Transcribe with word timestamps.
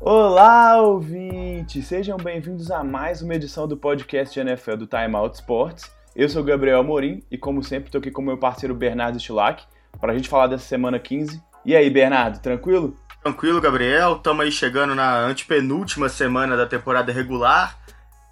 Olá, 0.00 0.80
ouvintes! 0.80 1.86
Sejam 1.86 2.16
bem-vindos 2.16 2.70
a 2.70 2.82
mais 2.82 3.22
uma 3.22 3.34
edição 3.34 3.68
do 3.68 3.76
podcast 3.76 4.38
NFL 4.38 4.76
do 4.76 4.86
Time 4.86 5.14
Out 5.16 5.36
Sports. 5.36 5.90
Eu 6.16 6.28
sou 6.28 6.44
Gabriel 6.44 6.78
Amorim 6.78 7.24
e, 7.28 7.36
como 7.36 7.60
sempre, 7.64 7.88
estou 7.88 7.98
aqui 7.98 8.08
com 8.08 8.22
meu 8.22 8.38
parceiro 8.38 8.72
Bernardo 8.72 9.18
Stilac 9.18 9.64
para 10.00 10.12
a 10.12 10.14
gente 10.14 10.28
falar 10.28 10.46
dessa 10.46 10.64
semana 10.64 10.96
15. 10.96 11.42
E 11.66 11.74
aí, 11.74 11.90
Bernardo, 11.90 12.38
tranquilo? 12.38 12.96
Tranquilo, 13.20 13.60
Gabriel. 13.60 14.16
Estamos 14.16 14.44
aí 14.44 14.52
chegando 14.52 14.94
na 14.94 15.18
antepenúltima 15.18 16.08
semana 16.08 16.56
da 16.56 16.66
temporada 16.66 17.10
regular. 17.10 17.76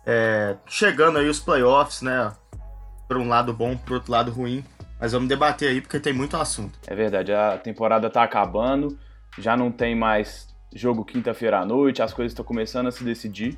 É, 0.06 0.55
chegando 0.69 1.19
aí 1.19 1.29
os 1.29 1.41
playoffs, 1.41 2.03
né? 2.03 2.33
Por 3.09 3.16
um 3.16 3.27
lado 3.27 3.53
bom, 3.53 3.77
por 3.77 3.95
outro 3.95 4.12
lado 4.12 4.30
ruim. 4.30 4.64
Mas 5.01 5.11
vamos 5.11 5.28
debater 5.28 5.70
aí 5.70 5.80
porque 5.80 5.98
tem 5.98 6.12
muito 6.12 6.37
assunto. 6.37 6.78
É 6.87 6.95
verdade, 6.95 7.33
a 7.33 7.59
temporada 7.59 8.06
está 8.06 8.23
acabando, 8.23 8.97
já 9.37 9.56
não 9.56 9.73
tem 9.73 9.97
mais 9.97 10.55
jogo 10.73 11.05
quinta-feira 11.05 11.59
à 11.59 11.67
noite, 11.67 12.01
as 12.01 12.12
coisas 12.12 12.30
estão 12.30 12.45
começando 12.45 12.87
a 12.87 12.92
se 12.92 13.03
decidir. 13.03 13.56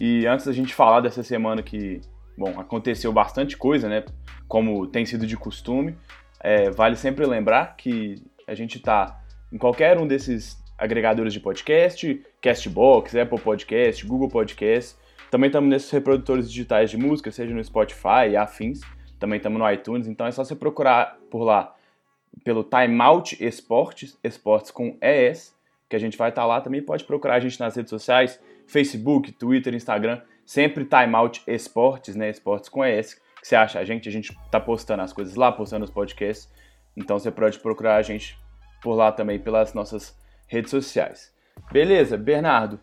E 0.00 0.26
antes 0.26 0.46
da 0.46 0.52
gente 0.52 0.74
falar 0.74 1.00
dessa 1.00 1.22
semana 1.22 1.62
que, 1.62 2.00
bom, 2.38 2.58
aconteceu 2.58 3.12
bastante 3.12 3.56
coisa, 3.56 3.88
né? 3.88 4.04
Como 4.46 4.86
tem 4.86 5.04
sido 5.04 5.26
de 5.26 5.36
costume, 5.36 5.98
é, 6.40 6.70
vale 6.70 6.94
sempre 6.94 7.26
lembrar 7.26 7.76
que 7.76 8.22
a 8.46 8.54
gente 8.54 8.78
está 8.78 9.20
em 9.52 9.58
qualquer 9.58 9.98
um 9.98 10.06
desses 10.06 10.56
agregadores 10.78 11.32
de 11.32 11.40
podcast, 11.40 12.24
Castbox, 12.40 13.16
Apple 13.16 13.40
Podcast, 13.40 14.06
Google 14.06 14.28
Podcast. 14.28 14.96
Também 15.30 15.48
estamos 15.48 15.68
nesses 15.68 15.90
reprodutores 15.90 16.50
digitais 16.50 16.90
de 16.90 16.96
música, 16.96 17.30
seja 17.32 17.52
no 17.52 17.62
Spotify 17.62 18.36
afins. 18.38 18.80
Também 19.18 19.38
estamos 19.38 19.58
no 19.58 19.70
iTunes, 19.70 20.06
então 20.06 20.24
é 20.24 20.30
só 20.30 20.44
você 20.44 20.54
procurar 20.54 21.18
por 21.28 21.42
lá 21.42 21.74
pelo 22.44 22.62
Timeout 22.62 23.36
Esportes, 23.44 24.16
esportes 24.22 24.70
com 24.70 24.96
ES, 25.02 25.52
que 25.88 25.96
a 25.96 25.98
gente 25.98 26.16
vai 26.16 26.28
estar 26.28 26.42
tá 26.42 26.46
lá. 26.46 26.60
Também 26.60 26.80
pode 26.80 27.04
procurar 27.04 27.34
a 27.34 27.40
gente 27.40 27.58
nas 27.58 27.74
redes 27.74 27.90
sociais, 27.90 28.40
Facebook, 28.64 29.32
Twitter, 29.32 29.74
Instagram, 29.74 30.20
sempre 30.48 30.86
Timeout 30.86 31.42
Esportes, 31.46 32.16
né? 32.16 32.30
Esportes 32.30 32.70
com 32.70 32.82
ES. 32.82 33.12
que 33.12 33.46
você 33.46 33.54
acha 33.54 33.78
a 33.78 33.84
gente? 33.84 34.08
A 34.08 34.12
gente 34.12 34.34
tá 34.50 34.58
postando 34.58 35.02
as 35.02 35.12
coisas 35.12 35.34
lá, 35.34 35.52
postando 35.52 35.84
os 35.84 35.90
podcasts. 35.90 36.50
Então 36.96 37.18
você 37.18 37.30
pode 37.30 37.58
procurar 37.58 37.96
a 37.96 38.02
gente 38.02 38.38
por 38.80 38.94
lá 38.94 39.12
também, 39.12 39.38
pelas 39.38 39.74
nossas 39.74 40.18
redes 40.46 40.70
sociais. 40.70 41.34
Beleza, 41.70 42.16
Bernardo? 42.16 42.80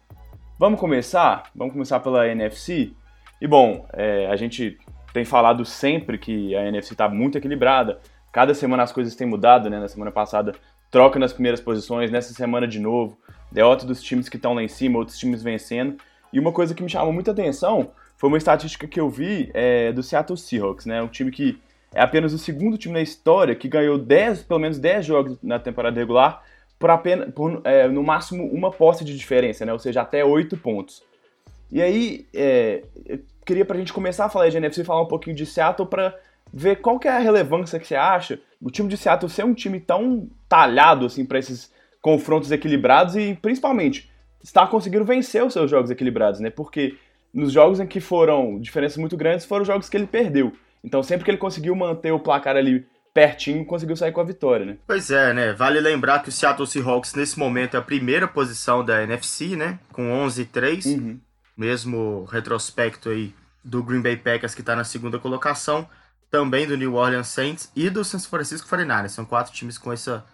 Vamos 0.60 0.80
começar? 0.80 1.50
Vamos 1.56 1.74
começar 1.74 2.00
pela 2.02 2.28
NFC? 2.28 2.94
E 3.42 3.48
bom, 3.48 3.88
é, 3.94 4.28
a 4.28 4.36
gente 4.36 4.78
tem 5.12 5.26
falado 5.26 5.66
sempre 5.66 6.20
que 6.20 6.56
a 6.56 6.68
NFC 6.68 6.94
está 6.94 7.10
muito 7.10 7.40
equilibrada. 7.40 8.00
Cada 8.32 8.54
semana 8.54 8.84
as 8.84 8.92
coisas 8.92 9.16
têm 9.16 9.26
mudado, 9.26 9.72
né? 9.72 9.80
Na 9.80 9.88
semana 9.88 10.12
passada 10.12 10.54
troca 10.92 11.18
nas 11.18 11.34
primeiras 11.34 11.60
posições, 11.60 12.12
nessa 12.12 12.32
semana 12.32 12.68
de 12.68 12.80
novo, 12.80 13.18
derrota 13.52 13.88
dos 13.88 14.04
times 14.04 14.30
que 14.30 14.36
estão 14.36 14.54
lá 14.54 14.62
em 14.62 14.68
cima, 14.68 15.00
outros 15.00 15.18
times 15.18 15.42
vencendo. 15.42 15.98
E 16.36 16.40
uma 16.40 16.52
coisa 16.52 16.76
que 16.76 16.84
me 16.84 16.90
chamou 16.90 17.14
muita 17.14 17.32
atenção 17.32 17.92
foi 18.18 18.28
uma 18.28 18.38
estatística 18.38 18.86
que 18.86 19.00
eu 19.00 19.10
vi 19.10 19.50
é, 19.54 19.94
do 19.94 20.04
Seattle 20.04 20.38
Seahawks, 20.38 20.86
né? 20.86 21.02
Um 21.02 21.08
time 21.08 21.32
que 21.32 21.58
é 21.94 22.02
apenas 22.02 22.34
o 22.34 22.38
segundo 22.38 22.78
time 22.78 22.94
na 22.94 23.02
história 23.02 23.56
que 23.56 23.70
ganhou 23.70 23.98
10, 23.98 24.44
pelo 24.44 24.60
menos 24.60 24.78
10 24.78 25.06
jogos 25.06 25.38
na 25.42 25.60
temporada 25.60 25.98
regular 25.98 26.44
por 26.78 26.90
apenas 26.90 27.34
por, 27.34 27.62
é, 27.64 27.88
no 27.88 28.04
máximo 28.04 28.44
uma 28.48 28.70
posse 28.70 29.06
de 29.06 29.18
diferença, 29.18 29.66
né? 29.66 29.72
Ou 29.72 29.80
seja, 29.80 30.02
até 30.02 30.26
8 30.26 30.58
pontos. 30.58 31.02
E 31.72 31.82
aí, 31.82 32.28
é, 32.34 32.84
eu 33.06 33.22
queria 33.46 33.64
pra 33.64 33.78
gente 33.78 33.94
começar 33.94 34.26
a 34.26 34.30
falar 34.30 34.50
de 34.50 34.58
NFC, 34.58 34.84
falar 34.84 35.04
um 35.04 35.08
pouquinho 35.08 35.38
de 35.38 35.46
Seattle 35.46 35.88
para 35.88 36.20
ver 36.54 36.82
qual 36.82 37.00
que 37.00 37.08
é 37.08 37.12
a 37.12 37.20
relevância 37.20 37.80
que 37.80 37.88
você 37.88 37.96
acha 37.96 38.42
o 38.62 38.70
time 38.70 38.90
de 38.90 38.98
Seattle 38.98 39.32
ser 39.32 39.46
um 39.46 39.54
time 39.54 39.80
tão 39.80 40.28
talhado 40.50 41.06
assim 41.06 41.26
para 41.26 41.40
esses 41.40 41.72
confrontos 42.02 42.52
equilibrados 42.52 43.16
e 43.16 43.40
principalmente 43.42 44.14
estar 44.46 44.68
conseguindo 44.68 45.04
vencer 45.04 45.44
os 45.44 45.54
seus 45.54 45.70
jogos 45.70 45.90
equilibrados, 45.90 46.40
né? 46.40 46.50
Porque 46.52 46.96
nos 47.34 47.52
jogos 47.52 47.80
em 47.80 47.88
que 47.88 48.00
foram 48.00 48.60
diferenças 48.60 48.98
muito 48.98 49.18
grandes 49.18 49.46
foram 49.46 49.66
jogos 49.66 49.90
que 49.90 49.98
ele 49.98 50.08
perdeu. 50.08 50.54
Então 50.84 51.02
sempre 51.02 51.26
que 51.26 51.32
ele 51.32 51.38
conseguiu 51.38 51.76
manter 51.76 52.12
o 52.12 52.20
placar 52.20 52.56
ali 52.56 52.86
pertinho, 53.14 53.66
conseguiu 53.66 53.96
sair 53.96 54.12
com 54.12 54.22
a 54.22 54.26
vitória, 54.26 54.66
né? 54.66 54.78
Pois 54.86 55.10
é, 55.10 55.34
né? 55.34 55.54
Vale 55.54 55.80
lembrar 55.80 56.22
que 56.22 56.30
o 56.30 56.32
Seattle 56.32 56.68
Seahawks 56.68 57.16
nesse 57.16 57.40
momento 57.40 57.76
é 57.76 57.80
a 57.80 57.82
primeira 57.82 58.28
posição 58.28 58.86
da 58.86 59.02
NFC, 59.02 59.56
né? 59.56 59.80
Com 59.92 60.04
11-3, 60.26 60.86
uhum. 60.86 61.20
mesmo 61.58 62.26
retrospecto 62.26 63.10
aí 63.10 63.34
do 63.64 63.82
Green 63.82 64.02
Bay 64.02 64.18
Packers 64.18 64.54
que 64.54 64.62
está 64.62 64.76
na 64.76 64.84
segunda 64.84 65.18
colocação 65.18 65.90
também 66.30 66.68
do 66.68 66.78
New 66.78 66.96
Orleans 66.96 67.28
Saints 67.28 67.72
e 67.76 67.90
do 67.90 68.04
San 68.04 68.20
Francisco 68.20 68.68
49ers. 68.68 69.10
São 69.10 69.26
quatro 69.26 69.54
times 69.54 69.78
com, 69.78 69.92
essa, 69.92 70.26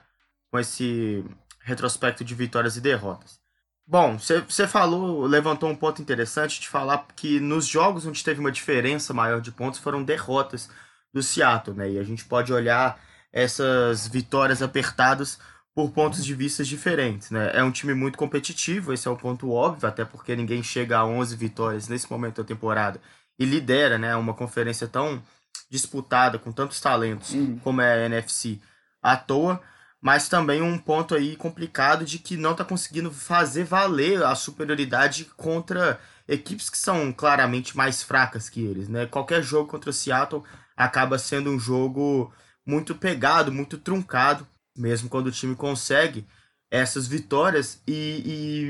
com 0.50 0.60
esse 0.60 1.24
retrospecto 1.60 2.24
de 2.24 2.34
vitórias 2.34 2.76
e 2.76 2.82
derrotas. 2.82 3.41
Bom, 3.88 4.18
você 4.18 4.68
falou, 4.68 5.26
levantou 5.26 5.70
um 5.70 5.76
ponto 5.76 6.02
interessante 6.02 6.62
de 6.62 6.70
falar 6.70 7.08
que 7.16 7.40
nos 7.40 7.66
jogos 7.66 8.06
onde 8.06 8.24
teve 8.24 8.40
uma 8.40 8.52
diferença 8.52 9.14
maior 9.14 9.42
de 9.42 9.52
pontos 9.52 9.80
foram 9.80 10.04
derrotas 10.04 10.70
do 11.14 11.22
Seattle, 11.22 11.76
né? 11.76 11.92
E 11.92 12.00
a 12.00 12.04
gente 12.04 12.24
pode 12.24 12.54
olhar 12.54 13.00
essas 13.34 14.08
vitórias 14.08 14.62
apertadas 14.62 15.40
por 15.74 15.92
pontos 15.92 16.24
de 16.24 16.34
vista 16.34 16.64
diferentes, 16.64 17.32
né? 17.32 17.52
É 17.54 17.64
um 17.64 17.72
time 17.72 17.94
muito 17.94 18.18
competitivo, 18.18 18.94
esse 18.94 19.08
é 19.08 19.12
o 19.12 19.18
ponto 19.18 19.52
óbvio, 19.52 19.88
até 19.88 20.04
porque 20.06 20.36
ninguém 20.36 20.62
chega 20.62 20.98
a 20.98 21.06
11 21.06 21.36
vitórias 21.36 21.88
nesse 21.88 22.10
momento 22.12 22.42
da 22.42 22.48
temporada 22.48 23.00
e 23.40 23.46
lidera, 23.46 23.98
né, 23.98 24.16
uma 24.16 24.34
conferência 24.34 24.88
tão 24.88 25.22
disputada 25.70 26.38
com 26.38 26.52
tantos 26.52 26.80
talentos 26.82 27.34
uhum. 27.34 27.58
como 27.60 27.82
é 27.82 27.94
a 27.94 28.06
NFC 28.06 28.60
à 29.02 29.16
toa, 29.18 29.62
mas 30.02 30.28
também 30.28 30.62
um 30.62 30.78
ponto 30.78 31.14
aí 31.14 31.36
complicado 31.36 32.04
de 32.04 32.18
que 32.18 32.36
não 32.36 32.52
está 32.54 32.66
conseguindo 32.66 33.12
fazer 33.12 33.64
valer 33.64 34.24
a 34.24 34.34
superioridade 34.34 35.26
contra 35.38 36.00
equipes 36.28 36.70
que 36.70 36.78
são 36.78 37.14
claramente 37.14 37.78
mais 37.78 38.02
fracas 38.02 38.50
que 38.50 38.62
eles, 38.66 38.90
né? 38.90 39.06
Qualquer 39.06 39.44
jogo 39.44 39.70
contra 39.70 39.92
o 39.92 39.94
Seattle 39.94 40.44
acaba 40.76 41.20
sendo 41.20 41.52
um 41.52 41.60
jogo 41.60 42.34
muito 42.66 42.96
pegado, 42.96 43.52
muito 43.52 43.78
truncado, 43.78 44.48
mesmo 44.76 45.10
quando 45.10 45.28
o 45.28 45.32
time 45.32 45.56
consegue 45.56 46.26
essas 46.72 47.08
vitórias. 47.08 47.82
E, 47.86 48.24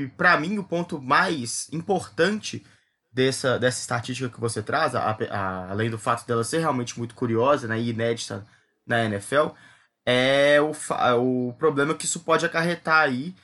e 0.04 0.08
para 0.16 0.38
mim, 0.38 0.58
o 0.58 0.64
ponto 0.64 1.00
mais 1.00 1.68
importante 1.72 2.64
dessa, 3.12 3.58
dessa 3.58 3.80
estatística 3.80 4.28
que 4.28 4.40
você 4.40 4.62
traz, 4.62 4.94
a, 4.94 5.16
a, 5.30 5.70
além 5.70 5.88
do 5.88 5.98
fato 5.98 6.26
dela 6.26 6.44
ser 6.44 6.58
realmente 6.58 6.98
muito 6.98 7.14
curiosa 7.14 7.68
né, 7.68 7.78
e 7.78 7.90
inédita 7.90 8.44
na 8.86 9.04
NFL, 9.04 9.48
é 10.06 10.58
o, 10.60 10.72
o 11.48 11.52
problema 11.54 11.94
que 11.94 12.04
isso 12.04 12.20
pode 12.20 12.44
acarretar 12.44 13.00
aí 13.00 13.34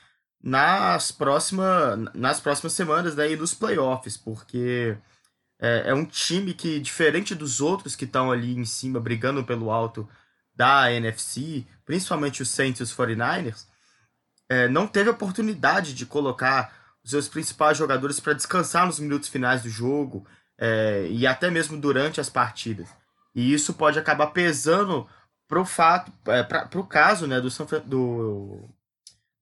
nas, 0.42 1.10
próxima, 1.10 1.96
nas 2.14 2.40
próximas 2.40 2.72
semanas 2.72 3.14
né, 3.14 3.32
e 3.32 3.36
nos 3.36 3.54
playoffs, 3.54 4.16
porque 4.16 4.96
é, 5.60 5.90
é 5.90 5.94
um 5.94 6.04
time 6.04 6.54
que, 6.54 6.78
diferente 6.78 7.34
dos 7.34 7.60
outros 7.60 7.96
que 7.96 8.04
estão 8.04 8.30
ali 8.30 8.56
em 8.56 8.64
cima 8.64 9.00
brigando 9.00 9.44
pelo 9.44 9.70
alto 9.70 10.08
da 10.54 10.92
NFC, 10.92 11.66
principalmente 11.84 12.42
os 12.42 12.48
Saints 12.48 12.80
e 12.80 12.82
os 12.82 12.94
49ers, 12.94 13.66
é, 14.48 14.68
não 14.68 14.86
teve 14.86 15.10
oportunidade 15.10 15.94
de 15.94 16.06
colocar 16.06 16.72
os 17.04 17.10
seus 17.10 17.28
principais 17.28 17.76
jogadores 17.76 18.18
para 18.18 18.32
descansar 18.32 18.86
nos 18.86 18.98
minutos 18.98 19.28
finais 19.28 19.62
do 19.62 19.68
jogo 19.68 20.26
é, 20.58 21.06
e 21.10 21.26
até 21.26 21.50
mesmo 21.50 21.80
durante 21.80 22.20
as 22.20 22.28
partidas. 22.28 22.88
E 23.34 23.52
isso 23.52 23.74
pode 23.74 23.98
acabar 23.98 24.28
pesando 24.28 25.08
pro 25.48 25.64
fato, 25.64 26.12
é, 26.26 26.42
para 26.42 26.68
o 26.78 26.86
caso 26.86 27.26
né, 27.26 27.40
do, 27.40 27.50
São, 27.50 27.66
do, 27.86 28.68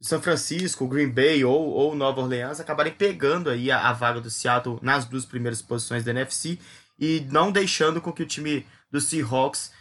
São 0.00 0.22
Francisco, 0.22 0.86
Green 0.86 1.10
Bay 1.10 1.44
ou, 1.44 1.68
ou 1.68 1.94
Nova 1.96 2.20
Orleans 2.20 2.60
acabarem 2.60 2.94
pegando 2.94 3.50
aí 3.50 3.70
a, 3.70 3.88
a 3.88 3.92
vaga 3.92 4.20
do 4.20 4.30
Seattle 4.30 4.78
nas 4.80 5.04
duas 5.04 5.26
primeiras 5.26 5.60
posições 5.60 6.04
da 6.04 6.12
NFC 6.12 6.58
e 6.98 7.26
não 7.30 7.50
deixando 7.50 8.00
com 8.00 8.12
que 8.12 8.22
o 8.22 8.26
time 8.26 8.64
do 8.90 9.00
Seahawks 9.00 9.74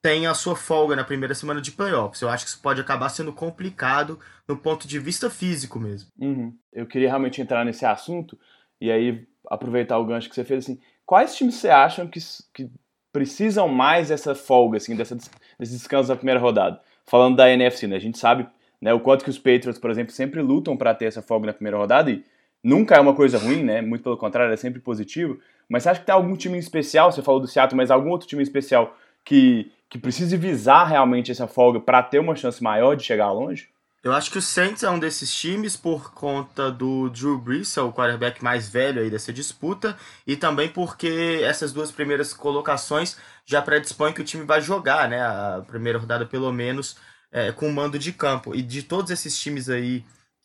tem 0.00 0.28
a 0.28 0.34
sua 0.34 0.54
folga 0.54 0.94
na 0.94 1.02
primeira 1.02 1.34
semana 1.34 1.60
de 1.60 1.72
playoffs. 1.72 2.22
Eu 2.22 2.28
acho 2.28 2.44
que 2.44 2.50
isso 2.50 2.62
pode 2.62 2.80
acabar 2.80 3.08
sendo 3.08 3.32
complicado 3.32 4.20
no 4.46 4.56
ponto 4.56 4.86
de 4.86 5.00
vista 5.00 5.28
físico 5.28 5.80
mesmo. 5.80 6.08
Uhum. 6.16 6.56
Eu 6.72 6.86
queria 6.86 7.08
realmente 7.08 7.42
entrar 7.42 7.64
nesse 7.64 7.84
assunto 7.84 8.38
e 8.80 8.90
aí 8.90 9.26
aproveitar 9.48 9.98
o 9.98 10.06
gancho 10.06 10.28
que 10.28 10.34
você 10.34 10.44
fez 10.44 10.64
assim. 10.64 10.80
Quais 11.04 11.34
times 11.34 11.56
você 11.56 11.70
acham 11.70 12.06
que, 12.06 12.20
que 12.54 12.70
precisam 13.12 13.66
mais 13.66 14.08
dessa 14.08 14.34
folga, 14.34 14.76
assim, 14.76 14.94
dessa, 14.94 15.16
desse 15.58 15.72
descanso 15.72 16.08
da 16.08 16.16
primeira 16.16 16.40
rodada? 16.40 16.80
Falando 17.04 17.36
da 17.36 17.50
NFC, 17.50 17.86
né? 17.86 17.96
A 17.96 18.00
gente 18.00 18.18
sabe 18.18 18.46
né, 18.80 18.92
o 18.92 19.00
quanto 19.00 19.24
que 19.24 19.30
os 19.30 19.38
Patriots, 19.38 19.78
por 19.78 19.90
exemplo, 19.90 20.12
sempre 20.12 20.42
lutam 20.42 20.76
para 20.76 20.94
ter 20.94 21.06
essa 21.06 21.22
folga 21.22 21.46
na 21.46 21.52
primeira 21.52 21.76
rodada 21.76 22.10
e 22.10 22.24
nunca 22.62 22.96
é 22.96 23.00
uma 23.00 23.14
coisa 23.14 23.38
ruim, 23.38 23.62
né? 23.62 23.80
Muito 23.80 24.02
pelo 24.02 24.16
contrário, 24.16 24.52
é 24.52 24.56
sempre 24.56 24.80
positivo. 24.80 25.38
Mas 25.68 25.82
você 25.82 25.90
acha 25.90 26.00
que 26.00 26.06
tem 26.06 26.14
algum 26.14 26.36
time 26.36 26.58
especial? 26.58 27.10
Você 27.10 27.22
falou 27.22 27.40
do 27.40 27.46
Seattle, 27.46 27.76
mas 27.76 27.90
algum 27.90 28.10
outro 28.10 28.28
time 28.28 28.42
especial 28.42 28.96
que, 29.24 29.70
que 29.88 29.98
precise 29.98 30.36
visar 30.36 30.84
realmente 30.84 31.30
essa 31.30 31.46
folga 31.46 31.80
para 31.80 32.02
ter 32.02 32.18
uma 32.18 32.36
chance 32.36 32.62
maior 32.62 32.94
de 32.94 33.04
chegar 33.04 33.30
longe? 33.32 33.68
Eu 34.06 34.12
acho 34.12 34.30
que 34.30 34.38
o 34.38 34.42
Saints 34.42 34.84
é 34.84 34.88
um 34.88 35.00
desses 35.00 35.34
times 35.34 35.76
por 35.76 36.12
conta 36.12 36.70
do 36.70 37.10
Drew 37.10 37.36
Brees, 37.40 37.76
é 37.76 37.80
o 37.80 37.92
quarterback 37.92 38.40
mais 38.40 38.68
velho 38.68 39.02
aí 39.02 39.10
dessa 39.10 39.32
disputa, 39.32 39.98
e 40.24 40.36
também 40.36 40.68
porque 40.68 41.40
essas 41.42 41.72
duas 41.72 41.90
primeiras 41.90 42.32
colocações 42.32 43.16
já 43.44 43.60
predispõem 43.60 44.12
que 44.12 44.20
o 44.20 44.24
time 44.24 44.44
vai 44.44 44.60
jogar, 44.60 45.08
né, 45.08 45.20
a 45.20 45.60
primeira 45.66 45.98
rodada 45.98 46.24
pelo 46.24 46.52
menos, 46.52 46.96
é, 47.32 47.50
com 47.50 47.68
mando 47.72 47.98
de 47.98 48.12
campo. 48.12 48.54
E 48.54 48.62
de 48.62 48.84
todos 48.84 49.10
esses 49.10 49.36
times 49.36 49.68
aí 49.68 50.04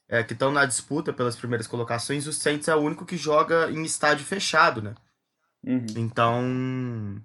é, 0.10 0.24
que 0.24 0.34
estão 0.34 0.52
na 0.52 0.66
disputa 0.66 1.14
pelas 1.14 1.36
primeiras 1.36 1.68
colocações, 1.68 2.26
o 2.26 2.34
Saints 2.34 2.68
é 2.68 2.76
o 2.76 2.80
único 2.80 3.06
que 3.06 3.16
joga 3.16 3.70
em 3.70 3.84
estádio 3.84 4.26
fechado, 4.26 4.82
né? 4.82 4.96
Uhum. 5.64 5.86
Então. 5.98 7.24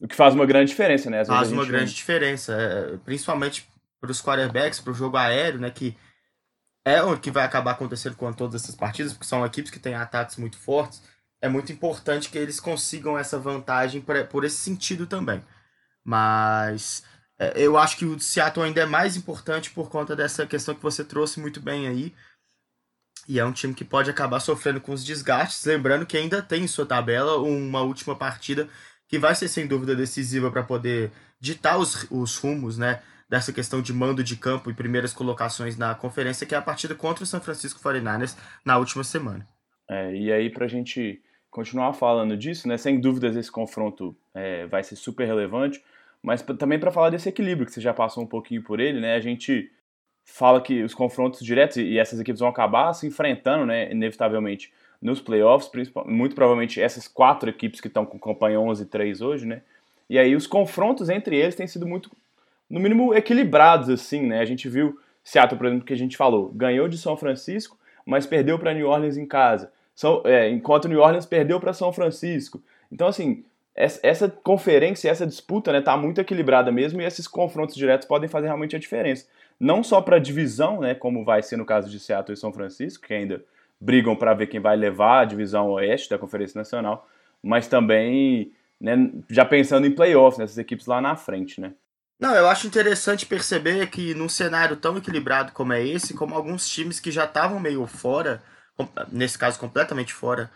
O 0.00 0.06
que 0.06 0.14
faz 0.14 0.32
uma 0.32 0.46
grande 0.46 0.70
diferença, 0.70 1.10
né? 1.10 1.24
faz 1.24 1.50
uma 1.50 1.66
grande 1.66 1.92
diferença, 1.92 2.52
é, 2.54 2.96
principalmente 2.98 3.71
para 4.02 4.10
os 4.10 4.20
quarterbacks, 4.20 4.80
para 4.80 4.90
o 4.90 4.94
jogo 4.94 5.16
aéreo, 5.16 5.60
né? 5.60 5.70
Que 5.70 5.96
é 6.84 7.00
o 7.00 7.16
que 7.16 7.30
vai 7.30 7.44
acabar 7.44 7.70
acontecendo 7.70 8.16
com 8.16 8.32
todas 8.32 8.60
essas 8.60 8.74
partidas, 8.74 9.12
porque 9.12 9.26
são 9.26 9.46
equipes 9.46 9.70
que 9.70 9.78
têm 9.78 9.94
ataques 9.94 10.36
muito 10.36 10.58
fortes. 10.58 11.00
É 11.40 11.48
muito 11.48 11.72
importante 11.72 12.28
que 12.28 12.36
eles 12.36 12.58
consigam 12.58 13.16
essa 13.16 13.38
vantagem 13.38 14.00
por, 14.00 14.26
por 14.26 14.44
esse 14.44 14.56
sentido 14.56 15.06
também. 15.06 15.42
Mas 16.04 17.04
é, 17.38 17.52
eu 17.56 17.78
acho 17.78 17.96
que 17.96 18.04
o 18.04 18.18
Seattle 18.18 18.66
ainda 18.66 18.80
é 18.80 18.86
mais 18.86 19.16
importante 19.16 19.70
por 19.70 19.88
conta 19.88 20.16
dessa 20.16 20.44
questão 20.46 20.74
que 20.74 20.82
você 20.82 21.04
trouxe 21.04 21.38
muito 21.38 21.60
bem 21.60 21.86
aí. 21.86 22.12
E 23.28 23.38
é 23.38 23.44
um 23.44 23.52
time 23.52 23.72
que 23.72 23.84
pode 23.84 24.10
acabar 24.10 24.40
sofrendo 24.40 24.80
com 24.80 24.92
os 24.92 25.04
desgastes. 25.04 25.64
Lembrando 25.64 26.04
que 26.04 26.16
ainda 26.16 26.42
tem 26.42 26.64
em 26.64 26.68
sua 26.68 26.84
tabela 26.84 27.36
uma 27.38 27.82
última 27.82 28.16
partida 28.16 28.68
que 29.06 29.16
vai 29.16 29.36
ser 29.36 29.46
sem 29.46 29.68
dúvida 29.68 29.94
decisiva 29.94 30.50
para 30.50 30.64
poder 30.64 31.12
ditar 31.38 31.78
os, 31.78 32.04
os 32.10 32.36
rumos, 32.36 32.76
né? 32.76 33.00
Dessa 33.32 33.50
questão 33.50 33.80
de 33.80 33.94
mando 33.94 34.22
de 34.22 34.36
campo 34.36 34.70
e 34.70 34.74
primeiras 34.74 35.14
colocações 35.14 35.78
na 35.78 35.94
conferência, 35.94 36.46
que 36.46 36.54
é 36.54 36.58
a 36.58 36.60
partida 36.60 36.94
contra 36.94 37.24
o 37.24 37.26
San 37.26 37.40
Francisco 37.40 37.80
49ers 37.80 38.36
na 38.62 38.76
última 38.76 39.02
semana. 39.02 39.48
É, 39.88 40.14
e 40.14 40.30
aí, 40.30 40.50
para 40.50 40.66
a 40.66 40.68
gente 40.68 41.18
continuar 41.50 41.94
falando 41.94 42.36
disso, 42.36 42.68
né, 42.68 42.76
sem 42.76 43.00
dúvidas 43.00 43.34
esse 43.34 43.50
confronto 43.50 44.14
é, 44.34 44.66
vai 44.66 44.84
ser 44.84 44.96
super 44.96 45.26
relevante, 45.26 45.82
mas 46.22 46.42
também 46.42 46.78
para 46.78 46.92
falar 46.92 47.08
desse 47.08 47.26
equilíbrio, 47.26 47.64
que 47.64 47.72
você 47.72 47.80
já 47.80 47.94
passou 47.94 48.22
um 48.22 48.26
pouquinho 48.26 48.62
por 48.62 48.78
ele, 48.78 49.00
né, 49.00 49.14
a 49.14 49.20
gente 49.20 49.72
fala 50.26 50.60
que 50.60 50.82
os 50.82 50.92
confrontos 50.92 51.40
diretos 51.40 51.78
e 51.78 51.98
essas 51.98 52.20
equipes 52.20 52.40
vão 52.40 52.50
acabar 52.50 52.92
se 52.92 53.06
enfrentando, 53.06 53.64
né, 53.64 53.90
inevitavelmente, 53.90 54.70
nos 55.00 55.22
playoffs, 55.22 55.70
muito 56.04 56.34
provavelmente 56.34 56.82
essas 56.82 57.08
quatro 57.08 57.48
equipes 57.48 57.80
que 57.80 57.88
estão 57.88 58.04
com 58.04 58.18
campanha 58.18 58.60
11 58.60 58.82
e 58.82 58.86
3 58.86 59.22
hoje, 59.22 59.46
né, 59.46 59.62
e 60.10 60.18
aí 60.18 60.36
os 60.36 60.46
confrontos 60.46 61.08
entre 61.08 61.34
eles 61.34 61.54
têm 61.54 61.66
sido 61.66 61.86
muito 61.86 62.10
no 62.72 62.80
mínimo, 62.80 63.14
equilibrados, 63.14 63.90
assim, 63.90 64.22
né? 64.22 64.40
A 64.40 64.46
gente 64.46 64.66
viu 64.66 64.98
Seattle, 65.22 65.58
por 65.58 65.66
exemplo, 65.66 65.84
que 65.84 65.92
a 65.92 65.96
gente 65.96 66.16
falou, 66.16 66.50
ganhou 66.54 66.88
de 66.88 66.96
São 66.96 67.18
Francisco, 67.18 67.78
mas 68.04 68.26
perdeu 68.26 68.58
para 68.58 68.72
New 68.72 68.88
Orleans 68.88 69.18
em 69.18 69.26
casa. 69.26 69.70
São, 69.94 70.22
é, 70.24 70.48
enquanto 70.48 70.88
New 70.88 70.98
Orleans 70.98 71.26
perdeu 71.26 71.60
para 71.60 71.74
São 71.74 71.92
Francisco. 71.92 72.62
Então, 72.90 73.06
assim, 73.06 73.44
essa 73.74 74.26
conferência, 74.28 75.10
essa 75.10 75.26
disputa, 75.26 75.70
né, 75.70 75.82
tá 75.82 75.98
muito 75.98 76.20
equilibrada 76.20 76.72
mesmo 76.72 77.02
e 77.02 77.04
esses 77.04 77.28
confrontos 77.28 77.76
diretos 77.76 78.08
podem 78.08 78.28
fazer 78.28 78.46
realmente 78.46 78.74
a 78.74 78.78
diferença. 78.78 79.26
Não 79.60 79.82
só 79.82 80.00
para 80.00 80.16
a 80.16 80.20
divisão, 80.20 80.80
né, 80.80 80.94
como 80.94 81.24
vai 81.26 81.42
ser 81.42 81.58
no 81.58 81.66
caso 81.66 81.90
de 81.90 82.00
Seattle 82.00 82.32
e 82.34 82.40
São 82.40 82.54
Francisco, 82.54 83.06
que 83.06 83.12
ainda 83.12 83.44
brigam 83.78 84.16
para 84.16 84.32
ver 84.32 84.46
quem 84.46 84.60
vai 84.60 84.76
levar 84.76 85.20
a 85.20 85.24
divisão 85.26 85.70
oeste 85.72 86.08
da 86.08 86.18
Conferência 86.18 86.58
Nacional, 86.58 87.06
mas 87.42 87.68
também, 87.68 88.50
né, 88.80 89.10
já 89.28 89.44
pensando 89.44 89.86
em 89.86 89.90
playoffs, 89.90 90.38
nessas 90.38 90.56
equipes 90.56 90.86
lá 90.86 91.02
na 91.02 91.16
frente, 91.16 91.60
né. 91.60 91.72
Não, 92.22 92.36
eu 92.36 92.48
acho 92.48 92.68
interessante 92.68 93.26
perceber 93.26 93.88
que 93.88 94.14
num 94.14 94.28
cenário 94.28 94.76
tão 94.76 94.96
equilibrado 94.96 95.50
como 95.50 95.72
é 95.72 95.84
esse, 95.84 96.14
como 96.14 96.36
alguns 96.36 96.68
times 96.68 97.00
que 97.00 97.10
já 97.10 97.24
estavam 97.24 97.58
meio 97.58 97.84
fora, 97.84 98.40
nesse 99.10 99.36
caso 99.36 99.58
completamente 99.58 100.14
fora 100.14 100.48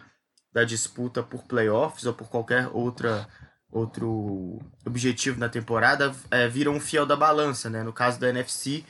da 0.52 0.62
disputa 0.62 1.24
por 1.24 1.42
playoffs 1.42 2.06
ou 2.06 2.14
por 2.14 2.28
qualquer 2.28 2.68
outra 2.72 3.26
outro 3.68 4.60
objetivo 4.86 5.40
na 5.40 5.48
temporada, 5.48 6.14
é, 6.30 6.46
viram 6.46 6.72
um 6.72 6.80
fiel 6.80 7.04
da 7.04 7.16
balança, 7.16 7.68
né? 7.68 7.82
No 7.82 7.92
caso 7.92 8.20
da 8.20 8.28
NFC, 8.28 8.84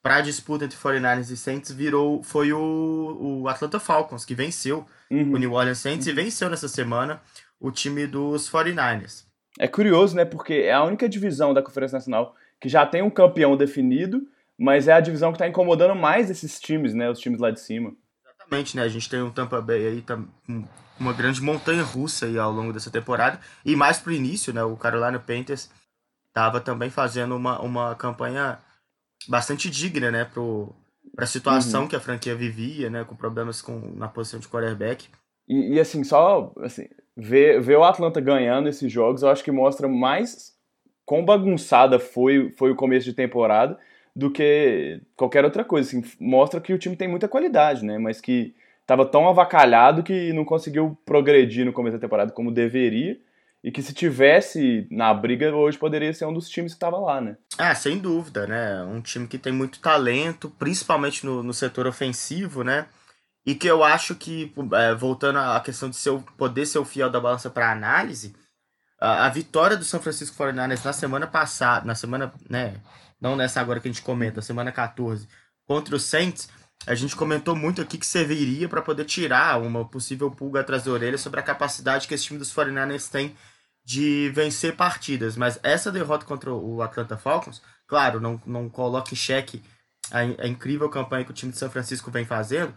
para 0.00 0.18
a 0.18 0.20
disputa 0.20 0.64
entre 0.64 0.78
49ers 0.78 1.30
e 1.32 1.36
Saints, 1.36 1.72
virou, 1.72 2.22
foi 2.22 2.52
o, 2.52 3.40
o 3.42 3.48
Atlanta 3.48 3.80
Falcons, 3.80 4.24
que 4.24 4.36
venceu 4.36 4.86
uhum. 5.10 5.34
o 5.34 5.36
New 5.36 5.52
Orleans 5.52 5.80
Saints 5.80 6.06
uhum. 6.06 6.12
e 6.12 6.14
venceu 6.14 6.48
nessa 6.48 6.68
semana 6.68 7.20
o 7.58 7.72
time 7.72 8.06
dos 8.06 8.48
49ers. 8.48 9.28
É 9.60 9.68
curioso, 9.68 10.16
né? 10.16 10.24
Porque 10.24 10.54
é 10.54 10.72
a 10.72 10.82
única 10.82 11.06
divisão 11.06 11.52
da 11.52 11.62
Conferência 11.62 11.96
Nacional 11.96 12.34
que 12.58 12.66
já 12.66 12.86
tem 12.86 13.02
um 13.02 13.10
campeão 13.10 13.58
definido, 13.58 14.26
mas 14.58 14.88
é 14.88 14.94
a 14.94 15.00
divisão 15.00 15.32
que 15.32 15.36
está 15.36 15.46
incomodando 15.46 15.94
mais 15.94 16.30
esses 16.30 16.58
times, 16.58 16.94
né? 16.94 17.10
Os 17.10 17.20
times 17.20 17.38
lá 17.38 17.50
de 17.50 17.60
cima. 17.60 17.92
Exatamente, 18.24 18.74
né? 18.74 18.82
A 18.84 18.88
gente 18.88 19.10
tem 19.10 19.20
um 19.20 19.30
Tampa 19.30 19.60
Bay 19.60 19.86
aí, 19.86 20.00
tá 20.00 20.18
uma 20.98 21.12
grande 21.12 21.42
montanha 21.42 21.82
russa 21.82 22.24
aí 22.24 22.38
ao 22.38 22.50
longo 22.50 22.72
dessa 22.72 22.90
temporada. 22.90 23.38
E 23.62 23.76
mais 23.76 23.98
pro 23.98 24.12
início, 24.12 24.50
né? 24.50 24.64
O 24.64 24.78
Carolina 24.78 25.18
Panthers 25.18 25.68
estava 26.28 26.58
também 26.58 26.88
fazendo 26.88 27.36
uma, 27.36 27.60
uma 27.60 27.94
campanha 27.96 28.58
bastante 29.28 29.68
digna, 29.68 30.10
né? 30.10 30.24
Pro, 30.24 30.74
pra 31.14 31.26
situação 31.26 31.82
uhum. 31.82 31.88
que 31.88 31.96
a 31.96 32.00
franquia 32.00 32.34
vivia, 32.34 32.88
né? 32.88 33.04
Com 33.04 33.14
problemas 33.14 33.60
com, 33.60 33.78
na 33.94 34.08
posição 34.08 34.40
de 34.40 34.48
quarterback. 34.48 35.06
E, 35.46 35.74
e 35.74 35.80
assim, 35.80 36.02
só 36.02 36.50
assim, 36.62 36.88
ver, 37.16 37.60
ver 37.60 37.76
o 37.76 37.84
Atlanta 37.84 38.20
ganhando 38.20 38.68
esses 38.68 38.90
jogos, 38.90 39.22
eu 39.22 39.28
acho 39.28 39.44
que 39.44 39.50
mostra 39.50 39.88
mais 39.88 40.54
quão 41.04 41.24
bagunçada 41.24 41.98
foi, 41.98 42.50
foi 42.50 42.70
o 42.70 42.76
começo 42.76 43.04
de 43.04 43.12
temporada 43.12 43.78
do 44.14 44.30
que 44.30 45.00
qualquer 45.16 45.44
outra 45.44 45.64
coisa. 45.64 45.88
Assim, 45.88 46.04
mostra 46.20 46.60
que 46.60 46.72
o 46.72 46.78
time 46.78 46.96
tem 46.96 47.08
muita 47.08 47.28
qualidade, 47.28 47.84
né? 47.84 47.98
Mas 47.98 48.20
que 48.20 48.54
estava 48.80 49.06
tão 49.06 49.28
avacalhado 49.28 50.02
que 50.02 50.32
não 50.32 50.44
conseguiu 50.44 50.98
progredir 51.04 51.64
no 51.64 51.72
começo 51.72 51.96
da 51.96 52.00
temporada 52.00 52.32
como 52.32 52.52
deveria. 52.52 53.18
E 53.62 53.70
que 53.70 53.82
se 53.82 53.92
tivesse 53.92 54.86
na 54.90 55.12
briga 55.12 55.54
hoje 55.54 55.76
poderia 55.76 56.12
ser 56.14 56.24
um 56.24 56.32
dos 56.32 56.48
times 56.48 56.72
que 56.72 56.76
estava 56.76 56.96
lá, 56.98 57.20
né? 57.20 57.36
Ah, 57.58 57.74
sem 57.74 57.98
dúvida, 57.98 58.46
né? 58.46 58.82
Um 58.84 59.02
time 59.02 59.26
que 59.26 59.36
tem 59.36 59.52
muito 59.52 59.80
talento, 59.80 60.48
principalmente 60.58 61.26
no, 61.26 61.42
no 61.42 61.52
setor 61.52 61.86
ofensivo, 61.86 62.64
né? 62.64 62.86
E 63.44 63.54
que 63.54 63.66
eu 63.66 63.82
acho 63.82 64.14
que, 64.14 64.52
é, 64.74 64.94
voltando 64.94 65.38
à 65.38 65.58
questão 65.60 65.88
de 65.88 65.96
ser, 65.96 66.12
poder 66.36 66.66
ser 66.66 66.78
o 66.78 66.84
fiel 66.84 67.10
da 67.10 67.20
balança 67.20 67.48
para 67.48 67.72
análise, 67.72 68.34
a, 69.00 69.26
a, 69.26 69.28
vitória 69.30 69.76
do 69.76 69.84
São 69.84 70.00
Francisco 70.00 70.36
49ers 70.36 70.84
na 70.84 70.92
semana 70.92 71.26
passada, 71.26 71.86
na 71.86 71.94
semana, 71.94 72.32
né, 72.48 72.80
não 73.20 73.34
nessa 73.34 73.60
agora 73.60 73.80
que 73.80 73.88
a 73.88 73.90
gente 73.90 74.02
comenta, 74.02 74.42
semana 74.42 74.70
14, 74.70 75.26
contra 75.66 75.96
o 75.96 76.00
Saints, 76.00 76.48
a 76.86 76.94
gente 76.94 77.16
comentou 77.16 77.54
muito 77.54 77.80
aqui 77.80 77.98
que 77.98 78.06
serviria 78.06 78.68
para 78.68 78.82
poder 78.82 79.04
tirar 79.04 79.60
uma 79.60 79.86
possível 79.86 80.30
pulga 80.30 80.60
atrás 80.60 80.84
da 80.84 80.90
orelha 80.90 81.18
sobre 81.18 81.40
a 81.40 81.42
capacidade 81.42 82.08
que 82.08 82.14
esse 82.14 82.24
time 82.24 82.38
dos 82.38 82.52
49ers 82.54 83.10
tem 83.10 83.36
de 83.84 84.30
vencer 84.34 84.76
partidas. 84.76 85.36
Mas 85.36 85.58
essa 85.62 85.92
derrota 85.92 86.24
contra 86.24 86.52
o 86.52 86.80
Atlanta 86.82 87.16
Falcons, 87.16 87.62
claro, 87.86 88.20
não, 88.20 88.40
não 88.46 88.68
coloca 88.68 89.12
em 89.12 89.16
xeque 89.16 89.62
a, 90.10 90.20
a 90.20 90.48
incrível 90.48 90.88
campanha 90.88 91.24
que 91.24 91.30
o 91.30 91.34
time 91.34 91.52
de 91.52 91.58
São 91.58 91.70
Francisco 91.70 92.10
vem 92.10 92.24
fazendo, 92.24 92.74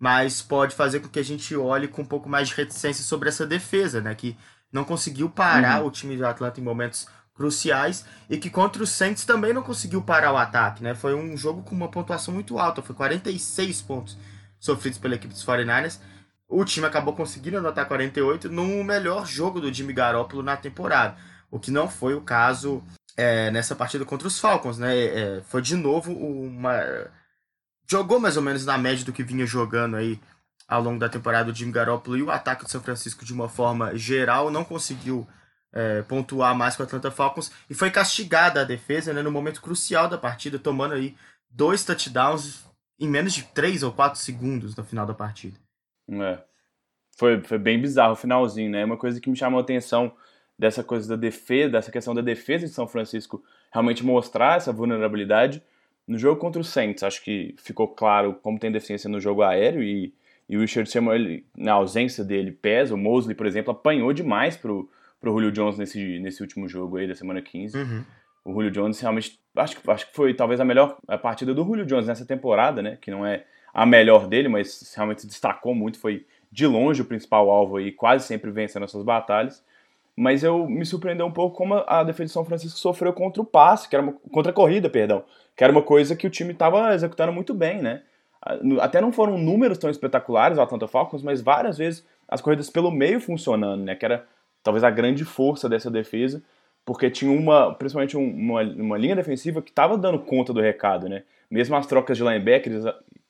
mas 0.00 0.40
pode 0.40 0.74
fazer 0.74 1.00
com 1.00 1.08
que 1.08 1.18
a 1.18 1.24
gente 1.24 1.54
olhe 1.54 1.86
com 1.86 2.00
um 2.00 2.06
pouco 2.06 2.26
mais 2.26 2.48
de 2.48 2.54
reticência 2.54 3.04
sobre 3.04 3.28
essa 3.28 3.46
defesa, 3.46 4.00
né? 4.00 4.14
Que 4.14 4.34
não 4.72 4.82
conseguiu 4.82 5.28
parar 5.28 5.82
uhum. 5.82 5.88
o 5.88 5.90
time 5.90 6.16
do 6.16 6.26
Atlanta 6.26 6.58
em 6.58 6.64
momentos 6.64 7.06
cruciais 7.34 8.06
e 8.28 8.38
que 8.38 8.48
contra 8.48 8.82
o 8.82 8.86
Saints 8.86 9.26
também 9.26 9.52
não 9.52 9.62
conseguiu 9.62 10.00
parar 10.00 10.32
o 10.32 10.38
ataque, 10.38 10.82
né? 10.82 10.94
Foi 10.94 11.14
um 11.14 11.36
jogo 11.36 11.62
com 11.62 11.74
uma 11.74 11.90
pontuação 11.90 12.32
muito 12.32 12.58
alta, 12.58 12.80
foi 12.80 12.96
46 12.96 13.82
pontos 13.82 14.16
sofridos 14.58 14.98
pela 14.98 15.16
equipe 15.16 15.34
dos 15.34 15.44
49ers. 15.44 16.00
O 16.48 16.64
time 16.64 16.86
acabou 16.86 17.14
conseguindo 17.14 17.58
anotar 17.58 17.86
48 17.86 18.48
no 18.48 18.82
melhor 18.82 19.26
jogo 19.26 19.60
do 19.60 19.72
Jimmy 19.72 19.92
Garoppolo 19.92 20.42
na 20.42 20.56
temporada, 20.56 21.14
o 21.50 21.58
que 21.58 21.70
não 21.70 21.88
foi 21.88 22.14
o 22.14 22.22
caso 22.22 22.82
é, 23.16 23.50
nessa 23.50 23.76
partida 23.76 24.04
contra 24.06 24.26
os 24.26 24.38
Falcons, 24.38 24.78
né? 24.78 24.96
É, 24.96 25.42
foi 25.44 25.60
de 25.60 25.76
novo 25.76 26.10
uma 26.12 27.10
jogou 27.90 28.20
mais 28.20 28.36
ou 28.36 28.42
menos 28.42 28.64
na 28.64 28.78
média 28.78 29.04
do 29.04 29.12
que 29.12 29.24
vinha 29.24 29.44
jogando 29.44 29.96
aí 29.96 30.20
ao 30.68 30.80
longo 30.80 31.00
da 31.00 31.08
temporada 31.08 31.50
o 31.50 31.54
Jimmy 31.54 31.72
Garoppolo 31.72 32.16
e 32.16 32.22
o 32.22 32.30
ataque 32.30 32.64
do 32.64 32.70
São 32.70 32.80
Francisco 32.80 33.24
de 33.24 33.32
uma 33.32 33.48
forma 33.48 33.96
geral 33.96 34.50
não 34.50 34.64
conseguiu 34.64 35.26
é, 35.72 36.02
pontuar 36.02 36.54
mais 36.54 36.76
com 36.76 36.84
o 36.84 36.86
Atlanta 36.86 37.10
Falcons 37.10 37.50
e 37.68 37.74
foi 37.74 37.90
castigada 37.90 38.60
a 38.60 38.64
defesa 38.64 39.12
né, 39.12 39.22
no 39.22 39.32
momento 39.32 39.60
crucial 39.60 40.08
da 40.08 40.16
partida, 40.16 40.58
tomando 40.58 40.94
aí 40.94 41.16
dois 41.50 41.84
touchdowns 41.84 42.64
em 42.98 43.08
menos 43.08 43.32
de 43.32 43.42
três 43.42 43.82
ou 43.82 43.92
quatro 43.92 44.20
segundos 44.20 44.76
no 44.76 44.84
final 44.84 45.04
da 45.04 45.14
partida. 45.14 45.58
É. 46.08 46.38
Foi, 47.16 47.40
foi 47.42 47.58
bem 47.58 47.80
bizarro 47.80 48.12
o 48.12 48.16
finalzinho, 48.16 48.70
né? 48.70 48.84
Uma 48.84 48.96
coisa 48.96 49.20
que 49.20 49.28
me 49.28 49.36
chamou 49.36 49.58
a 49.58 49.62
atenção 49.62 50.14
dessa 50.58 50.84
coisa 50.84 51.08
da 51.08 51.16
defesa, 51.16 51.72
dessa 51.72 51.90
questão 51.90 52.14
da 52.14 52.20
defesa 52.20 52.66
de 52.66 52.72
São 52.72 52.86
Francisco 52.86 53.42
realmente 53.72 54.04
mostrar 54.04 54.58
essa 54.58 54.72
vulnerabilidade 54.72 55.62
no 56.10 56.18
jogo 56.18 56.40
contra 56.40 56.60
o 56.60 56.64
Saints, 56.64 57.04
acho 57.04 57.22
que 57.22 57.54
ficou 57.56 57.86
claro 57.86 58.34
como 58.42 58.58
tem 58.58 58.72
deficiência 58.72 59.08
no 59.08 59.20
jogo 59.20 59.42
aéreo 59.42 59.80
e, 59.80 60.12
e 60.48 60.56
o 60.56 60.60
Richard 60.60 60.90
Seymour, 60.90 61.14
ele, 61.14 61.46
na 61.56 61.74
ausência 61.74 62.24
dele, 62.24 62.50
pesa. 62.50 62.96
O 62.96 62.98
Mosley, 62.98 63.36
por 63.36 63.46
exemplo, 63.46 63.70
apanhou 63.70 64.12
demais 64.12 64.56
pro, 64.56 64.90
pro 65.20 65.30
Julio 65.30 65.52
Jones 65.52 65.78
nesse, 65.78 66.18
nesse 66.18 66.42
último 66.42 66.68
jogo 66.68 66.96
aí 66.96 67.06
da 67.06 67.14
semana 67.14 67.40
15. 67.40 67.78
Uhum. 67.78 68.04
O 68.44 68.52
Julio 68.52 68.72
Jones 68.72 68.98
realmente, 68.98 69.38
acho, 69.54 69.78
acho 69.88 70.08
que 70.08 70.12
foi 70.12 70.34
talvez 70.34 70.58
a 70.58 70.64
melhor 70.64 70.98
partida 71.22 71.54
do 71.54 71.62
Julio 71.62 71.86
Jones 71.86 72.08
nessa 72.08 72.26
temporada, 72.26 72.82
né? 72.82 72.98
Que 73.00 73.12
não 73.12 73.24
é 73.24 73.44
a 73.72 73.86
melhor 73.86 74.26
dele, 74.26 74.48
mas 74.48 74.92
realmente 74.96 75.20
se 75.20 75.28
destacou 75.28 75.76
muito, 75.76 76.00
foi 76.00 76.26
de 76.50 76.66
longe 76.66 77.02
o 77.02 77.04
principal 77.04 77.48
alvo 77.48 77.76
aí, 77.76 77.92
quase 77.92 78.26
sempre 78.26 78.50
vencendo 78.50 78.82
essas 78.82 79.04
batalhas. 79.04 79.64
Mas 80.20 80.44
eu 80.44 80.68
me 80.68 80.84
surpreendeu 80.84 81.24
um 81.24 81.32
pouco 81.32 81.56
como 81.56 81.82
a 81.86 82.04
defesa 82.04 82.26
de 82.26 82.32
São 82.32 82.44
Francisco 82.44 82.78
sofreu 82.78 83.10
contra 83.10 83.40
o 83.40 83.44
passe, 83.44 83.88
que 83.88 83.96
era 83.96 84.02
uma, 84.02 84.12
contra 84.30 84.52
a 84.52 84.54
corrida, 84.54 84.90
perdão, 84.90 85.24
que 85.56 85.64
era 85.64 85.72
uma 85.72 85.80
coisa 85.80 86.14
que 86.14 86.26
o 86.26 86.30
time 86.30 86.52
estava 86.52 86.92
executando 86.92 87.32
muito 87.32 87.54
bem, 87.54 87.80
né? 87.80 88.02
Até 88.82 89.00
não 89.00 89.12
foram 89.12 89.38
números 89.38 89.78
tão 89.78 89.88
espetaculares 89.88 90.58
o 90.58 90.60
Atlanta 90.60 90.86
Falcons, 90.86 91.22
mas 91.22 91.40
várias 91.40 91.78
vezes 91.78 92.06
as 92.28 92.42
corridas 92.42 92.68
pelo 92.68 92.90
meio 92.90 93.18
funcionando, 93.18 93.82
né? 93.82 93.94
Que 93.94 94.04
era 94.04 94.26
talvez 94.62 94.84
a 94.84 94.90
grande 94.90 95.24
força 95.24 95.70
dessa 95.70 95.90
defesa, 95.90 96.42
porque 96.84 97.10
tinha 97.10 97.32
uma, 97.32 97.74
principalmente 97.74 98.14
uma, 98.14 98.60
uma 98.60 98.98
linha 98.98 99.16
defensiva 99.16 99.62
que 99.62 99.70
estava 99.70 99.96
dando 99.96 100.18
conta 100.18 100.52
do 100.52 100.60
recado, 100.60 101.08
né? 101.08 101.22
Mesmo 101.50 101.74
as 101.76 101.86
trocas 101.86 102.18
de 102.18 102.22
linebackers, 102.22 102.84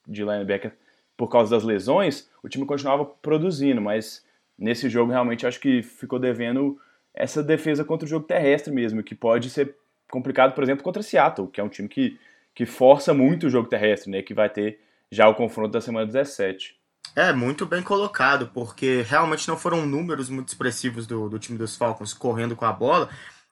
de 0.08 0.24
linebacker 0.24 0.72
por 1.16 1.28
causa 1.28 1.54
das 1.54 1.62
lesões, 1.62 2.28
o 2.42 2.48
time 2.48 2.66
continuava 2.66 3.04
produzindo, 3.04 3.80
mas 3.80 4.28
nesse 4.60 4.88
jogo 4.90 5.10
realmente 5.10 5.46
acho 5.46 5.58
que 5.58 5.82
ficou 5.82 6.18
devendo 6.18 6.78
essa 7.14 7.42
defesa 7.42 7.84
contra 7.84 8.06
o 8.06 8.08
jogo 8.08 8.26
terrestre 8.26 8.72
mesmo, 8.72 9.02
que 9.02 9.14
pode 9.14 9.50
ser 9.50 9.74
complicado, 10.10 10.54
por 10.54 10.62
exemplo, 10.62 10.84
contra 10.84 11.02
Seattle, 11.02 11.48
que 11.48 11.60
é 11.60 11.64
um 11.64 11.68
time 11.68 11.88
que, 11.88 12.18
que 12.54 12.66
força 12.66 13.14
muito 13.14 13.46
o 13.46 13.50
jogo 13.50 13.68
terrestre, 13.68 14.10
né? 14.10 14.22
Que 14.22 14.34
vai 14.34 14.48
ter 14.48 14.78
já 15.10 15.26
o 15.28 15.34
confronto 15.34 15.70
da 15.70 15.80
semana 15.80 16.06
17. 16.06 16.78
É, 17.16 17.32
muito 17.32 17.66
bem 17.66 17.82
colocado, 17.82 18.50
porque 18.54 19.02
realmente 19.02 19.48
não 19.48 19.56
foram 19.56 19.84
números 19.84 20.30
muito 20.30 20.48
expressivos 20.48 21.06
do, 21.06 21.28
do 21.28 21.38
time 21.38 21.58
dos 21.58 21.76
Falcons 21.76 22.14
correndo 22.14 22.54
com 22.54 22.64
a 22.64 22.72
bola, 22.72 23.08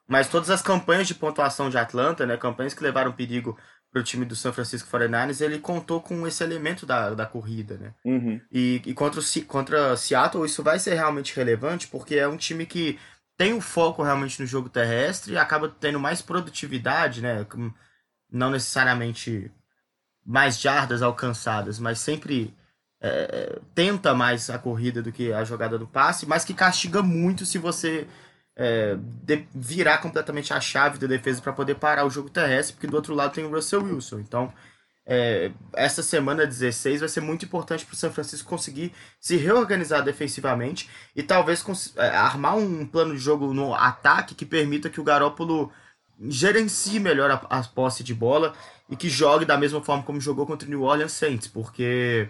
mas 0.07 0.29
todas 0.29 0.49
as 0.49 0.61
campanhas 0.61 1.07
de 1.07 1.15
pontuação 1.15 1.69
de 1.69 1.77
Atlanta, 1.77 2.25
né, 2.25 2.37
campanhas 2.37 2.73
que 2.73 2.83
levaram 2.83 3.11
perigo 3.11 3.57
para 3.91 4.01
o 4.01 4.03
time 4.03 4.25
do 4.25 4.35
San 4.35 4.53
Francisco 4.53 4.89
49ers, 4.89 5.41
ele 5.41 5.59
contou 5.59 6.01
com 6.01 6.27
esse 6.27 6.43
elemento 6.43 6.85
da, 6.85 7.11
da 7.13 7.25
corrida, 7.25 7.77
né? 7.77 7.93
Uhum. 8.05 8.39
E, 8.51 8.81
e 8.85 8.93
contra, 8.93 9.19
o, 9.19 9.45
contra 9.45 9.97
Seattle 9.97 10.45
isso 10.45 10.61
vai 10.61 10.77
ser 10.79 10.93
realmente 10.93 11.35
relevante, 11.35 11.87
porque 11.87 12.15
é 12.15 12.27
um 12.27 12.37
time 12.37 12.65
que 12.65 12.99
tem 13.35 13.53
o 13.53 13.61
foco 13.61 14.03
realmente 14.03 14.39
no 14.39 14.45
jogo 14.45 14.69
terrestre 14.69 15.33
e 15.33 15.37
acaba 15.37 15.69
tendo 15.69 15.99
mais 15.99 16.21
produtividade, 16.21 17.21
né? 17.21 17.45
Não 18.31 18.51
necessariamente 18.51 19.51
mais 20.25 20.59
jardas 20.59 21.01
alcançadas, 21.01 21.79
mas 21.79 21.99
sempre 21.99 22.53
é, 23.01 23.59
tenta 23.73 24.13
mais 24.13 24.49
a 24.49 24.59
corrida 24.59 25.01
do 25.01 25.11
que 25.11 25.33
a 25.33 25.43
jogada 25.43 25.79
do 25.79 25.87
passe, 25.87 26.25
mas 26.27 26.45
que 26.45 26.53
castiga 26.53 27.01
muito 27.01 27.45
se 27.45 27.57
você 27.57 28.07
é, 28.59 28.97
de, 29.23 29.47
virar 29.55 29.99
completamente 29.99 30.53
a 30.53 30.59
chave 30.59 30.97
da 30.99 31.07
defesa 31.07 31.41
para 31.41 31.53
poder 31.53 31.75
parar 31.75 32.05
o 32.05 32.09
jogo 32.09 32.29
terrestre, 32.29 32.73
porque 32.73 32.87
do 32.87 32.95
outro 32.97 33.15
lado 33.15 33.33
tem 33.33 33.45
o 33.45 33.49
Russell 33.49 33.81
Wilson. 33.81 34.19
Então, 34.19 34.53
é, 35.05 35.49
essa 35.73 36.03
semana 36.03 36.45
16 36.45 36.99
vai 36.99 37.07
ser 37.07 37.21
muito 37.21 37.45
importante 37.45 37.85
para 37.85 37.93
o 37.93 37.97
São 37.97 38.11
Francisco 38.11 38.49
conseguir 38.49 38.91
se 39.17 39.37
reorganizar 39.37 40.03
defensivamente 40.03 40.89
e 41.15 41.23
talvez 41.23 41.63
é, 41.95 42.09
armar 42.09 42.57
um 42.57 42.85
plano 42.85 43.15
de 43.15 43.21
jogo 43.21 43.53
no 43.53 43.73
ataque 43.73 44.35
que 44.35 44.45
permita 44.45 44.89
que 44.89 44.99
o 44.99 45.05
Garópolo 45.05 45.71
gerencie 46.27 46.99
melhor 46.99 47.31
a, 47.31 47.35
a 47.49 47.63
posse 47.63 48.03
de 48.03 48.13
bola 48.13 48.53
e 48.89 48.95
que 48.97 49.09
jogue 49.09 49.45
da 49.45 49.57
mesma 49.57 49.81
forma 49.81 50.03
como 50.03 50.19
jogou 50.19 50.45
contra 50.45 50.67
o 50.67 50.69
New 50.69 50.81
Orleans 50.81 51.13
Saints, 51.13 51.47
porque 51.47 52.27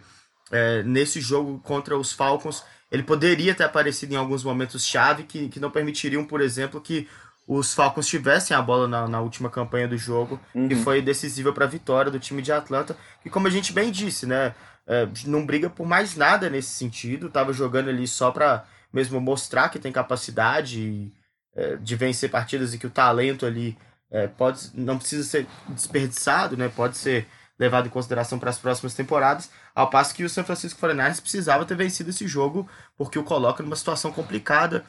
é, 0.51 0.83
nesse 0.83 1.19
jogo 1.19 1.59
contra 1.63 1.97
os 1.97 2.13
Falcons, 2.13 2.63
ele 2.91 3.03
poderia 3.03 3.53
ter 3.53 3.63
aparecido 3.63 4.13
em 4.13 4.17
alguns 4.17 4.43
momentos 4.43 4.85
chave 4.85 5.23
que, 5.23 5.49
que 5.49 5.59
não 5.59 5.69
permitiriam, 5.69 6.25
por 6.25 6.41
exemplo, 6.41 6.81
que 6.81 7.07
os 7.47 7.73
Falcons 7.73 8.07
tivessem 8.07 8.55
a 8.55 8.61
bola 8.61 8.87
na, 8.87 9.07
na 9.07 9.21
última 9.21 9.49
campanha 9.49 9.87
do 9.87 9.97
jogo, 9.97 10.39
uhum. 10.53 10.67
que 10.67 10.75
foi 10.75 11.01
decisiva 11.01 11.51
para 11.51 11.65
a 11.65 11.67
vitória 11.67 12.11
do 12.11 12.19
time 12.19 12.41
de 12.41 12.51
Atlanta, 12.51 12.95
que 13.23 13.29
como 13.29 13.47
a 13.47 13.49
gente 13.49 13.73
bem 13.73 13.91
disse, 13.91 14.27
né, 14.27 14.53
é, 14.85 15.07
não 15.25 15.45
briga 15.45 15.69
por 15.69 15.87
mais 15.87 16.15
nada 16.15 16.49
nesse 16.49 16.69
sentido, 16.69 17.27
estava 17.27 17.51
jogando 17.51 17.89
ali 17.89 18.07
só 18.07 18.29
para 18.29 18.65
mesmo 18.93 19.19
mostrar 19.19 19.69
que 19.69 19.79
tem 19.79 19.91
capacidade 19.91 21.11
é, 21.55 21.75
de 21.77 21.95
vencer 21.95 22.29
partidas 22.29 22.73
e 22.73 22.77
que 22.77 22.87
o 22.87 22.91
talento 22.91 23.45
ali 23.45 23.75
é, 24.11 24.27
pode 24.27 24.69
não 24.73 24.97
precisa 24.97 25.23
ser 25.23 25.47
desperdiçado, 25.69 26.55
né, 26.55 26.69
pode 26.69 26.97
ser 26.97 27.27
levado 27.59 27.87
em 27.87 27.91
consideração 27.91 28.39
para 28.39 28.49
as 28.49 28.57
próximas 28.57 28.95
temporadas, 28.95 29.51
ao 29.75 29.89
passo 29.89 30.15
que 30.15 30.23
o 30.23 30.29
San 30.29 30.43
Francisco 30.43 30.79
49ers 30.79 31.21
precisava 31.21 31.65
ter 31.65 31.75
vencido 31.75 32.09
esse 32.09 32.25
jogo, 32.27 32.67
porque 32.97 33.19
o 33.19 33.23
coloca 33.23 33.61
numa 33.61 33.75
situação 33.75 34.11
complicada, 34.11 34.85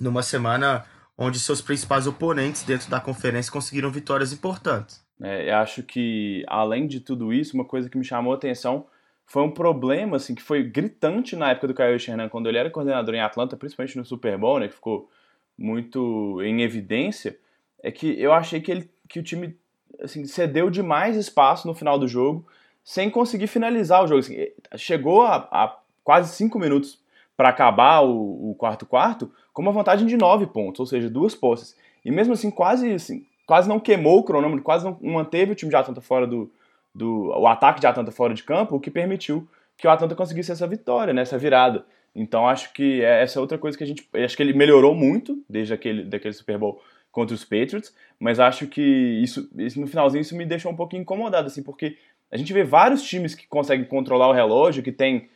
numa 0.00 0.22
semana 0.22 0.84
onde 1.16 1.38
seus 1.38 1.60
principais 1.60 2.06
oponentes 2.06 2.64
dentro 2.64 2.90
da 2.90 3.00
conferência 3.00 3.52
conseguiram 3.52 3.90
vitórias 3.90 4.32
importantes. 4.32 5.04
É, 5.22 5.48
eu 5.50 5.56
acho 5.56 5.82
que, 5.84 6.44
além 6.48 6.88
de 6.88 6.98
tudo 6.98 7.32
isso, 7.32 7.54
uma 7.54 7.64
coisa 7.64 7.88
que 7.88 7.96
me 7.96 8.04
chamou 8.04 8.32
a 8.32 8.36
atenção 8.36 8.86
foi 9.24 9.42
um 9.42 9.50
problema 9.50 10.16
assim, 10.16 10.34
que 10.34 10.42
foi 10.42 10.62
gritante 10.64 11.36
na 11.36 11.50
época 11.50 11.68
do 11.68 11.74
Kyle 11.74 11.98
Shanahan, 11.98 12.28
quando 12.28 12.48
ele 12.48 12.58
era 12.58 12.70
coordenador 12.70 13.14
em 13.14 13.20
Atlanta, 13.20 13.56
principalmente 13.56 13.96
no 13.96 14.04
Super 14.04 14.36
Bowl, 14.36 14.58
né, 14.58 14.68
que 14.68 14.74
ficou 14.74 15.08
muito 15.56 16.42
em 16.42 16.62
evidência, 16.62 17.38
é 17.82 17.90
que 17.90 18.20
eu 18.20 18.32
achei 18.32 18.60
que, 18.60 18.70
ele, 18.70 18.90
que 19.08 19.20
o 19.20 19.22
time 19.22 19.56
assim, 20.04 20.24
cedeu 20.26 20.70
demais 20.70 21.16
espaço 21.16 21.66
no 21.66 21.74
final 21.74 21.98
do 21.98 22.06
jogo, 22.06 22.46
sem 22.82 23.10
conseguir 23.10 23.46
finalizar 23.46 24.04
o 24.04 24.06
jogo. 24.06 24.20
Assim, 24.20 24.36
chegou 24.76 25.22
a, 25.22 25.48
a, 25.50 25.76
quase 26.02 26.34
cinco 26.34 26.58
minutos 26.58 26.98
para 27.36 27.48
acabar 27.48 28.02
o, 28.02 28.50
o, 28.50 28.54
quarto 28.54 28.86
quarto 28.86 29.30
com 29.52 29.62
uma 29.62 29.72
vantagem 29.72 30.06
de 30.06 30.16
nove 30.16 30.46
pontos, 30.46 30.80
ou 30.80 30.86
seja, 30.86 31.10
duas 31.10 31.34
posses. 31.34 31.76
E 32.04 32.10
mesmo 32.10 32.34
assim, 32.34 32.50
quase, 32.50 32.92
assim, 32.92 33.26
quase 33.46 33.68
não 33.68 33.80
queimou 33.80 34.18
o 34.18 34.24
cronômetro, 34.24 34.62
quase 34.62 34.84
não 34.84 34.98
manteve 35.00 35.52
o 35.52 35.54
time 35.54 35.70
de 35.70 35.76
Atlanta 35.76 36.00
fora 36.00 36.26
do, 36.26 36.50
do. 36.94 37.30
o 37.30 37.46
ataque 37.46 37.80
de 37.80 37.86
Atlanta 37.86 38.12
fora 38.12 38.34
de 38.34 38.42
campo, 38.42 38.76
o 38.76 38.80
que 38.80 38.90
permitiu 38.90 39.48
que 39.76 39.86
o 39.86 39.90
Atlanta 39.90 40.14
conseguisse 40.14 40.52
essa 40.52 40.66
vitória, 40.66 41.12
né, 41.12 41.22
essa 41.22 41.38
virada. 41.38 41.84
Então 42.14 42.48
acho 42.48 42.72
que 42.72 43.02
é 43.02 43.22
essa 43.22 43.38
é 43.38 43.40
outra 43.40 43.58
coisa 43.58 43.76
que 43.76 43.82
a 43.82 43.86
gente. 43.86 44.08
Acho 44.14 44.36
que 44.36 44.42
ele 44.42 44.52
melhorou 44.52 44.94
muito 44.94 45.42
desde 45.48 45.74
aquele 45.74 46.04
daquele 46.04 46.32
Super 46.32 46.58
Bowl 46.58 46.80
contra 47.14 47.34
os 47.34 47.44
Patriots, 47.44 47.94
mas 48.18 48.40
acho 48.40 48.66
que 48.66 48.82
isso, 48.82 49.48
isso, 49.56 49.80
no 49.80 49.86
finalzinho 49.86 50.20
isso 50.20 50.36
me 50.36 50.44
deixou 50.44 50.72
um 50.72 50.76
pouquinho 50.76 51.02
incomodado, 51.02 51.46
assim, 51.46 51.62
porque 51.62 51.96
a 52.30 52.36
gente 52.36 52.52
vê 52.52 52.64
vários 52.64 53.04
times 53.04 53.36
que 53.36 53.46
conseguem 53.46 53.86
controlar 53.86 54.28
o 54.28 54.32
relógio, 54.32 54.82
que 54.82 54.90
tem 54.90 55.30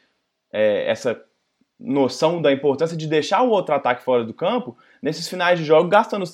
é, 0.52 0.90
essa 0.90 1.23
noção 1.78 2.42
da 2.42 2.52
importância 2.52 2.97
de 2.97 3.06
deixar 3.06 3.42
o 3.42 3.50
outro 3.50 3.73
ataque 3.73 4.02
fora 4.02 4.25
do 4.25 4.35
campo, 4.35 4.76
nesses 5.00 5.28
finais 5.28 5.56
de 5.56 5.64
jogo, 5.64 5.88
gastando, 5.88 6.25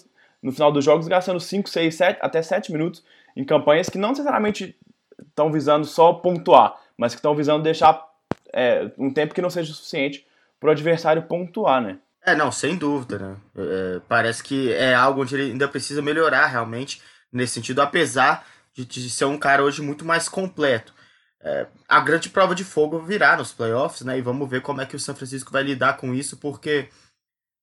no 0.43 0.51
final 0.51 0.73
dos 0.73 0.83
jogos, 0.83 1.07
gastando 1.07 1.39
5, 1.39 1.69
6, 1.69 1.95
7, 1.95 2.19
até 2.23 2.41
7 2.41 2.73
minutos 2.73 3.05
em 3.37 3.45
campanhas 3.45 3.91
que 3.91 3.99
não 3.99 4.11
necessariamente 4.11 4.75
estão 5.21 5.53
visando 5.53 5.85
só 5.85 6.15
pontuar, 6.15 6.81
mas 6.97 7.13
que 7.13 7.19
estão 7.19 7.35
visando 7.35 7.63
deixar 7.63 8.03
é, 8.51 8.91
um 8.97 9.13
tempo 9.13 9.35
que 9.35 9.43
não 9.43 9.51
seja 9.51 9.75
suficiente 9.75 10.27
para 10.59 10.69
o 10.69 10.73
adversário 10.73 11.23
pontuar, 11.25 11.83
né? 11.83 11.99
É, 12.27 12.35
não, 12.35 12.51
sem 12.51 12.77
dúvida, 12.77 13.19
né? 13.19 13.37
É, 13.57 14.01
parece 14.09 14.43
que 14.43 14.73
é 14.73 14.95
algo 14.95 15.23
onde 15.23 15.35
ele 15.35 15.53
ainda 15.53 15.69
precisa 15.69 16.01
melhorar 16.01 16.47
realmente 16.47 17.03
nesse 17.31 17.55
sentido, 17.55 17.83
apesar 17.83 18.47
de, 18.73 18.85
de 18.85 19.11
ser 19.11 19.27
um 19.27 19.39
cara 19.39 19.63
hoje 19.63 19.83
muito 19.83 20.05
mais 20.05 20.29
completo. 20.29 20.95
É, 21.41 21.67
a 21.87 22.01
grande 22.01 22.31
prova 22.31 22.55
de 22.55 22.65
fogo 22.65 22.99
virá 23.01 23.37
nos 23.37 23.53
playoffs, 23.53 24.01
né? 24.01 24.19
E 24.19 24.23
vamos 24.23 24.49
ver 24.49 24.63
como 24.63 24.81
é 24.81 24.87
que 24.87 24.97
o 24.97 25.01
São 25.01 25.15
Francisco 25.15 25.53
vai 25.53 25.63
lidar 25.63 25.99
com 25.99 26.15
isso, 26.15 26.39
porque 26.39 26.89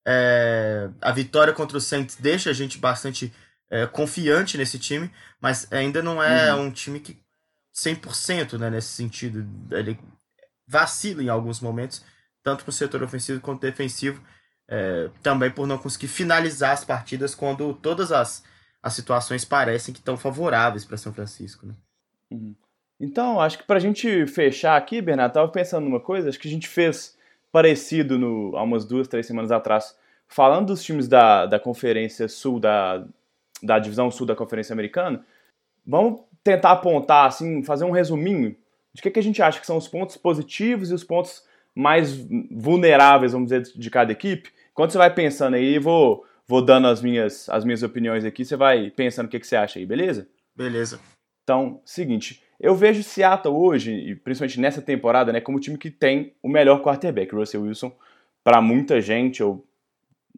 é, 0.06 0.90
a 1.02 1.12
vitória 1.12 1.54
contra 1.54 1.78
o 1.78 1.82
Saints 1.82 2.16
deixa 2.18 2.52
a 2.52 2.54
gente 2.54 2.78
bastante 2.78 3.34
é, 3.72 3.88
confiante 3.88 4.58
nesse 4.58 4.78
time, 4.78 5.12
mas 5.42 5.72
ainda 5.72 6.04
não 6.04 6.22
é 6.22 6.54
uhum. 6.54 6.66
um 6.66 6.72
time 6.72 7.00
que 7.00 7.18
100% 7.76 8.60
né, 8.60 8.70
nesse 8.70 8.90
sentido. 8.90 9.44
Ele 9.72 10.00
vacila 10.68 11.24
em 11.24 11.30
alguns 11.30 11.60
momentos, 11.60 12.04
tanto 12.44 12.64
no 12.68 12.72
setor 12.72 13.02
ofensivo 13.02 13.42
quanto 13.42 13.62
defensivo 13.62 14.22
é, 14.72 15.10
também 15.22 15.52
por 15.52 15.68
não 15.68 15.78
conseguir 15.78 16.08
finalizar 16.08 16.72
as 16.72 16.86
partidas 16.86 17.36
quando 17.36 17.74
todas 17.74 18.10
as, 18.14 18.42
as 18.82 18.94
situações 18.94 19.44
parecem 19.44 19.94
que 19.94 20.00
estão 20.00 20.16
favoráveis 20.16 20.86
para 20.86 20.96
São 20.96 21.14
Francisco. 21.14 21.66
Né? 21.66 21.74
Uhum. 22.32 22.56
Então, 22.98 23.42
acho 23.42 23.58
que 23.58 23.66
para 23.66 23.76
a 23.76 23.82
gente 23.82 24.26
fechar 24.28 24.78
aqui, 24.78 25.02
Bernardo, 25.02 25.32
estava 25.32 25.52
pensando 25.52 25.84
numa 25.84 26.00
coisa, 26.00 26.30
acho 26.30 26.40
que 26.40 26.48
a 26.48 26.52
gente 26.52 26.70
fez 26.70 27.18
parecido 27.52 28.18
no, 28.18 28.56
há 28.56 28.64
umas 28.64 28.86
duas, 28.86 29.10
três 29.10 29.28
semanas 29.28 29.52
atrás, 29.52 29.94
falando 30.26 30.68
dos 30.68 30.82
times 30.82 31.10
da, 31.10 31.46
da 31.46 31.60
Conferência 31.60 32.30
Sul, 32.30 32.58
da, 32.58 33.06
da 33.62 33.78
Divisão 33.78 34.10
Sul 34.10 34.26
da 34.26 34.36
Conferência 34.36 34.72
Americana, 34.72 35.26
vamos 35.86 36.22
tentar 36.42 36.72
apontar, 36.72 37.28
assim, 37.28 37.62
fazer 37.62 37.84
um 37.84 37.92
resuminho 37.92 38.56
de 38.94 39.02
que, 39.02 39.12
que 39.12 39.20
a 39.20 39.24
gente 39.24 39.42
acha 39.42 39.60
que 39.60 39.68
são 39.68 39.76
os 39.76 39.90
pontos 39.90 40.16
positivos 40.16 40.92
e 40.92 40.94
os 40.94 41.04
pontos 41.04 41.44
mais 41.76 42.16
vulneráveis, 42.50 43.34
vamos 43.34 43.50
dizer, 43.50 43.64
de 43.64 43.90
cada 43.90 44.12
equipe, 44.14 44.52
quando 44.74 44.92
você 44.92 44.98
vai 44.98 45.14
pensando 45.14 45.56
aí, 45.56 45.80
vou, 45.80 46.26
vou 46.48 46.64
dando 46.64 46.88
as 46.88 47.02
minhas, 47.02 47.50
as 47.50 47.64
minhas 47.64 47.84
opiniões 47.84 48.26
aqui, 48.26 48.46
você 48.46 48.56
vai 48.56 48.90
pensando 48.90 49.28
o 49.28 49.30
que, 49.30 49.40
que 49.40 49.48
você 49.48 49.56
acha 49.56 49.80
aí, 49.80 49.86
beleza? 49.86 50.28
Beleza. 50.56 51.00
Então, 51.44 51.82
seguinte, 51.84 52.44
eu 52.60 52.76
vejo 52.76 53.04
Seattle 53.04 53.56
hoje, 53.56 53.92
e 53.92 54.16
principalmente 54.16 54.60
nessa 54.60 54.82
temporada, 54.82 55.34
né, 55.34 55.42
como 55.42 55.58
o 55.58 55.62
time 55.62 55.78
que 55.78 55.90
tem 55.90 56.34
o 56.42 56.48
melhor 56.48 56.82
quarterback, 56.82 57.34
Russell 57.34 57.64
Wilson, 57.64 57.92
para 58.44 58.62
muita 58.62 59.02
gente, 59.02 59.42
eu 59.42 59.66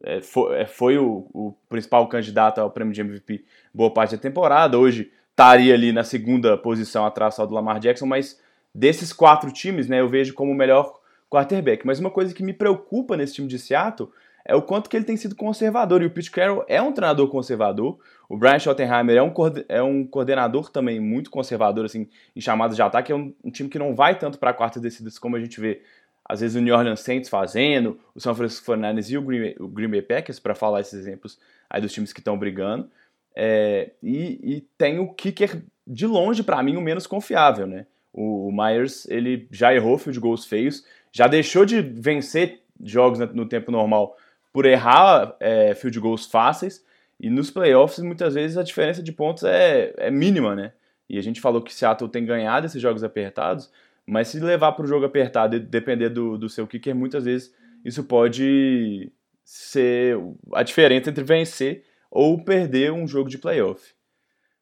é, 0.04 0.22
foi, 0.22 0.56
é, 0.60 0.66
foi 0.66 0.98
o, 0.98 1.30
o, 1.34 1.54
principal 1.70 2.08
candidato 2.08 2.60
ao 2.60 2.70
prêmio 2.70 2.94
de 2.94 3.02
MVP 3.02 3.46
boa 3.74 3.92
parte 3.92 4.16
da 4.16 4.22
temporada. 4.22 4.78
Hoje 4.78 5.12
estaria 5.30 5.74
ali 5.74 5.92
na 5.92 6.04
segunda 6.04 6.58
posição 6.58 7.06
atrás 7.06 7.36
só 7.36 7.46
do 7.46 7.54
Lamar 7.54 7.80
Jackson, 7.80 8.06
mas 8.06 8.40
desses 8.74 9.13
quatro 9.13 9.52
times, 9.52 9.88
né, 9.88 10.02
eu 10.02 10.10
vejo 10.10 10.34
como 10.34 10.52
o 10.52 10.56
melhor 10.56 11.00
quarterback. 11.30 11.86
Mas 11.86 12.00
uma 12.00 12.12
coisa 12.12 12.34
que 12.34 12.44
me 12.44 12.54
preocupa 12.54 13.16
nesse 13.16 13.36
time 13.36 13.48
de 13.48 13.58
Seattle 13.58 14.12
é 14.46 14.56
o 14.56 14.62
quanto 14.62 14.90
que 14.90 14.98
ele 14.98 15.06
tem 15.06 15.16
sido 15.16 15.36
conservador. 15.36 16.02
E 16.02 16.06
o 16.06 16.12
Pete 16.12 16.32
Carroll 16.32 16.66
é 16.68 16.82
um 16.82 16.92
treinador 16.92 17.28
conservador. 17.30 17.98
O 18.28 18.38
Brian 18.38 18.60
Schottenheimer 18.60 19.18
é 19.18 19.24
um, 19.24 19.34
é 19.70 19.82
um 19.82 20.06
coordenador 20.06 20.70
também 20.70 21.00
muito 21.00 21.30
conservador 21.30 21.86
assim, 21.86 22.10
em 22.36 22.42
chamadas 22.42 22.76
de 22.76 22.82
ataque. 22.82 23.12
É 23.12 23.16
um, 23.16 23.34
um 23.44 23.52
time 23.52 23.70
que 23.70 23.80
não 23.80 23.96
vai 23.96 24.18
tanto 24.18 24.38
para 24.38 24.54
quartas 24.54 24.82
descidas 24.82 25.18
como 25.18 25.36
a 25.36 25.40
gente 25.40 25.60
vê 25.60 25.82
às 26.26 26.40
vezes 26.40 26.56
o 26.56 26.62
New 26.62 26.74
Orleans 26.74 27.02
Saints 27.02 27.30
fazendo, 27.30 28.00
o 28.16 28.20
San 28.20 28.34
Francisco 28.34 28.72
49ers 28.72 29.10
e 29.10 29.18
o 29.18 29.22
Green, 29.22 29.56
o 29.60 29.68
Green 29.68 29.90
Bay 29.90 30.02
Packers, 30.02 30.40
para 30.40 30.56
falar 30.56 30.80
esses 30.80 30.94
exemplos 30.94 31.38
aí 31.70 31.82
dos 31.82 31.92
times 31.92 32.14
que 32.14 32.22
estão 32.22 32.38
brigando. 32.38 32.90
É, 33.36 33.92
e, 34.02 34.40
e, 34.42 34.62
tem 34.78 35.00
o 35.00 35.14
kicker 35.14 35.62
de 35.86 36.06
longe, 36.06 36.44
para 36.44 36.62
mim, 36.64 36.78
o 36.78 36.82
menos 36.82 37.06
confiável, 37.08 37.68
né? 37.68 37.86
O, 38.14 38.48
o 38.48 38.52
Myers, 38.52 39.06
ele 39.10 39.48
já 39.52 39.74
errou 39.74 39.98
field 39.98 40.20
goals 40.20 40.46
feios, 40.46 40.86
já 41.12 41.28
deixou 41.28 41.66
de 41.66 41.82
vencer 41.82 42.62
jogos 42.82 43.20
no 43.34 43.46
tempo 43.46 43.72
normal 43.72 44.16
por 44.54 44.66
errar 44.66 45.36
é, 45.40 45.74
field 45.74 46.00
goals 46.00 46.28
fáceis, 46.28 46.86
e 47.20 47.30
nos 47.30 47.50
playoffs, 47.50 48.00
muitas 48.00 48.36
vezes, 48.36 48.58
a 48.58 48.64
diferença 48.64 49.02
de 49.02 49.12
pontos 49.12 49.44
é, 49.44 49.94
é 49.98 50.12
mínima, 50.12 50.56
né? 50.56 50.74
E 51.10 51.18
a 51.18 51.22
gente 51.22 51.42
falou 51.42 51.62
que 51.62 51.74
Seattle 51.74 52.10
tem 52.10 52.26
ganhado 52.26 52.66
esses 52.66 52.82
jogos 52.82 53.04
apertados, 53.04 53.72
mas 54.06 54.28
se 54.28 54.40
levar 54.40 54.74
para 54.74 54.86
o 54.86 54.88
jogo 54.88 55.06
apertado 55.06 55.56
e 55.56 55.60
depender 55.60 56.10
do, 56.10 56.38
do 56.38 56.50
seu 56.50 56.68
kicker, 56.68 56.96
muitas 56.96 57.26
vezes 57.26 57.54
isso 57.84 58.04
pode 58.04 59.12
ser 59.44 60.18
a 60.54 60.64
diferença 60.64 61.10
entre 61.10 61.24
vencer 61.24 61.84
ou 62.10 62.44
perder 62.44 62.92
um 62.92 63.08
jogo 63.08 63.30
de 63.30 63.38
playoff. 63.38 63.94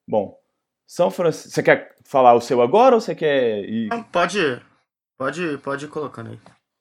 Bom, 0.06 0.38
São 0.86 1.10
Francisco. 1.10 1.50
Você 1.50 1.62
quer 1.62 1.94
falar 2.04 2.34
o 2.34 2.40
seu 2.40 2.60
agora 2.60 2.94
ou 2.94 3.00
você 3.00 3.14
quer 3.14 3.64
ir. 3.68 3.88
Pode, 4.10 4.60
pode, 5.16 5.58
pode 5.58 5.84
ir 5.84 5.88
colocando 5.88 6.30
aí. 6.30 6.38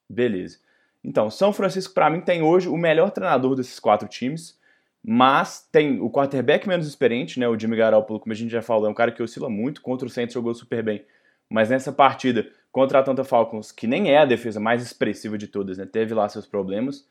Beleza. 0.09 0.59
Então, 1.03 1.29
São 1.29 1.51
Francisco, 1.51 1.93
para 1.93 2.09
mim, 2.09 2.21
tem 2.21 2.41
hoje 2.41 2.69
o 2.69 2.77
melhor 2.77 3.11
treinador 3.11 3.55
desses 3.55 3.79
quatro 3.79 4.07
times, 4.07 4.59
mas 5.03 5.67
tem 5.71 5.99
o 5.99 6.09
quarterback 6.09 6.67
menos 6.67 6.87
experiente, 6.87 7.39
né? 7.39 7.47
O 7.47 7.57
Jimmy 7.57 7.75
Garoppolo, 7.75 8.19
como 8.19 8.33
a 8.33 8.35
gente 8.35 8.51
já 8.51 8.61
falou, 8.61 8.87
é 8.87 8.89
um 8.89 8.93
cara 8.93 9.11
que 9.11 9.23
oscila 9.23 9.49
muito. 9.49 9.81
Contra 9.81 10.07
o 10.07 10.09
Saints 10.09 10.33
jogou 10.33 10.53
super 10.53 10.83
bem 10.83 11.05
mas 11.51 11.69
nessa 11.69 11.91
partida 11.91 12.49
contra 12.71 12.97
a 12.97 13.01
Atlanta 13.01 13.25
Falcons, 13.25 13.73
que 13.73 13.85
nem 13.85 14.09
é 14.09 14.19
a 14.19 14.25
defesa 14.25 14.57
mais 14.57 14.81
expressiva 14.81 15.37
de 15.37 15.47
todas, 15.47 15.77
né, 15.77 15.85
teve 15.85 16.13
lá 16.13 16.27
seus 16.29 16.47
problemas. 16.47 17.05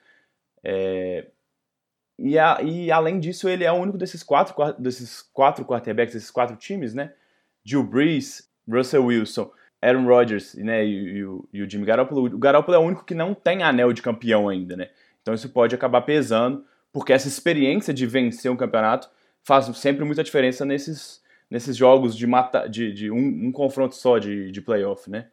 É... 0.64 1.26
E, 2.18 2.38
a, 2.38 2.60
e, 2.62 2.90
além 2.90 3.18
disso, 3.18 3.48
ele 3.48 3.64
é 3.64 3.72
o 3.72 3.76
único 3.76 3.96
desses 3.96 4.22
quatro, 4.22 4.54
desses 4.78 5.22
quatro 5.22 5.64
quarterbacks, 5.64 6.14
desses 6.14 6.30
quatro 6.30 6.54
times, 6.54 6.92
né? 6.92 7.14
Drew 7.64 7.82
Brees, 7.82 8.50
Russell 8.68 9.06
Wilson, 9.06 9.50
Aaron 9.82 10.04
Rodgers 10.04 10.54
né, 10.54 10.84
e, 10.84 11.18
e, 11.18 11.24
o, 11.24 11.48
e 11.52 11.62
o 11.62 11.70
Jimmy 11.70 11.86
Garoppolo. 11.86 12.26
O 12.26 12.38
Garoppolo 12.38 12.76
é 12.76 12.78
o 12.78 12.82
único 12.82 13.04
que 13.04 13.14
não 13.14 13.34
tem 13.34 13.62
anel 13.62 13.92
de 13.92 14.02
campeão 14.02 14.48
ainda, 14.48 14.76
né? 14.76 14.90
Então 15.22 15.34
isso 15.34 15.48
pode 15.48 15.74
acabar 15.74 16.02
pesando, 16.02 16.64
porque 16.92 17.12
essa 17.12 17.28
experiência 17.28 17.92
de 17.92 18.06
vencer 18.06 18.50
um 18.50 18.56
campeonato 18.56 19.08
faz 19.42 19.64
sempre 19.76 20.04
muita 20.04 20.22
diferença 20.22 20.64
nesses, 20.64 21.22
nesses 21.50 21.76
jogos 21.76 22.16
de, 22.16 22.26
mata, 22.26 22.68
de, 22.68 22.92
de 22.92 23.10
um, 23.10 23.46
um, 23.46 23.52
confronto 23.52 23.94
só 23.94 24.18
de, 24.18 24.50
de 24.50 24.60
playoff, 24.60 25.10
né? 25.10 25.26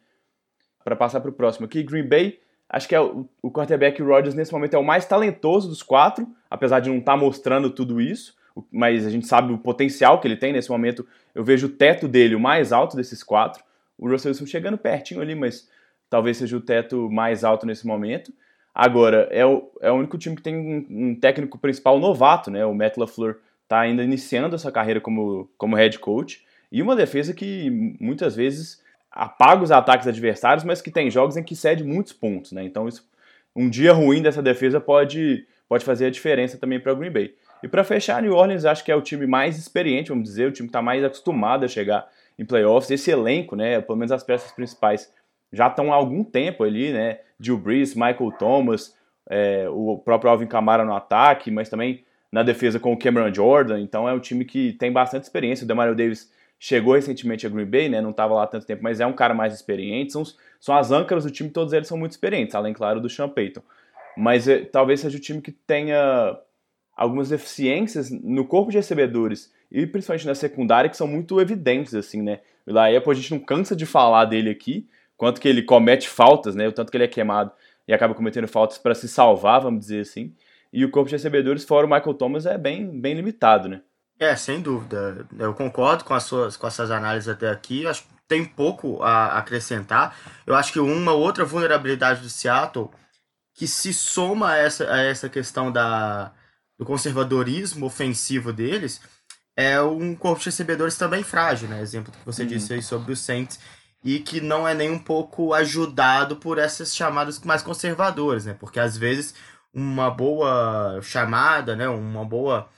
Para 0.82 0.96
passar 0.96 1.20
para 1.20 1.30
o 1.30 1.34
próximo 1.34 1.66
aqui, 1.66 1.82
Green 1.82 2.06
Bay, 2.06 2.38
acho 2.68 2.88
que 2.88 2.94
é 2.94 3.00
o, 3.00 3.28
o 3.42 3.50
quarterback 3.50 4.00
Rodgers 4.02 4.34
nesse 4.34 4.52
momento 4.52 4.74
é 4.74 4.78
o 4.78 4.84
mais 4.84 5.04
talentoso 5.04 5.68
dos 5.68 5.82
quatro, 5.82 6.26
apesar 6.50 6.80
de 6.80 6.88
não 6.88 6.98
estar 6.98 7.12
tá 7.12 7.18
mostrando 7.18 7.70
tudo 7.70 8.00
isso, 8.00 8.34
mas 8.70 9.06
a 9.06 9.10
gente 9.10 9.26
sabe 9.26 9.52
o 9.52 9.58
potencial 9.58 10.20
que 10.20 10.26
ele 10.26 10.36
tem 10.36 10.52
nesse 10.52 10.70
momento. 10.70 11.06
Eu 11.34 11.44
vejo 11.44 11.66
o 11.66 11.70
teto 11.70 12.08
dele 12.08 12.34
o 12.34 12.40
mais 12.40 12.72
alto 12.72 12.96
desses 12.96 13.22
quatro. 13.22 13.62
O 13.98 14.08
Russell 14.08 14.30
Wilson 14.30 14.46
chegando 14.46 14.78
pertinho 14.78 15.20
ali, 15.20 15.34
mas 15.34 15.68
talvez 16.08 16.36
seja 16.36 16.56
o 16.56 16.60
teto 16.60 17.10
mais 17.10 17.44
alto 17.44 17.66
nesse 17.66 17.86
momento. 17.86 18.32
Agora, 18.74 19.28
é 19.30 19.44
o, 19.44 19.70
é 19.80 19.90
o 19.90 19.94
único 19.94 20.16
time 20.16 20.36
que 20.36 20.42
tem 20.42 20.56
um, 20.56 20.86
um 20.88 21.14
técnico 21.14 21.58
principal 21.58 21.98
novato, 21.98 22.50
né? 22.50 22.64
O 22.64 22.74
Matt 22.74 22.96
LaFleur 22.96 23.36
está 23.64 23.80
ainda 23.80 24.02
iniciando 24.02 24.54
essa 24.54 24.70
carreira 24.72 25.00
como, 25.00 25.50
como 25.58 25.76
head 25.76 25.98
coach, 25.98 26.42
e 26.70 26.80
uma 26.80 26.96
defesa 26.96 27.34
que 27.34 27.70
muitas 28.00 28.36
vezes 28.36 28.82
apaga 29.10 29.62
os 29.62 29.70
ataques 29.70 30.06
adversários, 30.06 30.64
mas 30.64 30.80
que 30.80 30.90
tem 30.90 31.10
jogos 31.10 31.36
em 31.36 31.42
que 31.42 31.56
cede 31.56 31.82
muitos 31.82 32.12
pontos, 32.12 32.52
né? 32.52 32.62
Então 32.64 32.86
isso, 32.86 33.06
um 33.54 33.68
dia 33.68 33.92
ruim 33.92 34.22
dessa 34.22 34.42
defesa 34.42 34.80
pode, 34.80 35.46
pode 35.68 35.84
fazer 35.84 36.06
a 36.06 36.10
diferença 36.10 36.56
também 36.56 36.78
para 36.78 36.92
o 36.92 36.96
Green 36.96 37.10
Bay. 37.10 37.34
E 37.62 37.68
para 37.68 37.82
fechar, 37.82 38.22
New 38.22 38.34
Orleans 38.34 38.64
acho 38.64 38.84
que 38.84 38.92
é 38.92 38.96
o 38.96 39.02
time 39.02 39.26
mais 39.26 39.58
experiente, 39.58 40.10
vamos 40.10 40.24
dizer, 40.24 40.48
o 40.48 40.52
time 40.52 40.68
que 40.68 40.70
está 40.70 40.80
mais 40.80 41.02
acostumado 41.02 41.64
a 41.64 41.68
chegar 41.68 42.08
em 42.38 42.44
playoffs. 42.44 42.90
Esse 42.90 43.10
elenco, 43.10 43.56
né, 43.56 43.80
pelo 43.80 43.98
menos 43.98 44.12
as 44.12 44.22
peças 44.22 44.52
principais, 44.52 45.12
já 45.52 45.66
estão 45.66 45.92
há 45.92 45.96
algum 45.96 46.22
tempo 46.22 46.64
ali, 46.64 46.92
né? 46.92 47.20
Drew 47.38 47.56
Brees, 47.56 47.94
Michael 47.94 48.32
Thomas, 48.38 48.96
é, 49.28 49.66
o 49.68 49.98
próprio 49.98 50.30
Alvin 50.30 50.46
Kamara 50.46 50.84
no 50.84 50.94
ataque, 50.94 51.50
mas 51.50 51.68
também 51.68 52.04
na 52.30 52.42
defesa 52.42 52.78
com 52.78 52.92
o 52.92 52.98
Cameron 52.98 53.32
Jordan, 53.32 53.80
então 53.80 54.08
é 54.08 54.12
um 54.12 54.20
time 54.20 54.44
que 54.44 54.74
tem 54.74 54.92
bastante 54.92 55.24
experiência. 55.24 55.64
O 55.64 55.68
Demario 55.68 55.94
Davis 55.94 56.30
chegou 56.58 56.94
recentemente 56.94 57.46
a 57.46 57.50
Green 57.50 57.64
Bay, 57.64 57.88
né? 57.88 58.00
Não 58.00 58.10
estava 58.10 58.34
lá 58.34 58.46
tanto 58.46 58.66
tempo, 58.66 58.82
mas 58.82 59.00
é 59.00 59.06
um 59.06 59.12
cara 59.12 59.32
mais 59.32 59.54
experiente. 59.54 60.12
São, 60.12 60.24
são 60.60 60.76
as 60.76 60.90
âncoras 60.90 61.24
do 61.24 61.30
time, 61.30 61.48
todos 61.48 61.72
eles 61.72 61.88
são 61.88 61.96
muito 61.96 62.12
experientes, 62.12 62.54
além, 62.54 62.74
claro, 62.74 63.00
do 63.00 63.08
Sean 63.08 63.28
Payton. 63.28 63.62
Mas 64.16 64.48
é, 64.48 64.64
talvez 64.64 65.00
seja 65.00 65.16
o 65.16 65.20
time 65.20 65.40
que 65.40 65.52
tenha 65.52 66.38
algumas 66.98 67.30
deficiências 67.30 68.10
no 68.10 68.44
corpo 68.44 68.70
de 68.70 68.76
recebedores 68.76 69.52
e 69.70 69.86
principalmente 69.86 70.26
na 70.26 70.34
secundária 70.34 70.90
que 70.90 70.96
são 70.96 71.06
muito 71.06 71.40
evidentes, 71.40 71.94
assim, 71.94 72.20
né? 72.20 72.40
O 72.66 72.72
Laepo, 72.72 73.10
a 73.10 73.14
gente 73.14 73.30
não 73.30 73.38
cansa 73.38 73.74
de 73.74 73.86
falar 73.86 74.26
dele 74.26 74.50
aqui, 74.50 74.86
quanto 75.16 75.40
que 75.40 75.48
ele 75.48 75.62
comete 75.62 76.08
faltas, 76.08 76.54
né? 76.54 76.68
O 76.68 76.72
tanto 76.72 76.90
que 76.90 76.96
ele 76.96 77.04
é 77.04 77.08
queimado 77.08 77.52
e 77.86 77.94
acaba 77.94 78.14
cometendo 78.14 78.46
faltas 78.46 78.76
para 78.76 78.94
se 78.94 79.08
salvar, 79.08 79.60
vamos 79.60 79.80
dizer 79.80 80.00
assim 80.00 80.34
e 80.72 80.84
o 80.84 80.90
corpo 80.90 81.08
de 81.08 81.16
recebedores, 81.16 81.64
fora 81.64 81.86
o 81.86 81.90
Michael 81.90 82.14
Thomas, 82.14 82.46
é 82.46 82.58
bem, 82.58 83.00
bem 83.00 83.14
limitado, 83.14 83.68
né? 83.68 83.80
É, 84.18 84.34
sem 84.34 84.60
dúvida. 84.60 85.26
Eu 85.38 85.54
concordo 85.54 86.04
com 86.04 86.12
as 86.12 86.24
suas, 86.24 86.56
com 86.56 86.66
essas 86.66 86.90
análises 86.90 87.28
até 87.28 87.48
aqui. 87.48 87.86
Acho 87.86 88.02
que 88.02 88.08
tem 88.26 88.44
pouco 88.44 89.02
a 89.02 89.38
acrescentar. 89.38 90.16
Eu 90.46 90.54
acho 90.54 90.72
que 90.72 90.80
uma 90.80 91.12
outra 91.12 91.44
vulnerabilidade 91.44 92.20
do 92.20 92.28
Seattle 92.28 92.90
que 93.54 93.66
se 93.66 93.92
soma 93.92 94.50
a 94.52 94.56
essa, 94.56 94.92
a 94.92 95.02
essa 95.02 95.28
questão 95.28 95.70
da, 95.72 96.32
do 96.78 96.84
conservadorismo 96.84 97.86
ofensivo 97.86 98.52
deles 98.52 99.00
é 99.56 99.80
um 99.82 100.14
corpo 100.14 100.38
de 100.38 100.46
recebedores 100.46 100.96
também 100.96 101.24
frágil, 101.24 101.68
né? 101.68 101.82
Exemplo 101.82 102.12
que 102.12 102.24
você 102.24 102.42
uhum. 102.42 102.48
disse 102.48 102.72
aí 102.72 102.82
sobre 102.82 103.12
o 103.12 103.16
Saints 103.16 103.58
e 104.04 104.20
que 104.20 104.40
não 104.40 104.66
é 104.66 104.72
nem 104.72 104.90
um 104.90 104.98
pouco 104.98 105.52
ajudado 105.52 106.36
por 106.36 106.58
essas 106.58 106.94
chamadas 106.94 107.40
mais 107.40 107.62
conservadoras, 107.62 108.46
né? 108.46 108.54
Porque 108.54 108.78
às 108.78 108.96
vezes 108.96 109.34
uma 109.74 110.10
boa 110.10 111.00
chamada, 111.02 111.76
né, 111.76 111.88
uma 111.88 112.24
boa 112.24 112.68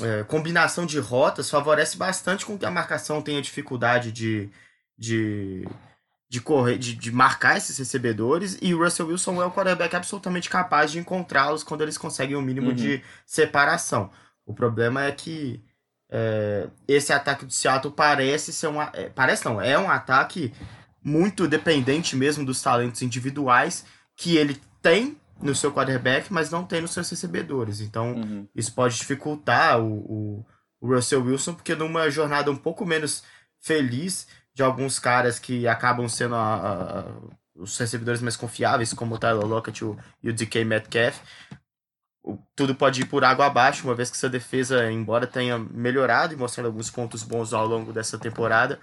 é, 0.00 0.24
combinação 0.24 0.84
de 0.84 0.98
rotas 0.98 1.50
favorece 1.50 1.96
bastante 1.96 2.44
com 2.44 2.58
que 2.58 2.66
a 2.66 2.70
marcação 2.70 3.22
tenha 3.22 3.40
dificuldade 3.40 4.12
de, 4.12 4.50
de, 4.98 5.66
de, 6.36 6.40
correr, 6.42 6.76
de, 6.76 6.94
de 6.94 7.10
marcar 7.10 7.56
esses 7.56 7.78
recebedores 7.78 8.58
e 8.60 8.74
o 8.74 8.84
Russell 8.84 9.06
Wilson 9.06 9.40
é 9.40 9.46
o 9.46 9.50
quarterback 9.50 9.96
absolutamente 9.96 10.50
capaz 10.50 10.92
de 10.92 10.98
encontrá-los 10.98 11.64
quando 11.64 11.80
eles 11.80 11.96
conseguem 11.96 12.36
o 12.36 12.40
um 12.40 12.42
mínimo 12.42 12.68
uhum. 12.68 12.74
de 12.74 13.02
separação. 13.24 14.10
O 14.44 14.52
problema 14.52 15.04
é 15.04 15.12
que 15.12 15.62
é, 16.10 16.68
esse 16.86 17.10
ataque 17.10 17.46
do 17.46 17.52
Seattle 17.52 17.94
parece 17.94 18.52
ser 18.52 18.66
um. 18.66 18.82
É, 18.82 19.08
parece 19.14 19.46
não, 19.46 19.58
é 19.58 19.78
um 19.78 19.90
ataque 19.90 20.52
muito 21.02 21.48
dependente 21.48 22.14
mesmo 22.14 22.44
dos 22.44 22.60
talentos 22.60 23.00
individuais 23.00 23.86
que 24.14 24.36
ele 24.36 24.60
tem 24.82 25.16
no 25.40 25.54
seu 25.54 25.72
quarterback, 25.72 26.30
mas 26.30 26.50
não 26.50 26.64
tem 26.64 26.82
nos 26.82 26.90
seus 26.90 27.08
recebedores. 27.08 27.80
Então, 27.80 28.12
uhum. 28.12 28.46
isso 28.54 28.74
pode 28.74 28.96
dificultar 28.96 29.80
o, 29.80 29.86
o, 29.86 30.46
o, 30.82 30.94
Russell 30.94 31.24
Wilson, 31.24 31.54
porque 31.54 31.74
numa 31.74 32.10
jornada 32.10 32.50
um 32.50 32.56
pouco 32.56 32.84
menos 32.84 33.22
feliz 33.58 34.26
de 34.56 34.62
alguns 34.62 34.98
caras 34.98 35.38
que 35.38 35.68
acabam 35.68 36.08
sendo 36.08 36.34
a, 36.34 36.54
a, 36.54 37.04
os 37.54 37.76
recebedores 37.76 38.22
mais 38.22 38.38
confiáveis, 38.38 38.94
como 38.94 39.14
o 39.14 39.18
Tyler 39.18 39.46
Lockett 39.46 39.84
e 40.22 40.30
o 40.30 40.32
DK 40.32 40.64
Metcalf, 40.64 41.18
tudo 42.56 42.74
pode 42.74 43.02
ir 43.02 43.04
por 43.04 43.22
água 43.22 43.44
abaixo, 43.44 43.86
uma 43.86 43.94
vez 43.94 44.10
que 44.10 44.16
essa 44.16 44.30
defesa, 44.30 44.90
embora 44.90 45.26
tenha 45.26 45.58
melhorado 45.58 46.32
e 46.32 46.38
mostrado 46.38 46.68
alguns 46.68 46.90
pontos 46.90 47.22
bons 47.22 47.52
ao 47.52 47.66
longo 47.66 47.92
dessa 47.92 48.18
temporada, 48.18 48.80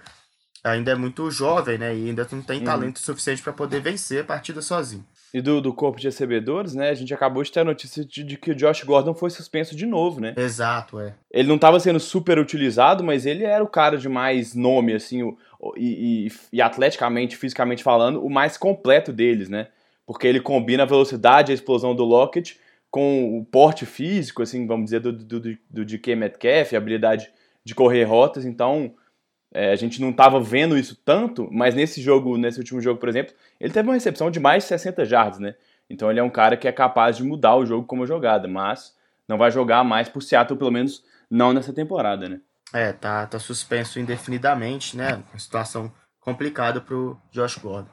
ainda 0.62 0.92
é 0.92 0.94
muito 0.94 1.28
jovem, 1.28 1.76
né? 1.76 1.92
E 1.92 2.08
ainda 2.08 2.26
não 2.30 2.40
tem 2.40 2.60
uhum. 2.60 2.64
talento 2.64 3.00
suficiente 3.00 3.42
para 3.42 3.52
poder 3.52 3.80
vencer 3.80 4.20
a 4.20 4.24
partida 4.24 4.62
sozinho 4.62 5.04
e 5.34 5.42
do, 5.42 5.60
do 5.60 5.74
corpo 5.74 5.98
de 5.98 6.06
recebedores, 6.06 6.76
né? 6.76 6.90
A 6.90 6.94
gente 6.94 7.12
acabou 7.12 7.42
de 7.42 7.50
ter 7.50 7.58
a 7.58 7.64
notícia 7.64 8.04
de, 8.04 8.22
de, 8.22 8.36
que 8.38 8.52
o 8.52 8.54
Josh 8.54 8.84
Gordon 8.84 9.14
foi 9.14 9.30
suspenso 9.30 9.74
de 9.74 9.84
novo, 9.84 10.20
né? 10.20 10.32
Exato, 10.36 11.00
é. 11.00 11.12
Ele 11.28 11.48
não 11.48 11.56
estava 11.56 11.80
sendo 11.80 11.98
super 11.98 12.38
utilizado, 12.38 13.02
mas 13.02 13.26
ele 13.26 13.42
era 13.42 13.62
o 13.62 13.66
cara 13.66 13.98
de 13.98 14.08
mais 14.08 14.54
nome, 14.54 14.94
assim, 14.94 15.24
o, 15.24 15.36
e, 15.76 16.26
e, 16.26 16.32
e, 16.54 16.62
atleticamente, 16.62 17.36
fisicamente 17.36 17.82
falando, 17.82 18.24
o 18.24 18.30
mais 18.30 18.56
completo 18.56 19.12
deles, 19.12 19.48
né? 19.48 19.68
Porque 20.06 20.26
ele 20.26 20.40
combina 20.40 20.82
a 20.82 20.86
velocidade, 20.86 21.52
a 21.52 21.54
explosão 21.54 21.94
do 21.94 22.04
Lockett 22.04 22.58
com 22.90 23.38
o 23.38 23.44
porte 23.44 23.84
físico, 23.86 24.42
assim, 24.42 24.66
vamos 24.66 24.84
dizer, 24.86 25.00
do, 25.00 25.12
do, 25.12 25.40
do, 25.40 25.58
do 25.70 25.84
DK 25.84 26.14
Metcalf, 26.14 26.74
a 26.74 26.78
habilidade 26.78 27.30
de 27.64 27.74
correr 27.74 28.04
rotas, 28.04 28.44
então 28.44 28.94
é, 29.52 29.70
a 29.72 29.76
gente 29.76 30.00
não 30.00 30.10
estava 30.10 30.38
vendo 30.40 30.76
isso 30.76 30.96
tanto, 31.04 31.48
mas 31.50 31.74
nesse 31.74 32.00
jogo, 32.02 32.36
nesse 32.36 32.58
último 32.58 32.80
jogo, 32.80 33.00
por 33.00 33.08
exemplo, 33.08 33.34
ele 33.58 33.72
teve 33.72 33.88
uma 33.88 33.94
recepção 33.94 34.30
de 34.30 34.38
mais 34.38 34.64
de 34.64 34.68
60 34.68 35.04
jardas, 35.04 35.38
né? 35.38 35.54
Então 35.88 36.10
ele 36.10 36.20
é 36.20 36.22
um 36.22 36.30
cara 36.30 36.56
que 36.56 36.68
é 36.68 36.72
capaz 36.72 37.16
de 37.16 37.24
mudar 37.24 37.56
o 37.56 37.64
jogo 37.64 37.86
como 37.86 38.06
jogada, 38.06 38.46
mas 38.48 38.94
não 39.28 39.38
vai 39.38 39.50
jogar 39.50 39.82
mais 39.84 40.08
por 40.08 40.22
Seattle, 40.22 40.58
pelo 40.58 40.70
menos 40.70 41.04
não 41.30 41.52
nessa 41.52 41.72
temporada, 41.72 42.28
né? 42.28 42.40
É, 42.74 42.92
tá, 42.92 43.24
tá 43.24 43.38
suspenso 43.38 44.00
indefinidamente, 44.00 44.96
né? 44.96 45.22
Uma 45.30 45.38
situação 45.38 45.92
complicada 46.18 46.80
pro 46.80 47.16
Josh 47.30 47.56
Gordon. 47.56 47.88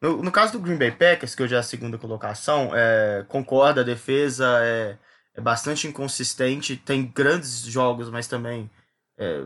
No, 0.00 0.22
no 0.22 0.32
caso 0.32 0.52
do 0.52 0.60
Green 0.60 0.78
Bay 0.78 0.92
Packers, 0.92 1.34
que 1.34 1.42
hoje 1.42 1.54
é 1.54 1.58
a 1.58 1.62
segunda 1.62 1.98
colocação, 1.98 2.70
é, 2.74 3.26
concorda, 3.28 3.82
a 3.82 3.84
defesa 3.84 4.46
é, 4.62 4.96
é 5.34 5.40
bastante 5.42 5.86
inconsistente, 5.86 6.74
tem 6.74 7.04
grandes 7.04 7.60
jogos, 7.62 8.08
mas 8.08 8.26
também 8.26 8.70
é, 9.18 9.44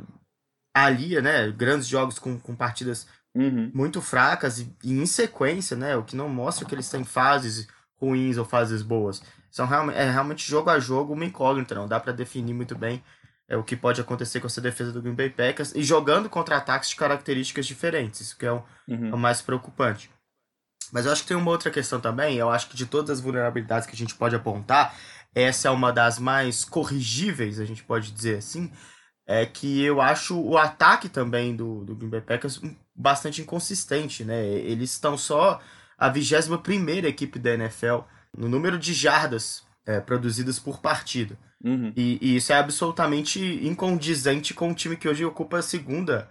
alia, 0.72 1.20
né? 1.20 1.51
Grandes 1.51 1.88
jogos 1.88 2.20
com, 2.20 2.38
com 2.38 2.55
partidas 2.55 3.09
uhum. 3.35 3.68
muito 3.75 4.01
fracas 4.01 4.61
e, 4.61 4.72
e, 4.85 4.92
em 4.92 5.07
sequência, 5.07 5.77
né? 5.77 5.96
O 5.96 6.05
que 6.05 6.14
não 6.14 6.29
mostra 6.29 6.64
que 6.64 6.72
eles 6.72 6.88
têm 6.88 7.03
fases 7.03 7.66
ruins 7.96 8.37
ou 8.37 8.44
fases 8.44 8.81
boas. 8.81 9.20
São 9.51 9.66
realmente, 9.66 9.98
é 9.98 10.09
realmente 10.09 10.48
jogo 10.48 10.70
a 10.70 10.79
jogo 10.79 11.14
uma 11.14 11.25
incógnita, 11.25 11.75
não 11.75 11.88
dá 11.88 11.98
para 11.98 12.12
definir 12.12 12.55
muito 12.55 12.79
bem 12.79 13.03
é, 13.52 13.56
o 13.56 13.62
que 13.62 13.76
pode 13.76 14.00
acontecer 14.00 14.40
com 14.40 14.46
essa 14.46 14.62
defesa 14.62 14.90
do 14.90 15.02
Green 15.02 15.14
Bay 15.14 15.28
Packers 15.28 15.74
e 15.74 15.84
jogando 15.84 16.30
contra 16.30 16.56
ataques 16.56 16.88
de 16.88 16.96
características 16.96 17.66
diferentes, 17.66 18.22
isso 18.22 18.38
que 18.38 18.46
é 18.46 18.52
o, 18.52 18.64
uhum. 18.88 19.10
é 19.10 19.14
o 19.14 19.18
mais 19.18 19.42
preocupante. 19.42 20.10
Mas 20.90 21.04
eu 21.04 21.12
acho 21.12 21.20
que 21.20 21.28
tem 21.28 21.36
uma 21.36 21.50
outra 21.50 21.70
questão 21.70 22.00
também. 22.00 22.36
Eu 22.36 22.48
acho 22.50 22.68
que 22.68 22.76
de 22.76 22.86
todas 22.86 23.10
as 23.10 23.20
vulnerabilidades 23.20 23.86
que 23.86 23.94
a 23.94 23.98
gente 23.98 24.14
pode 24.14 24.34
apontar, 24.34 24.96
essa 25.34 25.68
é 25.68 25.70
uma 25.70 25.92
das 25.92 26.18
mais 26.18 26.64
corrigíveis, 26.64 27.60
a 27.60 27.66
gente 27.66 27.84
pode 27.84 28.10
dizer 28.10 28.38
assim. 28.38 28.72
É 29.26 29.44
que 29.44 29.82
eu 29.82 30.00
acho 30.00 30.40
o 30.40 30.56
ataque 30.56 31.10
também 31.10 31.54
do, 31.54 31.84
do 31.84 31.94
Green 31.94 32.08
Bay 32.08 32.22
Packers 32.22 32.58
bastante 32.96 33.42
inconsistente, 33.42 34.24
né? 34.24 34.46
Eles 34.46 34.92
estão 34.92 35.16
só 35.16 35.60
a 35.98 36.08
21 36.08 36.56
primeira 36.58 37.06
equipe 37.06 37.38
da 37.38 37.52
NFL 37.52 38.00
no 38.36 38.48
número 38.48 38.78
de 38.78 38.94
jardas 38.94 39.62
é, 39.86 40.00
produzidas 40.00 40.58
por 40.58 40.80
partida. 40.80 41.38
Uhum. 41.64 41.92
E, 41.96 42.18
e, 42.20 42.37
isso 42.37 42.53
é 42.53 42.57
absolutamente 42.57 43.40
incondizente 43.66 44.53
com 44.53 44.70
o 44.70 44.75
time 44.75 44.96
que 44.96 45.09
hoje 45.09 45.25
ocupa 45.25 45.59
a 45.59 45.62
segunda 45.62 46.29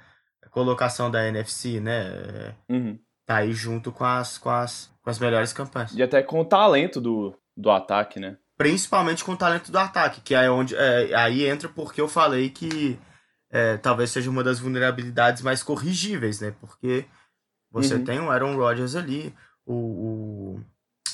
colocação 0.51 1.09
da 1.09 1.25
NFC, 1.27 1.79
né? 1.79 2.53
Uhum 2.69 2.99
tá 3.31 3.37
aí 3.37 3.53
junto 3.53 3.91
com 3.91 4.03
as, 4.03 4.37
com 4.37 4.49
as, 4.49 4.91
com 5.01 5.09
as 5.09 5.17
melhores 5.17 5.53
campanhas. 5.53 5.93
E 5.93 6.03
até 6.03 6.21
com 6.21 6.41
o 6.41 6.45
talento 6.45 6.99
do, 6.99 7.33
do 7.55 7.71
ataque, 7.71 8.19
né? 8.19 8.37
Principalmente 8.57 9.23
com 9.23 9.31
o 9.31 9.37
talento 9.37 9.71
do 9.71 9.77
ataque, 9.77 10.21
que 10.21 10.35
é 10.35 10.51
onde 10.51 10.75
é, 10.75 11.15
aí 11.15 11.45
entra 11.45 11.69
porque 11.69 12.01
eu 12.01 12.07
falei 12.07 12.49
que 12.49 12.99
é, 13.49 13.77
talvez 13.77 14.11
seja 14.11 14.29
uma 14.29 14.43
das 14.43 14.59
vulnerabilidades 14.59 15.41
mais 15.41 15.63
corrigíveis, 15.63 16.41
né? 16.41 16.53
Porque 16.59 17.05
você 17.71 17.95
uhum. 17.95 18.03
tem 18.03 18.19
o 18.19 18.29
Aaron 18.29 18.55
Rodgers 18.55 18.95
ali, 18.95 19.33
o, 19.65 19.73
o, 19.73 20.61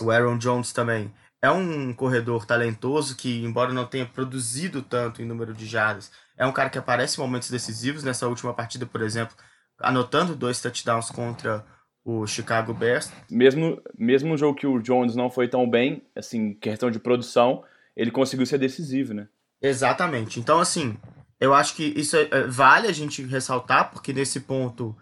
o 0.02 0.12
Aaron 0.12 0.38
Jones 0.38 0.74
também 0.74 1.14
é 1.48 1.52
um 1.52 1.94
corredor 1.94 2.46
talentoso 2.46 3.16
que, 3.16 3.44
embora 3.44 3.74
não 3.74 3.86
tenha 3.86 4.06
produzido 4.06 4.82
tanto 4.82 5.22
em 5.22 5.26
número 5.26 5.54
de 5.54 5.66
jardas, 5.66 6.12
é 6.38 6.46
um 6.46 6.52
cara 6.52 6.70
que 6.70 6.78
aparece 6.78 7.18
em 7.18 7.24
momentos 7.24 7.50
decisivos. 7.50 8.04
Nessa 8.04 8.28
última 8.28 8.54
partida, 8.54 8.86
por 8.86 9.02
exemplo, 9.02 9.36
anotando 9.80 10.36
dois 10.36 10.62
touchdowns 10.62 11.10
contra 11.10 11.66
o 12.04 12.26
Chicago 12.28 12.74
Bears. 12.74 13.12
Mesmo, 13.30 13.82
mesmo 13.98 14.30
no 14.30 14.38
jogo 14.38 14.58
que 14.58 14.68
o 14.68 14.82
Jones 14.82 15.16
não 15.16 15.30
foi 15.30 15.48
tão 15.48 15.70
bem, 15.70 16.04
assim, 16.16 16.54
questão 16.54 16.92
de 16.92 17.00
produção, 17.00 17.64
ele 17.96 18.12
conseguiu 18.12 18.46
ser 18.46 18.58
decisivo, 18.58 19.14
né? 19.14 19.28
Exatamente. 19.62 20.40
Então, 20.40 20.60
assim, 20.60 20.98
eu 21.40 21.54
acho 21.54 21.76
que 21.76 21.84
isso 21.84 22.16
é, 22.16 22.28
é, 22.32 22.44
vale 22.44 22.88
a 22.88 22.92
gente 22.92 23.24
ressaltar, 23.24 23.92
porque 23.92 24.14
nesse 24.14 24.42
ponto 24.42 24.96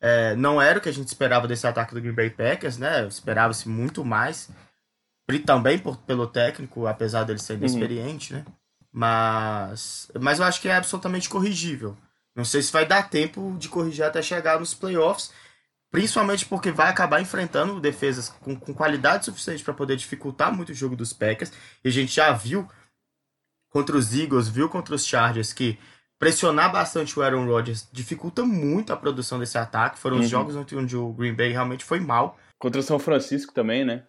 é, 0.00 0.34
não 0.36 0.60
era 0.60 0.78
o 0.78 0.82
que 0.82 0.88
a 0.88 0.92
gente 0.92 1.08
esperava 1.08 1.46
desse 1.46 1.66
ataque 1.66 1.94
do 1.94 2.00
Green 2.00 2.14
Bay 2.14 2.30
Packers, 2.30 2.78
né? 2.78 3.06
Esperava-se 3.06 3.68
muito 3.68 4.04
mais. 4.04 4.50
Também 5.44 5.78
por, 5.78 5.96
pelo 5.98 6.26
técnico, 6.26 6.86
apesar 6.86 7.24
dele 7.24 7.38
ser 7.38 7.54
uhum. 7.54 7.58
inexperiente, 7.58 8.32
uhum. 8.32 8.40
né? 8.40 8.46
Mas, 8.90 10.10
mas 10.18 10.38
eu 10.38 10.44
acho 10.44 10.60
que 10.60 10.68
é 10.68 10.74
absolutamente 10.74 11.28
corrigível. 11.28 11.96
Não 12.34 12.44
sei 12.44 12.62
se 12.62 12.72
vai 12.72 12.86
dar 12.86 13.10
tempo 13.10 13.56
de 13.58 13.68
corrigir 13.68 14.04
até 14.04 14.22
chegar 14.22 14.58
nos 14.58 14.72
playoffs. 14.72 15.30
Principalmente 15.90 16.44
porque 16.44 16.70
vai 16.70 16.88
acabar 16.88 17.20
enfrentando 17.20 17.80
defesas 17.80 18.28
com, 18.28 18.54
com 18.54 18.74
qualidade 18.74 19.24
suficiente 19.24 19.64
para 19.64 19.72
poder 19.72 19.96
dificultar 19.96 20.54
muito 20.54 20.70
o 20.70 20.74
jogo 20.74 20.94
dos 20.94 21.12
Packers. 21.12 21.50
E 21.82 21.88
a 21.88 21.90
gente 21.90 22.14
já 22.14 22.30
viu 22.32 22.68
contra 23.70 23.96
os 23.96 24.14
Eagles, 24.14 24.48
viu 24.48 24.68
contra 24.68 24.94
os 24.94 25.06
Chargers 25.06 25.52
que 25.52 25.78
pressionar 26.18 26.70
bastante 26.70 27.18
o 27.18 27.22
Aaron 27.22 27.46
Rodgers 27.46 27.88
dificulta 27.90 28.44
muito 28.44 28.92
a 28.92 28.96
produção 28.96 29.38
desse 29.38 29.56
ataque. 29.56 29.98
Foram 29.98 30.16
uhum. 30.16 30.22
os 30.22 30.28
jogos 30.28 30.56
onde 30.56 30.96
o 30.96 31.12
Green 31.12 31.34
Bay 31.34 31.52
realmente 31.52 31.84
foi 31.84 32.00
mal. 32.00 32.38
Contra 32.58 32.80
o 32.80 32.84
São 32.84 32.98
Francisco 32.98 33.54
também, 33.54 33.84
né? 33.84 34.04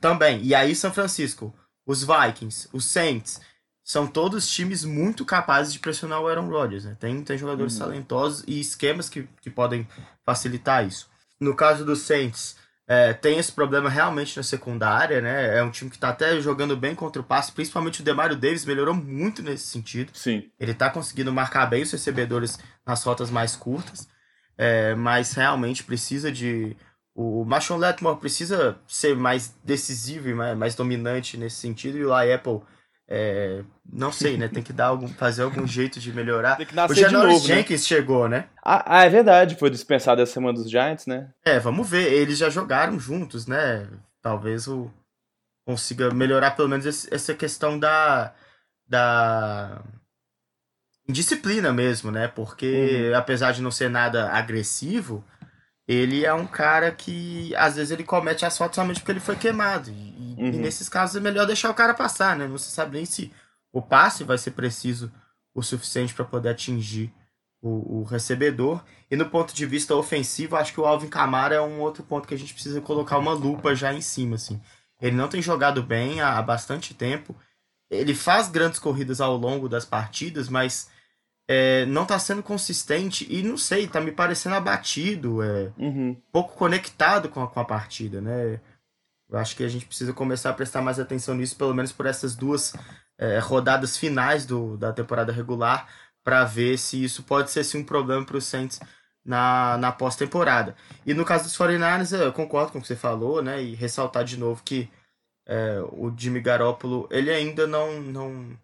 Também. 0.00 0.42
E 0.42 0.54
aí, 0.54 0.74
São 0.74 0.92
Francisco, 0.92 1.54
os 1.86 2.04
Vikings, 2.04 2.68
os 2.72 2.84
Saints, 2.84 3.40
são 3.82 4.06
todos 4.06 4.48
times 4.48 4.84
muito 4.84 5.24
capazes 5.24 5.72
de 5.72 5.78
pressionar 5.78 6.20
o 6.20 6.28
Aaron 6.28 6.48
Rodgers. 6.48 6.84
Né? 6.84 6.96
Tem, 7.00 7.22
tem 7.22 7.38
jogadores 7.38 7.74
uhum. 7.74 7.86
talentosos 7.86 8.44
e 8.46 8.60
esquemas 8.60 9.08
que, 9.08 9.26
que 9.40 9.48
podem 9.48 9.88
facilitar 10.24 10.86
isso. 10.86 11.08
No 11.40 11.54
caso 11.54 11.84
do 11.84 11.96
Saints, 11.96 12.56
é, 12.90 13.12
tem 13.12 13.38
esse 13.38 13.52
problema 13.52 13.90
realmente 13.90 14.34
na 14.34 14.42
secundária, 14.42 15.20
né? 15.20 15.58
É 15.58 15.62
um 15.62 15.70
time 15.70 15.90
que 15.90 15.96
está 15.96 16.08
até 16.08 16.40
jogando 16.40 16.74
bem 16.74 16.94
contra 16.94 17.20
o 17.20 17.24
passe, 17.24 17.52
principalmente 17.52 18.00
o 18.00 18.04
Demario 18.04 18.34
Davis 18.34 18.64
melhorou 18.64 18.94
muito 18.94 19.42
nesse 19.42 19.66
sentido. 19.66 20.10
Sim. 20.14 20.50
Ele 20.58 20.72
está 20.72 20.88
conseguindo 20.88 21.30
marcar 21.30 21.66
bem 21.66 21.82
os 21.82 21.92
recebedores 21.92 22.58
nas 22.86 23.04
rotas 23.04 23.30
mais 23.30 23.54
curtas, 23.54 24.08
é, 24.56 24.94
mas 24.94 25.34
realmente 25.34 25.84
precisa 25.84 26.32
de. 26.32 26.74
O 27.20 27.44
Machon 27.44 27.78
Letmore 27.78 28.20
precisa 28.20 28.78
ser 28.86 29.16
mais 29.16 29.52
decisivo 29.64 30.28
e 30.28 30.34
mais, 30.34 30.56
mais 30.56 30.74
dominante 30.76 31.36
nesse 31.36 31.56
sentido, 31.56 31.98
e 31.98 32.04
o 32.04 32.08
La 32.08 32.22
Apple 32.22 32.60
é, 33.10 33.64
não 33.90 34.12
sei, 34.12 34.36
né? 34.36 34.46
Tem 34.46 34.62
que 34.62 34.72
dar 34.72 34.88
algum, 34.88 35.08
fazer 35.08 35.42
algum 35.42 35.66
jeito 35.66 35.98
de 35.98 36.12
melhorar. 36.12 36.56
Tem 36.56 36.66
que 36.66 36.76
nascer 36.76 36.92
o 36.92 36.94
Janoris 36.94 37.28
de 37.28 37.34
novo, 37.34 37.48
né? 37.48 37.54
Jenkins 37.56 37.80
né? 37.80 37.86
chegou, 37.86 38.28
né? 38.28 38.44
Ah, 38.62 38.84
ah, 38.86 39.04
é 39.04 39.08
verdade. 39.08 39.56
Foi 39.56 39.68
dispensado 39.68 40.20
essa 40.20 40.34
semana 40.34 40.58
dos 40.58 40.70
Giants, 40.70 41.06
né? 41.06 41.30
É, 41.44 41.58
vamos 41.58 41.88
ver. 41.88 42.12
Eles 42.12 42.38
já 42.38 42.50
jogaram 42.50 43.00
juntos, 43.00 43.46
né? 43.46 43.88
Talvez 44.22 44.68
o 44.68 44.90
consiga 45.66 46.14
melhorar 46.14 46.52
pelo 46.52 46.68
menos 46.68 46.86
essa 47.10 47.34
questão 47.34 47.78
da 47.78 48.32
da 48.86 49.82
disciplina 51.08 51.72
mesmo, 51.72 52.10
né? 52.10 52.28
Porque 52.28 53.08
uhum. 53.10 53.16
apesar 53.16 53.52
de 53.52 53.62
não 53.62 53.70
ser 53.70 53.88
nada 53.88 54.30
agressivo, 54.30 55.24
ele 55.88 56.26
é 56.26 56.34
um 56.34 56.46
cara 56.46 56.92
que 56.92 57.56
às 57.56 57.76
vezes 57.76 57.90
ele 57.90 58.04
comete 58.04 58.44
as 58.44 58.58
faltas 58.58 58.76
somente 58.76 59.00
porque 59.00 59.12
ele 59.12 59.20
foi 59.20 59.36
queimado. 59.36 59.88
E, 59.88 60.36
uhum. 60.38 60.46
e, 60.48 60.58
nesses 60.58 60.86
casos 60.86 61.16
é 61.16 61.20
melhor 61.20 61.46
deixar 61.46 61.70
o 61.70 61.74
cara 61.74 61.94
passar, 61.94 62.36
né? 62.36 62.46
Não 62.46 62.58
se 62.58 62.70
sabe 62.70 62.98
nem 62.98 63.06
se 63.06 63.32
o 63.72 63.80
passe 63.80 64.22
vai 64.22 64.36
ser 64.36 64.50
preciso 64.50 65.10
o 65.54 65.62
suficiente 65.62 66.12
para 66.12 66.26
poder 66.26 66.50
atingir 66.50 67.10
o, 67.62 68.00
o, 68.00 68.04
recebedor. 68.04 68.84
E 69.10 69.16
no 69.16 69.30
ponto 69.30 69.54
de 69.54 69.64
vista 69.64 69.94
ofensivo, 69.96 70.56
acho 70.56 70.74
que 70.74 70.80
o 70.80 70.84
Alvin 70.84 71.08
Kamara 71.08 71.54
é 71.54 71.60
um 71.60 71.80
outro 71.80 72.02
ponto 72.02 72.28
que 72.28 72.34
a 72.34 72.38
gente 72.38 72.52
precisa 72.52 72.82
colocar 72.82 73.16
uma 73.16 73.32
lupa 73.32 73.74
já 73.74 73.92
em 73.94 74.02
cima, 74.02 74.36
assim. 74.36 74.60
Ele 75.00 75.16
não 75.16 75.26
tem 75.26 75.40
jogado 75.40 75.82
bem 75.82 76.20
há, 76.20 76.36
há 76.36 76.42
bastante 76.42 76.92
tempo. 76.92 77.34
Ele 77.90 78.14
faz 78.14 78.48
grandes 78.48 78.78
corridas 78.78 79.22
ao 79.22 79.38
longo 79.38 79.70
das 79.70 79.86
partidas, 79.86 80.50
mas 80.50 80.90
é, 81.48 81.86
não 81.86 82.02
está 82.02 82.18
sendo 82.18 82.42
consistente 82.42 83.26
e 83.30 83.42
não 83.42 83.56
sei, 83.56 83.84
está 83.84 84.00
me 84.00 84.12
parecendo 84.12 84.54
abatido, 84.54 85.42
é, 85.42 85.72
uhum. 85.78 86.14
pouco 86.30 86.54
conectado 86.54 87.30
com 87.30 87.42
a, 87.42 87.48
com 87.48 87.58
a 87.58 87.64
partida, 87.64 88.20
né? 88.20 88.60
Eu 89.30 89.38
acho 89.38 89.56
que 89.56 89.64
a 89.64 89.68
gente 89.68 89.86
precisa 89.86 90.12
começar 90.12 90.50
a 90.50 90.54
prestar 90.54 90.82
mais 90.82 91.00
atenção 91.00 91.34
nisso, 91.34 91.56
pelo 91.56 91.74
menos 91.74 91.90
por 91.90 92.06
essas 92.06 92.36
duas 92.36 92.74
é, 93.18 93.38
rodadas 93.38 93.96
finais 93.96 94.44
do, 94.44 94.76
da 94.76 94.92
temporada 94.92 95.32
regular, 95.32 95.88
para 96.22 96.44
ver 96.44 96.78
se 96.78 97.02
isso 97.02 97.22
pode 97.22 97.50
ser 97.50 97.64
sim, 97.64 97.78
um 97.78 97.84
problema 97.84 98.24
para 98.24 98.36
os 98.36 98.44
Saints 98.44 98.78
na, 99.24 99.78
na 99.78 99.90
pós-temporada. 99.92 100.76
E 101.06 101.14
no 101.14 101.24
caso 101.24 101.44
dos 101.44 101.56
49ers, 101.56 102.18
eu 102.18 102.32
concordo 102.32 102.72
com 102.72 102.78
o 102.78 102.82
que 102.82 102.88
você 102.88 102.96
falou, 102.96 103.42
né? 103.42 103.62
E 103.62 103.74
ressaltar 103.74 104.24
de 104.24 104.36
novo 104.38 104.62
que 104.62 104.90
é, 105.46 105.80
o 105.92 106.12
Jimmy 106.16 106.40
Garoppolo, 106.40 107.08
ele 107.10 107.30
ainda 107.30 107.66
não, 107.66 108.00
não 108.00 108.58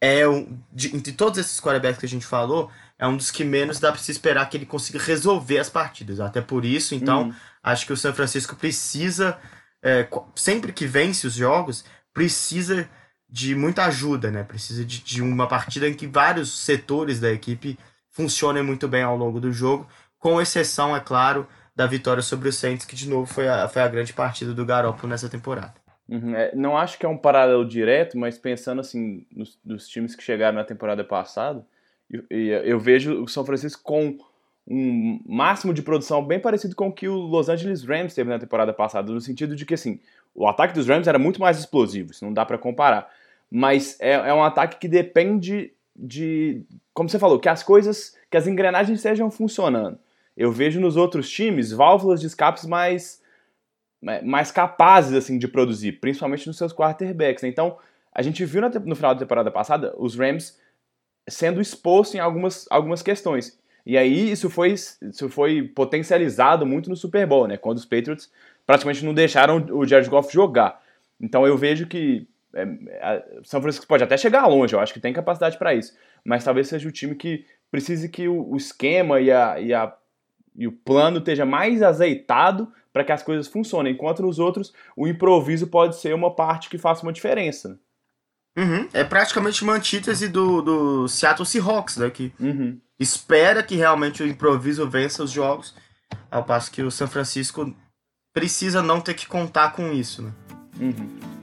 é 0.00 0.28
um, 0.28 0.58
de, 0.72 0.94
entre 0.94 1.12
todos 1.12 1.38
esses 1.38 1.60
quarterbacks 1.60 1.98
que 1.98 2.06
a 2.06 2.08
gente 2.08 2.26
falou, 2.26 2.70
é 2.98 3.06
um 3.06 3.16
dos 3.16 3.30
que 3.30 3.44
menos 3.44 3.78
dá 3.78 3.92
para 3.92 4.00
se 4.00 4.10
esperar 4.10 4.48
que 4.48 4.56
ele 4.56 4.66
consiga 4.66 4.98
resolver 4.98 5.58
as 5.58 5.68
partidas. 5.68 6.20
Até 6.20 6.40
por 6.40 6.64
isso, 6.64 6.94
então, 6.94 7.24
uhum. 7.24 7.34
acho 7.62 7.86
que 7.86 7.92
o 7.92 7.96
San 7.96 8.12
Francisco 8.12 8.56
precisa, 8.56 9.38
é, 9.82 10.08
sempre 10.34 10.72
que 10.72 10.86
vence 10.86 11.26
os 11.26 11.34
jogos, 11.34 11.84
precisa 12.12 12.88
de 13.28 13.54
muita 13.54 13.84
ajuda, 13.84 14.30
né? 14.30 14.42
Precisa 14.42 14.84
de, 14.84 15.00
de 15.00 15.22
uma 15.22 15.46
partida 15.46 15.88
em 15.88 15.94
que 15.94 16.06
vários 16.06 16.58
setores 16.60 17.20
da 17.20 17.30
equipe 17.30 17.78
funcionem 18.10 18.62
muito 18.62 18.88
bem 18.88 19.02
ao 19.02 19.16
longo 19.16 19.40
do 19.40 19.52
jogo, 19.52 19.86
com 20.18 20.40
exceção, 20.40 20.96
é 20.96 21.00
claro, 21.00 21.46
da 21.76 21.86
vitória 21.86 22.22
sobre 22.22 22.48
o 22.48 22.52
Saints, 22.52 22.84
que 22.84 22.96
de 22.96 23.08
novo 23.08 23.32
foi 23.32 23.48
a, 23.48 23.68
foi 23.68 23.82
a 23.82 23.88
grande 23.88 24.12
partida 24.12 24.52
do 24.52 24.64
Garoppolo 24.66 25.08
nessa 25.08 25.28
temporada. 25.28 25.74
Uhum, 26.08 26.34
é, 26.34 26.54
não 26.54 26.76
acho 26.76 26.98
que 26.98 27.04
é 27.04 27.08
um 27.08 27.18
paralelo 27.18 27.66
direto, 27.66 28.16
mas 28.16 28.38
pensando 28.38 28.80
assim 28.80 29.26
nos, 29.30 29.58
nos 29.64 29.86
times 29.86 30.14
que 30.14 30.22
chegaram 30.22 30.56
na 30.56 30.64
temporada 30.64 31.04
passada, 31.04 31.64
eu, 32.10 32.24
eu, 32.30 32.80
vejo 32.80 33.22
o 33.22 33.28
São 33.28 33.44
Francisco 33.44 33.82
com 33.82 34.16
um 34.66 35.20
máximo 35.26 35.74
de 35.74 35.82
produção 35.82 36.24
bem 36.24 36.40
parecido 36.40 36.74
com 36.74 36.88
o 36.88 36.92
que 36.92 37.06
o 37.06 37.14
Los 37.14 37.50
Angeles 37.50 37.84
Rams 37.84 38.14
teve 38.14 38.30
na 38.30 38.38
temporada 38.38 38.72
passada, 38.72 39.12
no 39.12 39.20
sentido 39.20 39.54
de 39.54 39.66
que 39.66 39.74
assim 39.74 40.00
o 40.34 40.48
ataque 40.48 40.72
dos 40.72 40.86
Rams 40.86 41.06
era 41.06 41.18
muito 41.18 41.40
mais 41.40 41.58
explosivo, 41.58 42.12
isso 42.12 42.24
não 42.24 42.32
dá 42.32 42.46
para 42.46 42.56
comparar, 42.56 43.10
mas 43.50 43.98
é, 44.00 44.12
é 44.12 44.32
um 44.32 44.42
ataque 44.42 44.78
que 44.78 44.88
depende 44.88 45.72
de, 45.94 46.62
como 46.94 47.08
você 47.08 47.18
falou, 47.18 47.38
que 47.38 47.48
as 47.48 47.62
coisas, 47.62 48.16
que 48.30 48.36
as 48.36 48.46
engrenagens 48.46 48.98
estejam 48.98 49.30
funcionando. 49.30 49.98
Eu 50.36 50.52
vejo 50.52 50.80
nos 50.80 50.96
outros 50.96 51.28
times 51.28 51.72
válvulas 51.72 52.20
de 52.20 52.28
escapes 52.28 52.64
mais 52.64 53.20
mais 54.00 54.50
capazes 54.52 55.14
assim 55.14 55.38
de 55.38 55.48
produzir, 55.48 55.92
principalmente 55.92 56.46
nos 56.46 56.56
seus 56.56 56.72
quarterbacks. 56.72 57.42
Então, 57.44 57.76
a 58.12 58.22
gente 58.22 58.44
viu 58.44 58.62
no 58.62 58.96
final 58.96 59.14
da 59.14 59.20
temporada 59.20 59.50
passada 59.50 59.94
os 59.98 60.16
Rams 60.16 60.58
sendo 61.28 61.60
expostos 61.60 62.14
em 62.14 62.18
algumas, 62.18 62.66
algumas 62.70 63.02
questões. 63.02 63.58
E 63.84 63.96
aí 63.96 64.30
isso 64.30 64.50
foi, 64.50 64.72
isso 64.72 65.28
foi 65.30 65.62
potencializado 65.62 66.66
muito 66.66 66.90
no 66.90 66.96
Super 66.96 67.26
Bowl, 67.26 67.46
né? 67.46 67.56
Quando 67.56 67.78
os 67.78 67.84
Patriots 67.84 68.30
praticamente 68.66 69.04
não 69.04 69.14
deixaram 69.14 69.64
o 69.72 69.86
Jared 69.86 70.10
Goff 70.10 70.32
jogar. 70.32 70.82
Então 71.20 71.46
eu 71.46 71.56
vejo 71.56 71.86
que 71.86 72.26
é, 72.54 73.22
São 73.44 73.60
Francisco 73.60 73.86
pode 73.86 74.04
até 74.04 74.16
chegar 74.16 74.46
longe, 74.46 74.74
eu 74.74 74.80
acho 74.80 74.92
que 74.92 75.00
tem 75.00 75.12
capacidade 75.12 75.58
para 75.58 75.74
isso. 75.74 75.96
Mas 76.24 76.44
talvez 76.44 76.68
seja 76.68 76.88
o 76.88 76.92
time 76.92 77.14
que 77.14 77.44
precise 77.70 78.08
que 78.08 78.28
o, 78.28 78.50
o 78.50 78.56
esquema 78.56 79.20
e, 79.20 79.30
a, 79.30 79.60
e, 79.60 79.72
a, 79.72 79.94
e 80.56 80.66
o 80.66 80.72
plano 80.72 81.18
esteja 81.18 81.44
mais 81.44 81.82
azeitado 81.82 82.72
para 82.98 83.04
que 83.04 83.12
as 83.12 83.22
coisas 83.22 83.46
funcionem. 83.46 83.92
Enquanto 83.92 84.22
nos 84.22 84.40
outros, 84.40 84.72
o 84.96 85.06
improviso 85.06 85.68
pode 85.68 85.94
ser 86.00 86.12
uma 86.14 86.34
parte 86.34 86.68
que 86.68 86.76
faça 86.76 87.04
uma 87.04 87.12
diferença. 87.12 87.78
Uhum. 88.56 88.88
É 88.92 89.04
praticamente 89.04 89.62
uma 89.62 89.74
antítese 89.74 90.26
do, 90.26 90.60
do 90.60 91.08
Seattle 91.08 91.46
Seahawks, 91.46 91.96
né? 91.96 92.10
Que 92.10 92.32
uhum. 92.40 92.80
espera 92.98 93.62
que 93.62 93.76
realmente 93.76 94.20
o 94.20 94.26
improviso 94.26 94.88
vença 94.88 95.22
os 95.22 95.30
jogos, 95.30 95.76
ao 96.28 96.42
passo 96.42 96.72
que 96.72 96.82
o 96.82 96.90
São 96.90 97.06
Francisco 97.06 97.72
precisa 98.34 98.82
não 98.82 99.00
ter 99.00 99.14
que 99.14 99.28
contar 99.28 99.70
com 99.70 99.92
isso, 99.92 100.22
né? 100.22 100.32
Uhum. 100.80 101.37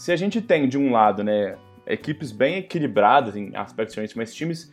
Se 0.00 0.10
a 0.10 0.16
gente 0.16 0.40
tem 0.40 0.66
de 0.66 0.78
um 0.78 0.90
lado, 0.92 1.22
né, 1.22 1.58
equipes 1.86 2.32
bem 2.32 2.56
equilibradas 2.56 3.36
em 3.36 3.54
aspectos 3.54 3.92
diferentes, 3.92 4.16
mas 4.16 4.34
times 4.34 4.72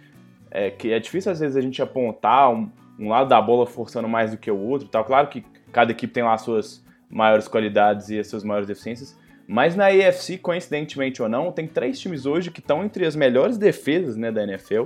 é, 0.49 0.71
que 0.71 0.93
é 0.93 0.99
difícil 1.01 1.29
às 1.29 1.41
vezes 1.41 1.57
a 1.57 1.59
gente 1.59 1.81
apontar 1.81 2.49
um, 2.49 2.71
um, 2.97 3.09
lado 3.09 3.27
da 3.27 3.41
bola 3.41 3.67
forçando 3.67 4.07
mais 4.07 4.31
do 4.31 4.37
que 4.37 4.49
o 4.49 4.57
outro, 4.57 4.87
tal. 4.87 5.03
Claro 5.03 5.27
que 5.27 5.43
cada 5.73 5.91
equipe 5.91 6.13
tem 6.13 6.23
lá 6.23 6.33
as 6.33 6.43
suas 6.43 6.81
maiores 7.09 7.45
qualidades 7.45 8.07
e 8.07 8.17
as 8.17 8.27
suas 8.27 8.41
maiores 8.45 8.69
deficiências, 8.69 9.19
mas 9.45 9.75
na 9.75 9.87
AFC, 9.87 10.37
coincidentemente 10.37 11.21
ou 11.21 11.27
não, 11.27 11.51
tem 11.51 11.67
três 11.67 11.99
times 11.99 12.25
hoje 12.25 12.49
que 12.49 12.61
estão 12.61 12.81
entre 12.85 13.05
as 13.05 13.13
melhores 13.13 13.57
defesas, 13.57 14.15
né, 14.15 14.31
da 14.31 14.43
NFL 14.43 14.85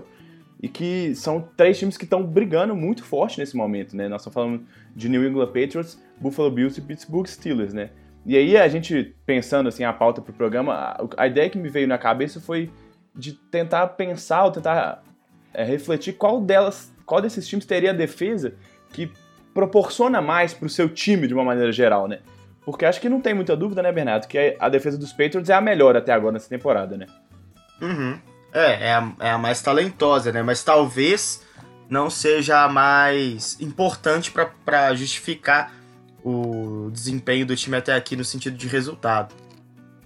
e 0.60 0.68
que 0.68 1.14
são 1.14 1.50
três 1.56 1.78
times 1.78 1.98
que 1.98 2.06
estão 2.06 2.24
brigando 2.24 2.76
muito 2.76 3.04
forte 3.04 3.38
nesse 3.38 3.56
momento, 3.56 3.96
né? 3.96 4.08
Nós 4.08 4.22
estamos 4.22 4.34
falando 4.34 4.66
de 4.96 5.08
New 5.08 5.24
England 5.24 5.52
Patriots, 5.54 6.02
Buffalo 6.20 6.50
Bills 6.50 6.80
e 6.80 6.82
Pittsburgh 6.82 7.28
Steelers, 7.28 7.76
né? 7.76 7.92
E 8.26 8.38
aí 8.38 8.58
a 8.58 8.68
gente 8.68 9.16
pensando 9.26 9.68
assim 9.68 9.84
a 9.84 9.92
pauta 9.92 10.22
para 10.22 10.32
o 10.32 10.36
programa, 10.36 10.96
a 11.18 11.28
ideia 11.28 11.50
que 11.50 11.58
me 11.58 11.70
veio 11.70 11.88
na 11.88 11.98
cabeça 11.98 12.40
foi 12.40 12.72
de 13.16 13.34
tentar 13.34 13.88
pensar 13.88 14.46
ou 14.46 14.52
tentar 14.52 15.04
é, 15.54 15.64
refletir 15.64 16.14
qual 16.14 16.40
delas, 16.40 16.94
qual 17.06 17.22
desses 17.22 17.48
times 17.48 17.66
teria 17.66 17.90
a 17.90 17.94
defesa 17.94 18.54
que 18.94 19.12
proporciona 19.54 20.22
mais 20.22 20.54
para 20.54 20.66
o 20.66 20.70
seu 20.70 20.88
time 20.88 21.28
de 21.28 21.34
uma 21.34 21.44
maneira 21.44 21.72
geral, 21.72 22.08
né? 22.08 22.20
Porque 22.64 22.86
acho 22.86 23.02
que 23.02 23.10
não 23.10 23.20
tem 23.20 23.34
muita 23.34 23.56
dúvida, 23.56 23.82
né, 23.82 23.92
Bernardo, 23.92 24.28
que 24.28 24.56
a 24.60 24.70
defesa 24.70 24.98
dos 24.98 25.12
Patriots 25.12 25.50
é 25.50 25.54
a 25.54 25.62
melhor 25.62 25.98
até 25.98 26.14
agora 26.14 26.34
nessa 26.34 26.48
temporada, 26.48 26.96
né? 26.96 27.08
Uhum. 27.82 28.20
É, 28.54 28.90
é 28.90 28.94
a, 28.94 29.12
é 29.20 29.30
a 29.32 29.38
mais 29.38 29.62
talentosa, 29.62 30.32
né? 30.32 30.44
Mas 30.44 30.64
talvez 30.64 31.46
não 31.90 32.10
seja 32.10 32.64
a 32.64 32.70
mais 32.70 33.60
importante 33.60 34.32
para 34.64 34.94
justificar 34.94 35.74
o 36.24 36.90
desempenho 36.92 37.46
do 37.46 37.56
time 37.56 37.78
até 37.78 37.94
aqui 37.94 38.16
no 38.16 38.24
sentido 38.24 38.58
de 38.58 38.68
resultado. 38.68 39.34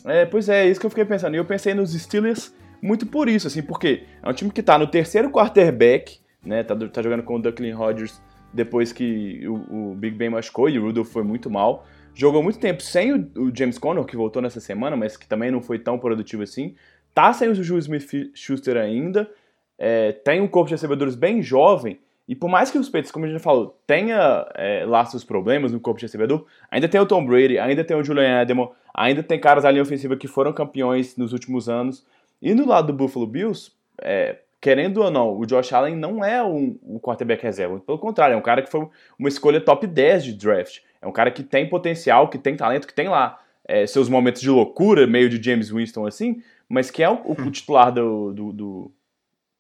É, 0.06 0.26
pois 0.26 0.50
é, 0.50 0.66
é 0.66 0.70
isso 0.70 0.80
que 0.80 0.86
eu 0.86 0.90
fiquei 0.90 1.06
pensando. 1.06 1.34
E 1.34 1.38
eu 1.38 1.46
pensei 1.46 1.74
nos 1.74 1.94
Steelers 1.94 2.54
muito 2.82 3.06
por 3.06 3.28
isso, 3.28 3.48
assim, 3.48 3.64
porque 3.64 4.04
é 4.22 4.30
um 4.30 4.34
time 4.34 4.52
que 4.52 4.62
tá 4.62 4.78
no 4.78 4.86
terceiro 4.86 5.30
quarterback, 5.32 6.20
né? 6.46 6.64
Tá, 6.64 6.76
tá 6.76 7.02
jogando 7.02 7.24
com 7.24 7.36
o 7.36 7.42
Ducklin 7.42 7.72
Rodgers 7.72 8.22
depois 8.54 8.94
que 8.94 9.46
o, 9.48 9.92
o, 9.92 9.96
Big 9.96 10.16
Ben 10.16 10.30
machucou 10.30 10.70
e 10.70 10.80
o 10.80 10.84
Rudolph 10.84 11.10
foi 11.10 11.24
muito 11.24 11.50
mal. 11.50 11.86
Jogou 12.14 12.42
muito 12.42 12.60
tempo 12.60 12.82
sem 12.82 13.12
o, 13.12 13.32
o, 13.36 13.56
James 13.56 13.78
Conner, 13.78 14.06
que 14.06 14.16
voltou 14.16 14.42
nessa 14.42 14.60
semana, 14.60 14.96
mas 14.96 15.18
que 15.18 15.28
também 15.28 15.52
não 15.52 15.62
foi 15.62 15.80
tão 15.80 16.00
produtivo 16.00 16.44
assim. 16.44 16.76
Tá 17.14 17.34
sem 17.34 17.50
o 17.50 17.56
Juju 17.56 17.78
Smith-Schuster 17.80 18.78
ainda. 18.78 19.30
É, 19.78 20.14
tem 20.14 20.40
um 20.40 20.48
corpo 20.48 20.70
de 20.70 20.76
recebedores 20.76 21.16
bem 21.16 21.42
jovem. 21.42 22.00
E 22.28 22.36
por 22.36 22.50
mais 22.50 22.72
que 22.72 22.78
os 22.78 22.88
Patriots, 22.88 23.12
como 23.12 23.26
a 23.26 23.30
gente 23.30 23.42
falou, 23.42 23.80
tenha 23.86 24.48
é, 24.56 24.84
lá 24.86 25.06
seus 25.06 25.24
problemas 25.24 25.72
no 25.72 25.80
corpo 25.80 26.00
de 26.00 26.06
recebedor, 26.06 26.46
ainda 26.72 26.88
tem 26.88 27.00
o 27.00 27.06
Tom 27.06 27.26
Brady, 27.26 27.60
ainda 27.60 27.84
tem 27.84 27.96
o 27.96 28.04
Julian 28.04 28.42
Edelman, 28.42 28.70
ainda 28.94 29.22
tem 29.22 29.40
caras 29.40 29.64
ali 29.64 29.80
ofensiva 29.80 30.16
que 30.16 30.28
foram 30.28 30.52
campeões 30.52 31.16
nos 31.16 31.34
últimos 31.34 31.70
anos. 31.70 32.06
E 32.42 32.56
no 32.56 32.66
lado 32.66 32.88
do 32.88 32.94
Buffalo 32.94 33.28
Bills, 33.28 33.72
é, 34.02 34.40
querendo 34.60 35.04
ou 35.04 35.12
não, 35.12 35.38
o 35.38 35.46
Josh 35.46 35.72
Allen 35.72 35.96
não 35.96 36.26
é 36.26 36.44
um, 36.44 36.78
um 36.84 37.00
quarterback 37.00 37.44
reserva. 37.44 37.80
Pelo 37.80 38.00
contrário, 38.00 38.34
é 38.34 38.38
um 38.38 38.42
cara 38.42 38.64
que 38.64 38.72
foi 38.72 38.88
uma 39.20 39.30
escolha 39.30 39.62
top 39.62 39.86
10 39.86 40.24
de 40.24 40.34
draft. 40.34 40.80
É 41.00 41.06
um 41.06 41.12
cara 41.12 41.30
que 41.30 41.44
tem 41.44 41.70
potencial, 41.70 42.28
que 42.28 42.40
tem 42.40 42.56
talento, 42.56 42.88
que 42.88 42.94
tem 42.94 43.08
lá 43.08 43.40
é, 43.68 43.86
seus 43.86 44.10
momentos 44.10 44.42
de 44.42 44.50
loucura, 44.50 45.06
meio 45.06 45.30
de 45.30 45.44
James 45.44 45.70
Winston 45.70 46.08
assim, 46.08 46.42
mas 46.68 46.90
que 46.90 47.04
é 47.04 47.10
o, 47.10 47.22
o 47.24 47.52
titular 47.52 47.92
do, 47.92 48.34
do, 48.34 48.52
do, 48.52 48.92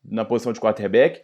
na 0.04 0.26
posição 0.26 0.52
de 0.52 0.60
quarterback 0.60 1.22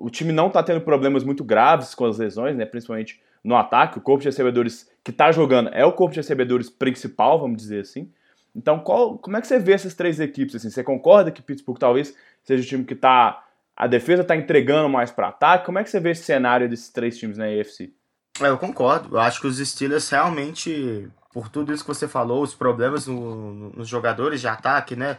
o 0.00 0.10
time 0.10 0.32
não 0.32 0.48
está 0.48 0.62
tendo 0.62 0.80
problemas 0.80 1.24
muito 1.24 1.44
graves 1.44 1.94
com 1.94 2.04
as 2.04 2.18
lesões, 2.18 2.56
né? 2.56 2.64
Principalmente 2.64 3.20
no 3.42 3.56
ataque. 3.56 3.98
O 3.98 4.00
corpo 4.00 4.22
de 4.22 4.28
recebedores 4.28 4.90
que 5.04 5.10
está 5.10 5.32
jogando 5.32 5.70
é 5.72 5.84
o 5.84 5.92
corpo 5.92 6.14
de 6.14 6.20
recebedores 6.20 6.68
principal, 6.70 7.38
vamos 7.38 7.58
dizer 7.58 7.80
assim. 7.80 8.10
Então, 8.54 8.80
qual, 8.80 9.16
como 9.18 9.36
é 9.36 9.40
que 9.40 9.46
você 9.46 9.58
vê 9.58 9.72
essas 9.72 9.94
três 9.94 10.18
equipes? 10.18 10.56
Assim, 10.56 10.70
você 10.70 10.82
concorda 10.82 11.30
que 11.30 11.42
Pittsburgh 11.42 11.78
talvez 11.78 12.14
seja 12.42 12.62
o 12.62 12.66
time 12.66 12.84
que 12.84 12.94
está 12.94 13.44
a 13.80 13.86
defesa 13.86 14.20
está 14.20 14.36
entregando 14.36 14.90
mais 14.90 15.10
para 15.10 15.28
ataque? 15.28 15.64
Como 15.64 15.78
é 15.78 15.82
que 15.82 15.88
você 15.88 15.98
vê 15.98 16.10
esse 16.10 16.22
cenário 16.22 16.68
desses 16.68 16.90
três 16.90 17.16
times 17.16 17.38
na 17.38 17.46
AFC? 17.46 17.90
É, 18.38 18.48
eu 18.48 18.58
concordo. 18.58 19.16
Eu 19.16 19.20
acho 19.20 19.40
que 19.40 19.46
os 19.46 19.56
Steelers 19.56 20.06
realmente, 20.10 21.08
por 21.32 21.48
tudo 21.48 21.72
isso 21.72 21.82
que 21.82 21.88
você 21.88 22.06
falou, 22.06 22.42
os 22.42 22.54
problemas 22.54 23.06
no, 23.06 23.54
no, 23.54 23.70
nos 23.70 23.88
jogadores 23.88 24.42
de 24.42 24.48
ataque, 24.48 24.94
né? 24.94 25.16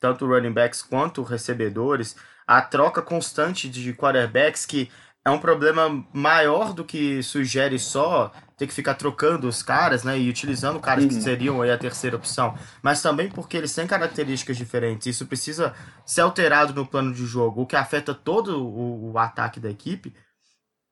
Tanto 0.00 0.26
running 0.26 0.52
backs 0.52 0.82
quanto 0.82 1.22
recebedores, 1.22 2.16
a 2.46 2.62
troca 2.62 3.02
constante 3.02 3.68
de 3.68 3.92
quarterbacks 3.92 4.64
que 4.64 4.90
é 5.26 5.30
um 5.30 5.40
problema 5.40 6.06
maior 6.12 6.72
do 6.72 6.84
que 6.84 7.20
sugere 7.20 7.80
só 7.80 8.30
ter 8.56 8.68
que 8.68 8.72
ficar 8.72 8.94
trocando 8.94 9.48
os 9.48 9.60
caras, 9.60 10.04
né, 10.04 10.16
e 10.16 10.30
utilizando 10.30 10.78
caras 10.78 11.02
uhum. 11.02 11.10
que 11.10 11.20
seriam 11.20 11.60
aí 11.60 11.70
a 11.72 11.76
terceira 11.76 12.16
opção, 12.16 12.56
mas 12.80 13.02
também 13.02 13.28
porque 13.28 13.56
eles 13.56 13.74
têm 13.74 13.88
características 13.88 14.56
diferentes. 14.56 15.08
Isso 15.08 15.26
precisa 15.26 15.74
ser 16.06 16.20
alterado 16.20 16.72
no 16.72 16.86
plano 16.86 17.12
de 17.12 17.26
jogo, 17.26 17.62
o 17.62 17.66
que 17.66 17.74
afeta 17.74 18.14
todo 18.14 18.64
o, 18.64 19.12
o 19.12 19.18
ataque 19.18 19.58
da 19.58 19.68
equipe. 19.68 20.14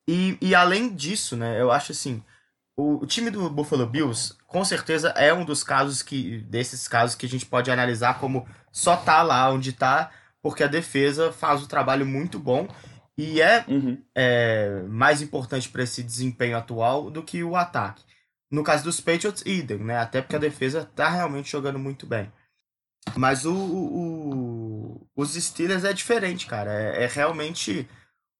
E, 0.08 0.36
e 0.40 0.52
além 0.52 0.92
disso, 0.92 1.36
né, 1.36 1.60
eu 1.60 1.70
acho 1.70 1.92
assim, 1.92 2.20
o, 2.76 3.04
o, 3.04 3.06
time 3.06 3.30
do 3.30 3.48
Buffalo 3.48 3.86
Bills, 3.86 4.34
com 4.48 4.64
certeza 4.64 5.10
é 5.10 5.32
um 5.32 5.44
dos 5.44 5.62
casos 5.62 6.02
que 6.02 6.38
desses 6.40 6.88
casos 6.88 7.14
que 7.14 7.24
a 7.24 7.28
gente 7.28 7.46
pode 7.46 7.70
analisar 7.70 8.18
como 8.18 8.48
só 8.72 8.96
tá 8.96 9.22
lá 9.22 9.48
onde 9.48 9.72
tá 9.72 10.10
porque 10.44 10.62
a 10.62 10.66
defesa 10.66 11.32
faz 11.32 11.62
o 11.62 11.64
um 11.64 11.68
trabalho 11.68 12.04
muito 12.04 12.38
bom 12.38 12.68
e 13.16 13.40
é, 13.40 13.64
uhum. 13.66 13.96
é 14.14 14.82
mais 14.90 15.22
importante 15.22 15.70
para 15.70 15.82
esse 15.82 16.02
desempenho 16.02 16.58
atual 16.58 17.10
do 17.10 17.22
que 17.22 17.42
o 17.42 17.56
ataque. 17.56 18.04
No 18.50 18.62
caso 18.62 18.84
dos 18.84 19.00
Patriots, 19.00 19.42
idem, 19.46 19.78
né? 19.78 19.96
Até 19.96 20.20
porque 20.20 20.36
a 20.36 20.38
defesa 20.40 20.84
tá 20.94 21.08
realmente 21.08 21.50
jogando 21.50 21.78
muito 21.78 22.06
bem. 22.06 22.30
Mas 23.16 23.46
o, 23.46 23.54
o 23.54 25.06
os 25.16 25.32
Steelers 25.32 25.84
é 25.84 25.94
diferente, 25.94 26.44
cara. 26.46 26.70
É, 26.70 27.04
é, 27.04 27.06
realmente 27.06 27.88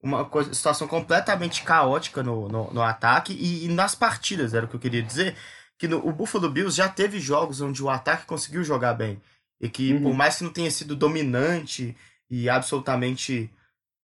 uma 0.03 0.27
coisa, 0.27 0.53
situação 0.53 0.87
completamente 0.87 1.63
caótica 1.63 2.23
no, 2.23 2.49
no, 2.49 2.71
no 2.71 2.83
ataque 2.83 3.33
e, 3.33 3.65
e, 3.65 3.69
nas 3.69 3.95
partidas, 3.95 4.53
era 4.53 4.67
o 4.67 4.69
que 4.69 4.77
eu 4.77 4.81
queria 4.81 5.03
dizer. 5.03 5.37
Que 5.79 5.89
no, 5.89 6.07
o 6.07 6.13
Buffalo 6.13 6.51
Bills 6.51 6.77
já 6.77 6.87
teve 6.87 7.19
jogos 7.19 7.63
onde 7.63 7.83
o 7.83 7.89
ataque 7.89 8.27
conseguiu 8.27 8.63
jogar 8.63 8.93
bem. 8.93 9.23
E 9.65 9.69
que, 9.71 9.95
uhum. 9.95 10.03
por 10.03 10.15
mais 10.15 10.37
que 10.37 10.45
não 10.45 10.53
tenha 10.53 10.71
sido 10.71 10.95
dominante 10.95 11.97
e 12.31 12.51
absolutamente 12.51 13.51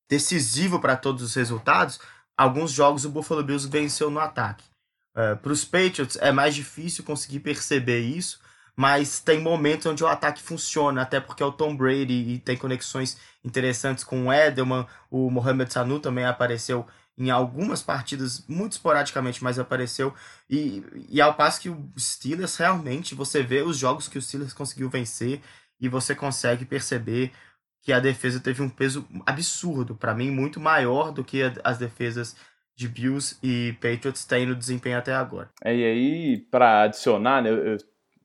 decisivo 0.10 0.80
para 0.80 0.96
todos 0.96 1.22
os 1.22 1.36
resultados, 1.36 2.00
alguns 2.38 2.72
jogos 2.72 3.04
o 3.04 3.10
Buffalo 3.10 3.44
Bills 3.44 3.68
venceu 3.68 4.10
no 4.10 4.22
ataque. 4.22 4.64
Uh, 5.14 5.36
Para 5.36 5.52
os 5.52 5.66
Patriots 5.66 6.18
é 6.22 6.32
mais 6.32 6.56
difícil 6.56 7.04
conseguir 7.04 7.42
perceber 7.42 8.00
isso, 8.00 8.40
mas 8.74 9.20
tem 9.20 9.42
momentos 9.42 9.86
onde 9.86 10.02
o 10.02 10.08
ataque 10.08 10.42
funciona, 10.42 11.02
até 11.02 11.20
porque 11.20 11.44
é 11.44 11.46
o 11.46 11.52
Tom 11.52 11.76
Brady 11.76 12.14
e 12.14 12.40
tem 12.40 12.56
conexões 12.56 13.18
interessantes 13.44 14.06
com 14.06 14.28
o 14.28 14.34
Edelman, 14.34 14.88
o 15.12 15.30
Mohamed 15.30 15.74
Sanu 15.74 16.00
também 16.00 16.24
apareceu 16.24 16.88
em 17.20 17.30
algumas 17.30 17.84
partidas, 17.84 18.46
muito 18.48 18.72
esporadicamente, 18.72 19.44
mas 19.44 19.60
apareceu. 19.60 20.14
E, 20.50 20.82
e 21.10 21.20
ao 21.20 21.34
passo 21.34 21.60
que 21.60 21.70
o 21.70 21.92
Steelers 21.98 22.56
realmente, 22.56 23.14
você 23.14 23.44
vê 23.44 23.62
os 23.62 23.78
jogos 23.78 24.08
que 24.08 24.18
o 24.18 24.22
Steelers 24.22 24.54
conseguiu 24.54 24.90
vencer 24.90 25.42
e 25.80 25.90
você 25.90 26.16
consegue 26.16 26.64
perceber 26.64 27.32
que 27.82 27.92
a 27.92 28.00
defesa 28.00 28.40
teve 28.40 28.62
um 28.62 28.70
peso 28.70 29.06
absurdo, 29.26 29.96
para 29.96 30.16
mim, 30.16 30.32
muito 30.32 30.60
maior 30.60 31.12
do 31.12 31.24
que 31.24 31.42
as 31.64 31.78
defesas 31.78 32.36
de 32.76 32.88
Bills 32.88 33.38
e 33.44 33.74
Patriots 33.74 34.24
têm 34.24 34.46
no 34.46 34.56
desempenho 34.56 34.98
até 34.98 35.14
agora. 35.14 35.50
É, 35.62 35.76
e 35.76 35.84
aí, 35.84 36.38
para 36.50 36.84
adicionar, 36.84 37.42
né, 37.42 37.50
eu 37.50 37.78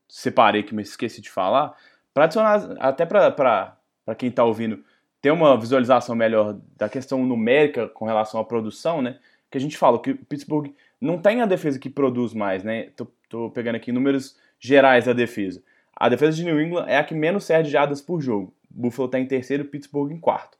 separei 0.08 0.62
que 0.62 0.74
me 0.74 0.82
esqueci 0.82 1.20
de 1.20 1.30
falar, 1.30 1.74
para 2.12 2.24
adicionar, 2.24 2.76
até 2.78 3.04
para 3.04 3.76
quem 4.16 4.28
está 4.28 4.44
ouvindo, 4.44 4.84
ter 5.24 5.30
uma 5.30 5.58
visualização 5.58 6.14
melhor 6.14 6.60
da 6.76 6.86
questão 6.86 7.24
numérica 7.24 7.88
com 7.88 8.04
relação 8.04 8.38
à 8.38 8.44
produção, 8.44 9.00
né? 9.00 9.16
Que 9.50 9.56
a 9.56 9.60
gente 9.60 9.78
fala 9.78 9.98
que 9.98 10.10
o 10.10 10.18
Pittsburgh 10.18 10.70
não 11.00 11.16
tem 11.16 11.40
a 11.40 11.46
defesa 11.46 11.78
que 11.78 11.88
produz 11.88 12.34
mais, 12.34 12.62
né? 12.62 12.90
Tô, 12.94 13.06
tô 13.30 13.48
pegando 13.48 13.76
aqui 13.76 13.90
números 13.90 14.36
gerais 14.60 15.06
da 15.06 15.14
defesa. 15.14 15.62
A 15.96 16.10
defesa 16.10 16.36
de 16.36 16.44
New 16.44 16.60
England 16.60 16.84
é 16.88 16.98
a 16.98 17.04
que 17.04 17.14
menos 17.14 17.44
cede 17.44 17.70
jardas 17.70 18.02
por 18.02 18.20
jogo. 18.20 18.52
Buffalo 18.68 19.06
está 19.06 19.18
em 19.18 19.24
terceiro, 19.24 19.64
Pittsburgh 19.64 20.12
em 20.12 20.20
quarto. 20.20 20.58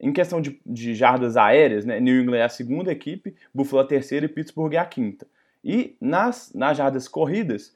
Em 0.00 0.10
questão 0.10 0.40
de, 0.40 0.58
de, 0.64 0.94
jardas 0.94 1.36
aéreas, 1.36 1.84
né, 1.84 2.00
New 2.00 2.18
England 2.18 2.38
é 2.38 2.44
a 2.44 2.48
segunda 2.48 2.90
equipe, 2.90 3.36
Buffalo 3.52 3.82
a 3.82 3.86
terceira 3.86 4.24
e 4.24 4.28
Pittsburgh 4.30 4.72
é 4.72 4.78
a 4.78 4.86
quinta. 4.86 5.26
E 5.62 5.98
nas, 6.00 6.50
nas 6.54 6.78
jardas 6.78 7.06
corridas, 7.06 7.74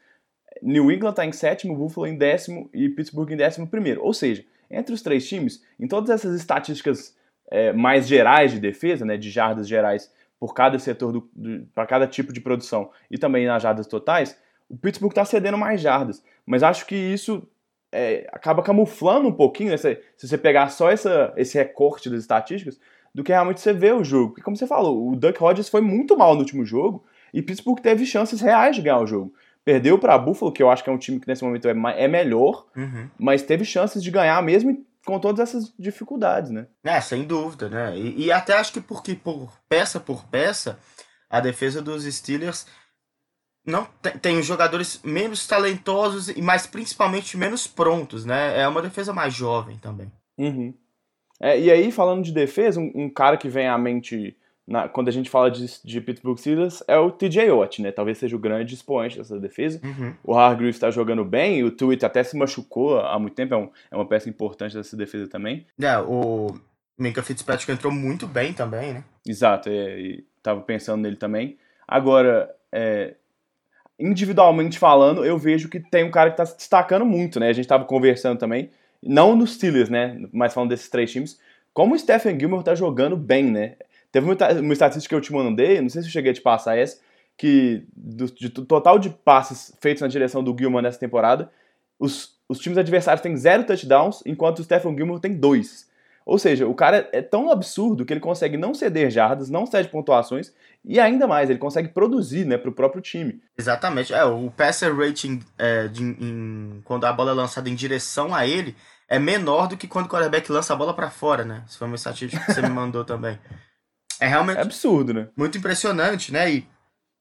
New 0.62 0.90
England 0.90 1.10
está 1.10 1.26
em 1.26 1.32
sétimo, 1.32 1.76
Buffalo 1.76 2.06
em 2.06 2.16
décimo 2.16 2.70
e 2.72 2.88
Pittsburgh 2.88 3.30
em 3.32 3.36
décimo 3.36 3.66
primeiro. 3.66 4.02
Ou 4.02 4.14
seja, 4.14 4.42
entre 4.72 4.94
os 4.94 5.02
três 5.02 5.28
times, 5.28 5.62
em 5.78 5.86
todas 5.86 6.10
essas 6.10 6.34
estatísticas 6.34 7.16
é, 7.50 7.72
mais 7.72 8.08
gerais 8.08 8.50
de 8.50 8.58
defesa, 8.58 9.04
né, 9.04 9.16
de 9.16 9.30
jardas 9.30 9.68
gerais 9.68 10.10
por 10.40 10.54
cada 10.54 10.78
setor, 10.78 11.28
para 11.74 11.86
cada 11.86 12.06
tipo 12.06 12.32
de 12.32 12.40
produção 12.40 12.90
e 13.10 13.16
também 13.16 13.46
nas 13.46 13.62
jardas 13.62 13.86
totais, 13.86 14.36
o 14.68 14.76
Pittsburgh 14.76 15.12
está 15.12 15.24
cedendo 15.24 15.56
mais 15.58 15.80
jardas. 15.80 16.24
Mas 16.44 16.62
acho 16.62 16.86
que 16.86 16.96
isso 16.96 17.46
é, 17.92 18.26
acaba 18.32 18.62
camuflando 18.62 19.28
um 19.28 19.32
pouquinho, 19.32 19.70
né, 19.70 19.76
se, 19.76 20.00
se, 20.16 20.26
você 20.26 20.38
pegar 20.38 20.68
só 20.70 20.90
essa, 20.90 21.32
esse 21.36 21.56
recorte 21.58 22.08
das 22.08 22.20
estatísticas, 22.20 22.80
do 23.14 23.22
que 23.22 23.30
realmente 23.30 23.60
você 23.60 23.72
vê 23.72 23.92
o 23.92 24.02
jogo. 24.02 24.30
Porque, 24.30 24.42
como 24.42 24.56
você 24.56 24.66
falou, 24.66 25.10
o 25.10 25.14
Duck 25.14 25.40
Hodges 25.42 25.68
foi 25.68 25.82
muito 25.82 26.16
mal 26.16 26.34
no 26.34 26.40
último 26.40 26.64
jogo 26.64 27.04
e 27.32 27.42
Pittsburgh 27.42 27.80
teve 27.80 28.06
chances 28.06 28.40
reais 28.40 28.74
de 28.74 28.82
ganhar 28.82 29.00
o 29.00 29.06
jogo. 29.06 29.34
Perdeu 29.64 29.98
para 29.98 30.18
Buffalo, 30.18 30.52
que 30.52 30.62
eu 30.62 30.70
acho 30.70 30.82
que 30.82 30.90
é 30.90 30.92
um 30.92 30.98
time 30.98 31.20
que 31.20 31.28
nesse 31.28 31.44
momento 31.44 31.68
é, 31.68 31.74
é 31.96 32.08
melhor, 32.08 32.66
uhum. 32.76 33.08
mas 33.18 33.42
teve 33.42 33.64
chances 33.64 34.02
de 34.02 34.10
ganhar 34.10 34.42
mesmo 34.42 34.84
com 35.04 35.18
todas 35.18 35.48
essas 35.48 35.72
dificuldades, 35.78 36.50
né? 36.50 36.66
É, 36.82 37.00
sem 37.00 37.24
dúvida, 37.24 37.68
né? 37.68 37.96
E, 37.96 38.26
e 38.26 38.32
até 38.32 38.54
acho 38.54 38.72
que 38.72 38.80
porque 38.80 39.14
por 39.14 39.52
peça 39.68 39.98
por 40.00 40.24
peça, 40.26 40.78
a 41.28 41.40
defesa 41.40 41.80
dos 41.80 42.04
Steelers 42.04 42.66
não 43.64 43.86
tem, 44.00 44.12
tem 44.18 44.42
jogadores 44.42 45.00
menos 45.04 45.46
talentosos 45.46 46.28
e 46.28 46.42
mais 46.42 46.66
principalmente 46.66 47.36
menos 47.36 47.66
prontos, 47.66 48.24
né? 48.24 48.60
É 48.60 48.66
uma 48.66 48.82
defesa 48.82 49.12
mais 49.12 49.32
jovem 49.34 49.78
também. 49.78 50.10
Uhum. 50.38 50.74
É, 51.40 51.58
e 51.58 51.70
aí, 51.70 51.90
falando 51.90 52.22
de 52.22 52.32
defesa, 52.32 52.78
um, 52.78 52.92
um 52.94 53.10
cara 53.10 53.36
que 53.36 53.48
vem 53.48 53.66
à 53.66 53.76
mente 53.76 54.36
na, 54.66 54.88
quando 54.88 55.08
a 55.08 55.12
gente 55.12 55.28
fala 55.28 55.50
de, 55.50 55.66
de 55.84 56.00
Pittsburgh 56.00 56.38
Steelers, 56.38 56.82
é 56.86 56.96
o 56.96 57.10
TJ 57.10 57.50
Watt, 57.50 57.82
né? 57.82 57.90
Talvez 57.90 58.18
seja 58.18 58.36
o 58.36 58.38
grande 58.38 58.74
expoente 58.74 59.18
dessa 59.18 59.38
defesa. 59.38 59.80
Uhum. 59.82 60.14
O 60.22 60.34
Hargreaves 60.34 60.76
está 60.76 60.90
jogando 60.90 61.24
bem, 61.24 61.64
o 61.64 61.70
Tweet 61.70 62.04
até 62.04 62.22
se 62.22 62.36
machucou 62.36 63.00
há 63.00 63.18
muito 63.18 63.34
tempo, 63.34 63.54
é, 63.54 63.56
um, 63.56 63.70
é 63.90 63.96
uma 63.96 64.06
peça 64.06 64.28
importante 64.28 64.74
dessa 64.74 64.96
defesa 64.96 65.28
também. 65.28 65.66
É, 65.80 65.98
o 65.98 66.54
Minka 66.96 67.22
Fitzpatrick 67.22 67.70
entrou 67.72 67.92
muito 67.92 68.26
bem 68.26 68.52
também, 68.52 68.94
né? 68.94 69.04
Exato, 69.26 69.68
é, 69.68 70.00
e 70.00 70.24
tava 70.42 70.60
pensando 70.60 71.02
nele 71.02 71.16
também. 71.16 71.58
Agora, 71.86 72.54
é, 72.70 73.14
individualmente 73.98 74.78
falando, 74.78 75.24
eu 75.24 75.36
vejo 75.38 75.68
que 75.68 75.80
tem 75.80 76.04
um 76.04 76.10
cara 76.10 76.30
que 76.30 76.34
está 76.34 76.46
se 76.46 76.56
destacando 76.56 77.04
muito, 77.04 77.40
né? 77.40 77.48
A 77.48 77.52
gente 77.52 77.64
estava 77.64 77.84
conversando 77.84 78.38
também, 78.38 78.70
não 79.02 79.34
nos 79.34 79.54
Steelers, 79.54 79.88
né? 79.88 80.20
Mas 80.32 80.54
falando 80.54 80.70
desses 80.70 80.88
três 80.88 81.10
times, 81.10 81.38
como 81.74 81.94
o 81.94 81.98
Stephen 81.98 82.38
Gilmore 82.38 82.60
está 82.60 82.74
jogando 82.74 83.16
bem, 83.16 83.44
né? 83.44 83.76
Teve 84.12 84.26
uma, 84.26 84.36
uma 84.60 84.72
estatística 84.72 85.08
que 85.08 85.16
eu 85.16 85.20
te 85.20 85.32
mandei, 85.32 85.80
não 85.80 85.88
sei 85.88 86.02
se 86.02 86.08
eu 86.08 86.12
cheguei 86.12 86.30
a 86.30 86.34
te 86.34 86.40
passar 86.42 86.76
essa, 86.76 87.00
que 87.36 87.84
do, 87.96 88.26
de, 88.26 88.50
total 88.50 88.98
de 88.98 89.08
passes 89.10 89.74
feitos 89.80 90.02
na 90.02 90.08
direção 90.08 90.44
do 90.44 90.54
Gilmore 90.56 90.82
nessa 90.82 90.98
temporada, 90.98 91.50
os, 91.98 92.36
os 92.48 92.58
times 92.58 92.78
adversários 92.78 93.22
têm 93.22 93.36
zero 93.36 93.64
touchdowns, 93.64 94.22
enquanto 94.26 94.58
o 94.58 94.64
Stephen 94.64 94.94
Gilmore 94.94 95.20
tem 95.20 95.34
dois. 95.34 95.90
Ou 96.24 96.38
seja, 96.38 96.68
o 96.68 96.74
cara 96.74 97.08
é 97.12 97.20
tão 97.20 97.50
absurdo 97.50 98.04
que 98.04 98.12
ele 98.12 98.20
consegue 98.20 98.56
não 98.56 98.74
ceder 98.74 99.10
jardas, 99.10 99.50
não 99.50 99.66
cede 99.66 99.88
pontuações 99.88 100.52
e 100.84 101.00
ainda 101.00 101.26
mais, 101.26 101.50
ele 101.50 101.58
consegue 101.58 101.88
produzir 101.88 102.44
né, 102.44 102.56
para 102.56 102.70
o 102.70 102.74
próprio 102.74 103.00
time. 103.00 103.40
Exatamente. 103.56 104.12
É, 104.12 104.24
o 104.24 104.50
passer 104.50 104.94
rating 104.96 105.40
é, 105.58 105.88
de, 105.88 106.02
em, 106.02 106.80
quando 106.84 107.04
a 107.04 107.12
bola 107.12 107.32
é 107.32 107.34
lançada 107.34 107.68
em 107.68 107.74
direção 107.74 108.34
a 108.34 108.46
ele 108.46 108.76
é 109.08 109.18
menor 109.18 109.68
do 109.68 109.76
que 109.76 109.86
quando 109.86 110.06
o 110.06 110.08
quarterback 110.08 110.50
lança 110.50 110.72
a 110.72 110.76
bola 110.76 110.94
para 110.94 111.10
fora, 111.10 111.44
né? 111.44 111.64
Isso 111.66 111.78
foi 111.78 111.86
uma 111.86 111.96
estatística 111.96 112.44
que 112.44 112.54
você 112.54 112.62
me 112.62 112.70
mandou 112.70 113.04
também. 113.04 113.38
É 114.22 114.28
realmente. 114.28 114.58
É 114.58 114.62
absurdo, 114.62 115.12
né? 115.12 115.28
Muito 115.36 115.58
impressionante, 115.58 116.32
né? 116.32 116.48
E, 116.52 116.68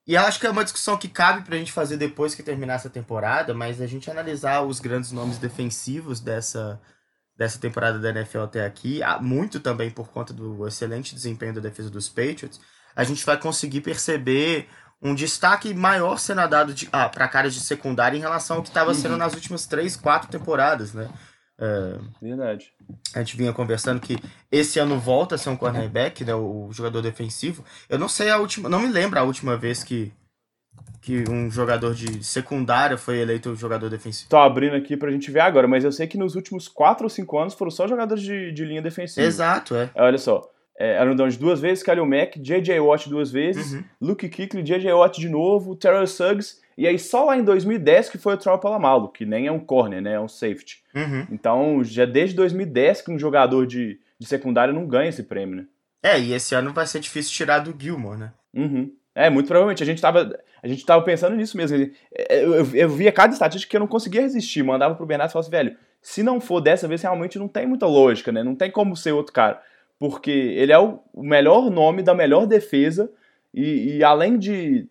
e 0.07 0.13
eu 0.13 0.21
acho 0.21 0.39
que 0.39 0.45
é 0.45 0.51
uma 0.51 0.63
discussão 0.63 0.95
que 0.95 1.07
cabe 1.07 1.41
pra 1.41 1.57
gente 1.57 1.71
fazer 1.71 1.97
depois 1.97 2.35
que 2.35 2.43
terminar 2.43 2.75
essa 2.75 2.91
temporada, 2.91 3.55
mas 3.55 3.81
a 3.81 3.87
gente 3.87 4.11
analisar 4.11 4.61
os 4.61 4.79
grandes 4.79 5.11
nomes 5.11 5.39
defensivos 5.39 6.19
dessa, 6.19 6.79
dessa 7.35 7.57
temporada 7.57 7.97
da 7.97 8.09
NFL 8.11 8.41
até 8.41 8.63
aqui, 8.63 9.01
muito 9.19 9.59
também 9.59 9.89
por 9.89 10.09
conta 10.09 10.31
do 10.31 10.67
excelente 10.67 11.15
desempenho 11.15 11.55
da 11.55 11.61
defesa 11.61 11.89
dos 11.89 12.07
Patriots, 12.07 12.61
a 12.95 13.03
gente 13.03 13.25
vai 13.25 13.37
conseguir 13.37 13.81
perceber 13.81 14.69
um 15.01 15.15
destaque 15.15 15.73
maior 15.73 16.19
sendo 16.19 16.47
dado 16.47 16.71
de, 16.71 16.87
ah, 16.91 17.09
para 17.09 17.27
cara 17.27 17.49
de 17.49 17.59
secundária 17.59 18.15
em 18.15 18.21
relação 18.21 18.57
ao 18.57 18.61
que 18.61 18.69
estava 18.69 18.93
sendo 18.93 19.13
uhum. 19.13 19.17
nas 19.17 19.33
últimas 19.33 19.65
três, 19.65 19.95
quatro 19.95 20.29
temporadas, 20.29 20.93
né? 20.93 21.09
É, 21.61 21.99
Verdade. 22.19 22.73
A 23.13 23.19
gente 23.19 23.37
vinha 23.37 23.53
conversando 23.53 24.01
que 24.01 24.17
esse 24.51 24.79
ano 24.79 24.99
volta 24.99 25.35
a 25.35 25.37
ser 25.37 25.51
um 25.51 25.55
cornerback, 25.55 26.25
né, 26.25 26.33
o 26.33 26.69
jogador 26.71 27.03
defensivo. 27.03 27.63
Eu 27.87 27.99
não 27.99 28.09
sei 28.09 28.31
a 28.31 28.39
última, 28.39 28.67
não 28.67 28.79
me 28.79 28.87
lembro 28.87 29.19
a 29.19 29.23
última 29.23 29.55
vez 29.55 29.83
que 29.83 30.11
que 31.01 31.23
um 31.27 31.49
jogador 31.49 31.95
de 31.95 32.23
secundária 32.23 32.95
foi 32.95 33.19
eleito 33.19 33.55
jogador 33.55 33.89
defensivo. 33.89 34.29
Tô 34.29 34.37
abrindo 34.37 34.75
aqui 34.75 34.95
pra 34.95 35.09
gente 35.09 35.31
ver 35.31 35.39
agora, 35.39 35.67
mas 35.67 35.83
eu 35.83 35.91
sei 35.91 36.05
que 36.05 36.17
nos 36.17 36.35
últimos 36.35 36.67
4 36.67 37.03
ou 37.03 37.09
5 37.09 37.39
anos 37.39 37.53
foram 37.55 37.71
só 37.71 37.87
jogadores 37.87 38.23
de, 38.23 38.51
de 38.51 38.63
linha 38.63 38.83
defensiva. 38.83 39.25
Exato, 39.25 39.75
é. 39.75 39.89
Olha 39.95 40.19
só, 40.19 40.47
é, 40.77 40.99
Aaron 40.99 41.15
Donald 41.15 41.37
duas 41.39 41.59
vezes, 41.59 41.83
Kalil 41.83 42.05
Mack, 42.05 42.39
J.J. 42.39 42.79
Watt 42.79 43.09
duas 43.09 43.31
vezes, 43.31 43.73
uhum. 43.73 43.83
Luke 43.99 44.29
Kuechly, 44.29 44.61
J.J. 44.61 44.93
Watt 44.93 45.19
de 45.19 45.27
novo, 45.27 45.75
Terrell 45.75 46.05
Suggs 46.05 46.60
e 46.77 46.87
aí 46.87 46.97
só 46.97 47.25
lá 47.25 47.37
em 47.37 47.43
2010 47.43 48.09
que 48.09 48.17
foi 48.17 48.35
o 48.35 48.37
Troy 48.37 48.59
Polamalu, 48.59 49.09
que 49.09 49.25
nem 49.25 49.47
é 49.47 49.51
um 49.51 49.59
corner, 49.59 50.01
né? 50.01 50.13
É 50.13 50.19
um 50.19 50.27
safety. 50.27 50.83
Uhum. 50.95 51.27
Então, 51.31 51.83
já 51.83 52.05
desde 52.05 52.35
2010 52.35 53.01
que 53.01 53.11
um 53.11 53.19
jogador 53.19 53.65
de, 53.67 53.99
de 54.17 54.25
secundária 54.27 54.73
não 54.73 54.87
ganha 54.87 55.09
esse 55.09 55.23
prêmio, 55.23 55.55
né? 55.55 55.65
É, 56.03 56.19
e 56.19 56.33
esse 56.33 56.55
ano 56.55 56.73
vai 56.73 56.87
ser 56.87 56.99
difícil 56.99 57.31
tirar 57.31 57.59
do 57.59 57.75
Gilmore, 57.77 58.17
né? 58.17 58.33
Uhum. 58.53 58.91
É, 59.13 59.29
muito 59.29 59.47
provavelmente. 59.47 59.83
A 59.83 59.85
gente 59.85 60.01
tava, 60.01 60.39
a 60.63 60.67
gente 60.67 60.85
tava 60.85 61.03
pensando 61.03 61.35
nisso 61.35 61.55
mesmo. 61.55 61.77
Eu, 61.77 62.53
eu, 62.55 62.75
eu 62.75 62.89
via 62.89 63.11
cada 63.11 63.33
estatística 63.33 63.69
que 63.69 63.75
eu 63.75 63.81
não 63.81 63.87
conseguia 63.87 64.21
resistir. 64.21 64.63
Mandava 64.63 64.95
pro 64.95 65.05
Bernardo 65.05 65.29
e 65.29 65.33
falava 65.33 65.47
assim, 65.47 65.57
velho, 65.57 65.77
se 66.01 66.23
não 66.23 66.41
for 66.41 66.61
dessa 66.61 66.87
vez, 66.87 67.01
realmente 67.01 67.37
não 67.37 67.47
tem 67.47 67.67
muita 67.67 67.85
lógica, 67.85 68.31
né? 68.31 68.43
Não 68.43 68.55
tem 68.55 68.71
como 68.71 68.95
ser 68.95 69.11
outro 69.11 69.33
cara. 69.33 69.61
Porque 69.99 70.31
ele 70.31 70.71
é 70.71 70.79
o 70.79 70.99
melhor 71.15 71.69
nome 71.69 72.01
da 72.01 72.15
melhor 72.15 72.47
defesa 72.47 73.11
e, 73.53 73.97
e 73.97 74.03
além 74.03 74.39
de 74.39 74.87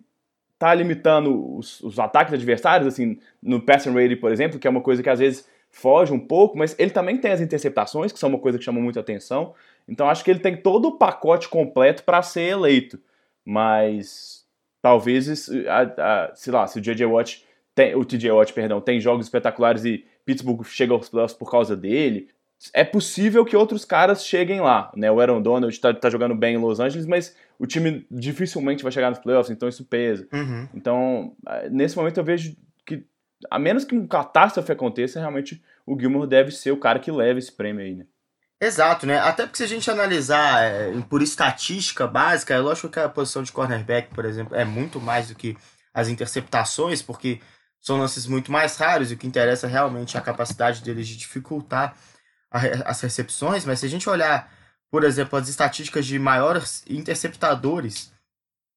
tá 0.61 0.75
limitando 0.75 1.57
os, 1.57 1.81
os, 1.81 1.99
ataques 1.99 2.35
adversários, 2.35 2.87
assim, 2.87 3.19
no 3.43 3.63
passing 3.63 3.95
rate, 3.95 4.15
por 4.15 4.31
exemplo, 4.31 4.59
que 4.59 4.67
é 4.67 4.71
uma 4.71 4.83
coisa 4.83 5.03
que 5.03 5.09
às 5.09 5.19
vezes 5.19 5.49
foge 5.71 6.13
um 6.13 6.19
pouco, 6.19 6.59
mas 6.59 6.77
ele 6.79 6.91
também 6.91 7.17
tem 7.17 7.33
as 7.33 7.41
interceptações, 7.41 8.13
que 8.13 8.19
são 8.19 8.29
uma 8.29 8.39
coisa 8.39 8.59
que 8.59 8.65
chama 8.65 8.79
muita 8.79 9.01
atenção. 9.01 9.55
Então 9.89 10.07
acho 10.07 10.23
que 10.23 10.31
ele 10.31 10.41
tem 10.41 10.55
todo 10.55 10.89
o 10.89 10.99
pacote 10.99 11.49
completo 11.49 12.05
para 12.05 12.21
ser 12.21 12.43
eleito. 12.43 13.01
Mas 13.43 14.45
talvez, 14.83 15.49
a, 15.67 16.27
a, 16.27 16.35
sei 16.35 16.53
lá, 16.53 16.67
se 16.67 16.79
o 16.79 16.83
JJ 16.83 17.07
Watt 17.07 17.43
tem, 17.75 17.95
o 17.95 18.05
TJ 18.05 18.31
Watt, 18.31 18.53
perdão, 18.53 18.83
tem 18.83 19.01
jogos 19.01 19.25
espetaculares 19.25 19.87
e 19.87 20.05
Pittsburgh 20.27 20.63
chega 20.65 20.93
aos 20.93 21.09
playoffs 21.09 21.39
por 21.39 21.51
causa 21.51 21.75
dele, 21.75 22.29
é 22.75 22.85
possível 22.85 23.47
que 23.47 23.57
outros 23.57 23.87
caras 23.87 24.27
cheguem 24.27 24.61
lá, 24.61 24.93
né? 24.95 25.11
O 25.11 25.19
Aaron 25.19 25.41
Donald 25.41 25.75
está 25.75 25.95
tá 25.95 26.11
jogando 26.11 26.35
bem 26.35 26.57
em 26.57 26.59
Los 26.59 26.81
Angeles, 26.81 27.07
mas 27.07 27.35
o 27.61 27.67
time 27.67 28.07
dificilmente 28.11 28.83
vai 28.83 28.91
chegar 28.91 29.11
nos 29.11 29.19
playoffs, 29.19 29.55
então 29.55 29.69
isso 29.69 29.85
pesa. 29.85 30.27
Uhum. 30.33 30.67
Então, 30.73 31.37
nesse 31.71 31.95
momento 31.95 32.17
eu 32.17 32.25
vejo 32.25 32.57
que, 32.87 33.05
a 33.51 33.59
menos 33.59 33.85
que 33.85 33.95
um 33.95 34.07
catástrofe 34.07 34.73
aconteça, 34.73 35.21
realmente 35.21 35.63
o 35.87 35.99
Gilmore 35.99 36.27
deve 36.27 36.53
ser 36.53 36.71
o 36.71 36.79
cara 36.79 36.99
que 36.99 37.13
leva 37.13 37.39
esse 37.39 37.53
prêmio 37.53 37.85
aí, 37.85 37.95
né? 37.95 38.07
Exato, 38.59 39.07
né? 39.07 39.19
Até 39.19 39.45
porque 39.45 39.59
se 39.59 39.65
a 39.65 39.67
gente 39.67 39.91
analisar 39.91 40.63
é, 40.63 40.91
por 41.03 41.21
estatística 41.21 42.07
básica, 42.07 42.55
é 42.55 42.59
lógico 42.59 42.89
que 42.89 42.99
a 42.99 43.11
posição 43.11 43.43
de 43.43 43.53
cornerback, 43.53 44.15
por 44.15 44.25
exemplo, 44.25 44.57
é 44.57 44.65
muito 44.65 44.99
mais 44.99 45.29
do 45.29 45.35
que 45.35 45.55
as 45.93 46.09
interceptações, 46.09 47.03
porque 47.03 47.41
são 47.79 47.99
lances 47.99 48.27
muito 48.27 48.51
mais 48.51 48.75
raros 48.79 49.11
e 49.11 49.15
o 49.15 49.19
que 49.19 49.27
interessa 49.27 49.67
realmente 49.67 50.17
é 50.17 50.21
a 50.21 50.23
capacidade 50.23 50.83
deles 50.83 51.07
de 51.07 51.17
dificultar 51.17 51.95
as 52.51 53.01
recepções. 53.03 53.67
Mas 53.67 53.81
se 53.81 53.87
a 53.87 53.89
gente 53.89 54.09
olhar, 54.09 54.51
por 54.91 55.05
exemplo, 55.05 55.39
as 55.39 55.49
estatísticas 55.49 56.07
de 56.07 56.19
maiores 56.19 56.85
interceptadores 56.89 58.13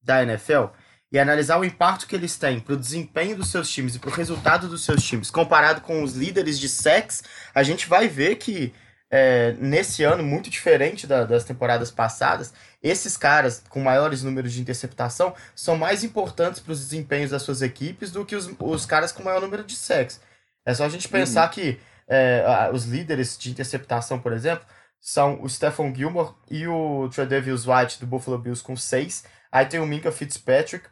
da 0.02 0.22
NFL 0.22 0.66
e 1.12 1.20
analisar 1.20 1.60
o 1.60 1.66
impacto 1.66 2.08
que 2.08 2.16
eles 2.16 2.38
têm 2.38 2.60
para 2.60 2.74
o 2.74 2.78
desempenho 2.78 3.38
dos 3.38 3.50
seus 3.52 3.70
times 3.70 3.96
e 3.96 4.00
para 4.00 4.10
o 4.10 4.14
resultado 4.14 4.68
dos 4.68 4.84
seus 4.84 5.04
times, 5.04 5.30
comparado 5.30 5.82
com 5.82 6.04
os 6.04 6.16
líderes 6.16 6.60
de 6.60 6.68
sex, 6.68 7.24
a 7.54 7.62
gente 7.62 7.88
vai 7.88 8.08
ver 8.08 8.38
que 8.38 8.74
é, 9.16 9.54
nesse 9.60 10.04
ano, 10.04 10.24
muito 10.24 10.50
diferente 10.50 11.06
da, 11.06 11.24
das 11.24 11.44
temporadas 11.44 11.92
passadas, 11.92 12.52
esses 12.82 13.16
caras 13.16 13.64
com 13.70 13.80
maiores 13.80 14.24
números 14.24 14.52
de 14.52 14.60
interceptação 14.60 15.36
são 15.56 15.78
mais 15.78 16.04
importantes 16.04 16.60
para 16.60 16.74
os 16.74 16.80
desempenhos 16.80 17.30
das 17.30 17.44
suas 17.44 17.62
equipes 17.62 18.10
do 18.10 18.26
que 18.26 18.36
os, 18.36 18.50
os 18.60 18.88
caras 18.88 19.12
com 19.12 19.22
maior 19.22 19.40
número 19.40 19.64
de 19.64 19.76
sacks. 19.76 20.20
É 20.66 20.74
só 20.74 20.86
a 20.86 20.90
gente 20.90 21.08
pensar 21.08 21.44
uhum. 21.44 21.54
que 21.54 21.80
é, 22.08 22.72
os 22.74 22.86
líderes 22.86 23.38
de 23.38 23.52
interceptação, 23.52 24.20
por 24.20 24.34
exemplo, 24.34 24.66
são 25.04 25.40
o 25.42 25.50
Stephon 25.50 25.94
Gilmore 25.94 26.34
e 26.50 26.66
o 26.66 27.10
Tredavious 27.10 27.68
White 27.68 28.00
do 28.00 28.08
Buffalo 28.08 28.38
Bills 28.38 28.64
com 28.64 28.76
seis. 28.76 29.26
Aí 29.52 29.66
tem 29.66 29.80
o 29.80 29.86
Minka 29.86 30.12
Fitzpatrick, 30.12 30.88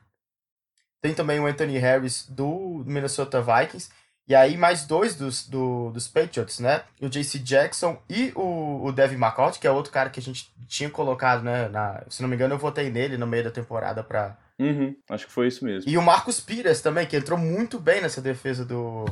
tem 1.01 1.15
também 1.15 1.39
o 1.39 1.47
Anthony 1.47 1.79
Harris 1.79 2.27
do 2.27 2.83
Minnesota 2.85 3.41
Vikings 3.41 3.89
e 4.27 4.35
aí, 4.35 4.55
mais 4.55 4.85
dois 4.85 5.15
dos, 5.15 5.47
do, 5.47 5.91
dos 5.91 6.07
Patriots, 6.07 6.59
né? 6.59 6.83
O 7.01 7.09
JC 7.09 7.39
Jackson 7.39 8.01
e 8.09 8.31
o, 8.35 8.85
o 8.85 8.91
Devin 8.93 9.15
McCourt, 9.15 9.59
que 9.59 9.67
é 9.67 9.71
outro 9.71 9.91
cara 9.91 10.09
que 10.09 10.21
a 10.21 10.23
gente 10.23 10.53
tinha 10.67 10.89
colocado, 10.89 11.43
né? 11.43 11.67
Na, 11.67 12.03
se 12.09 12.21
não 12.21 12.29
me 12.29 12.35
engano, 12.35 12.53
eu 12.53 12.57
votei 12.59 12.89
nele 12.89 13.17
no 13.17 13.27
meio 13.27 13.43
da 13.43 13.51
temporada 13.51 14.03
pra. 14.03 14.37
Uhum, 14.57 14.95
acho 15.09 15.25
que 15.25 15.33
foi 15.33 15.47
isso 15.47 15.65
mesmo. 15.65 15.89
E 15.89 15.97
o 15.97 16.01
Marcus 16.01 16.39
Pires 16.39 16.81
também, 16.81 17.07
que 17.07 17.17
entrou 17.17 17.37
muito 17.37 17.79
bem 17.79 17.99
nessa 17.99 18.21
defesa 18.21 18.63
do, 18.63 19.05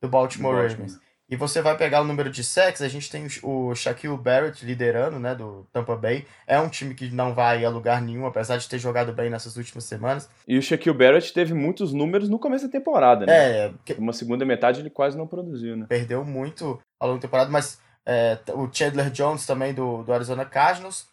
do 0.00 0.08
Baltimore, 0.08 0.54
Baltimore. 0.54 0.88
Ravens. 0.88 1.00
E 1.28 1.36
você 1.36 1.62
vai 1.62 1.76
pegar 1.76 2.02
o 2.02 2.04
número 2.04 2.28
de 2.28 2.44
sacks, 2.44 2.82
a 2.82 2.88
gente 2.88 3.10
tem 3.10 3.26
o 3.42 3.74
Shaquille 3.74 4.16
Barrett 4.16 4.64
liderando, 4.64 5.18
né, 5.18 5.34
do 5.34 5.66
Tampa 5.72 5.96
Bay. 5.96 6.26
É 6.46 6.60
um 6.60 6.68
time 6.68 6.94
que 6.94 7.08
não 7.08 7.32
vai 7.32 7.64
a 7.64 7.70
lugar 7.70 8.02
nenhum, 8.02 8.26
apesar 8.26 8.58
de 8.58 8.68
ter 8.68 8.78
jogado 8.78 9.10
bem 9.12 9.30
nessas 9.30 9.56
últimas 9.56 9.84
semanas. 9.84 10.28
E 10.46 10.58
o 10.58 10.62
Shaquille 10.62 10.96
Barrett 10.96 11.32
teve 11.32 11.54
muitos 11.54 11.94
números 11.94 12.28
no 12.28 12.38
começo 12.38 12.66
da 12.66 12.70
temporada, 12.70 13.24
né? 13.24 13.32
É. 13.32 13.72
Que... 13.84 13.94
Uma 13.94 14.12
segunda 14.12 14.44
metade 14.44 14.80
ele 14.80 14.90
quase 14.90 15.16
não 15.16 15.26
produziu, 15.26 15.76
né? 15.76 15.86
Perdeu 15.88 16.24
muito 16.24 16.78
ao 17.00 17.08
longo 17.08 17.20
da 17.20 17.26
temporada, 17.26 17.50
mas 17.50 17.78
é, 18.04 18.38
o 18.52 18.70
Chandler 18.70 19.10
Jones 19.10 19.46
também 19.46 19.72
do, 19.72 20.02
do 20.02 20.12
Arizona 20.12 20.44
Cardinals. 20.44 21.06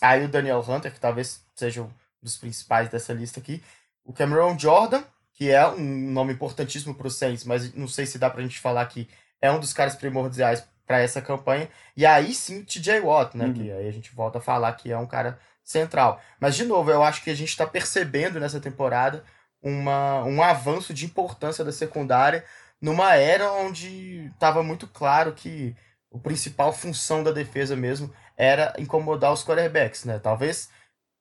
Aí 0.00 0.24
o 0.24 0.28
Daniel 0.28 0.64
Hunter, 0.66 0.92
que 0.92 1.00
talvez 1.00 1.42
seja 1.54 1.82
um 1.82 1.90
dos 2.22 2.36
principais 2.36 2.90
dessa 2.90 3.14
lista 3.14 3.40
aqui. 3.40 3.62
O 4.04 4.12
Cameron 4.12 4.58
Jordan, 4.58 5.02
que 5.32 5.50
é 5.50 5.66
um 5.66 6.10
nome 6.12 6.34
importantíssimo 6.34 6.94
para 6.94 7.06
o 7.06 7.10
Saints, 7.10 7.44
mas 7.44 7.72
não 7.74 7.88
sei 7.88 8.04
se 8.04 8.18
dá 8.18 8.28
pra 8.28 8.42
gente 8.42 8.60
falar 8.60 8.84
que 8.86 9.08
é 9.40 9.50
um 9.50 9.60
dos 9.60 9.72
caras 9.72 9.94
primordiais 9.94 10.64
para 10.86 11.00
essa 11.00 11.20
campanha. 11.20 11.68
E 11.96 12.06
aí 12.06 12.34
sim, 12.34 12.64
TJ 12.64 13.00
Watt, 13.00 13.36
né? 13.36 13.46
Uhum. 13.46 13.54
Que 13.54 13.70
aí 13.70 13.88
a 13.88 13.92
gente 13.92 14.14
volta 14.14 14.38
a 14.38 14.40
falar 14.40 14.72
que 14.72 14.90
é 14.90 14.98
um 14.98 15.06
cara 15.06 15.38
central. 15.62 16.20
Mas, 16.40 16.56
de 16.56 16.64
novo, 16.64 16.90
eu 16.90 17.02
acho 17.02 17.22
que 17.22 17.30
a 17.30 17.34
gente 17.34 17.50
está 17.50 17.66
percebendo 17.66 18.40
nessa 18.40 18.58
temporada 18.58 19.22
uma, 19.62 20.24
um 20.24 20.42
avanço 20.42 20.94
de 20.94 21.04
importância 21.04 21.64
da 21.64 21.72
secundária 21.72 22.44
numa 22.80 23.14
era 23.14 23.52
onde 23.52 24.30
estava 24.32 24.62
muito 24.62 24.86
claro 24.86 25.34
que 25.34 25.76
a 26.14 26.18
principal 26.18 26.72
função 26.72 27.22
da 27.22 27.32
defesa 27.32 27.76
mesmo 27.76 28.12
era 28.36 28.72
incomodar 28.78 29.32
os 29.32 29.44
quarterbacks, 29.44 30.04
né? 30.04 30.18
Talvez 30.18 30.70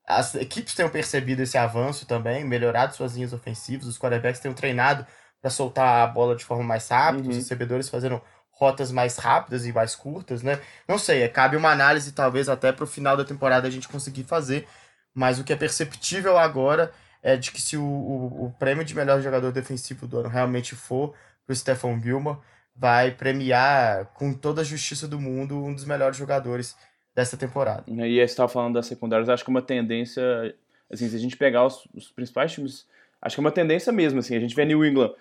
as 0.07 0.35
equipes 0.35 0.73
tenham 0.73 0.89
percebido 0.89 1.41
esse 1.41 1.57
avanço 1.57 2.05
também, 2.05 2.45
melhorado 2.45 2.95
suas 2.95 3.15
linhas 3.15 3.33
ofensivas, 3.33 3.87
os 3.87 3.97
quarterbacks 3.97 4.39
tenham 4.39 4.55
treinado 4.55 5.05
para 5.41 5.49
soltar 5.49 6.03
a 6.03 6.07
bola 6.07 6.35
de 6.35 6.43
forma 6.43 6.63
mais 6.63 6.87
rápida, 6.87 7.23
uhum. 7.23 7.29
os 7.29 7.37
recebedores 7.37 7.89
fazendo 7.89 8.21
rotas 8.51 8.91
mais 8.91 9.17
rápidas 9.17 9.65
e 9.65 9.71
mais 9.71 9.95
curtas, 9.95 10.41
né? 10.41 10.59
Não 10.87 10.97
sei, 10.97 11.21
é, 11.21 11.27
cabe 11.27 11.55
uma 11.55 11.71
análise 11.71 12.11
talvez 12.11 12.49
até 12.49 12.71
para 12.71 12.83
o 12.83 12.87
final 12.87 13.15
da 13.15 13.23
temporada 13.23 13.67
a 13.67 13.71
gente 13.71 13.87
conseguir 13.87 14.23
fazer, 14.23 14.67
mas 15.13 15.39
o 15.39 15.43
que 15.43 15.53
é 15.53 15.55
perceptível 15.55 16.37
agora 16.37 16.91
é 17.21 17.35
de 17.35 17.51
que 17.51 17.61
se 17.61 17.77
o, 17.77 17.83
o, 17.83 18.45
o 18.45 18.51
prêmio 18.57 18.83
de 18.83 18.95
melhor 18.95 19.21
jogador 19.21 19.51
defensivo 19.51 20.07
do 20.07 20.19
ano 20.19 20.29
realmente 20.29 20.75
for 20.75 21.13
para 21.45 21.53
o 21.53 21.55
Stephon 21.55 21.99
Gilmore, 22.01 22.39
vai 22.75 23.11
premiar 23.11 24.05
com 24.13 24.33
toda 24.33 24.61
a 24.61 24.63
justiça 24.63 25.07
do 25.07 25.19
mundo 25.19 25.63
um 25.63 25.73
dos 25.73 25.85
melhores 25.85 26.17
jogadores 26.17 26.75
dessa 27.15 27.35
temporada. 27.35 27.83
E 27.87 27.99
aí 28.01 28.15
você 28.15 28.23
estava 28.25 28.47
falando 28.47 28.75
das 28.75 28.85
secundárias, 28.85 29.29
acho 29.29 29.43
que 29.43 29.49
é 29.49 29.53
uma 29.53 29.61
tendência, 29.61 30.23
assim, 30.91 31.09
se 31.09 31.15
a 31.15 31.19
gente 31.19 31.35
pegar 31.35 31.65
os, 31.65 31.87
os 31.93 32.11
principais 32.11 32.51
times, 32.51 32.87
acho 33.21 33.35
que 33.35 33.39
é 33.39 33.43
uma 33.43 33.51
tendência 33.51 33.91
mesmo, 33.91 34.19
assim, 34.19 34.35
a 34.35 34.39
gente 34.39 34.55
vê 34.55 34.65
New 34.65 34.85
England 34.85 35.13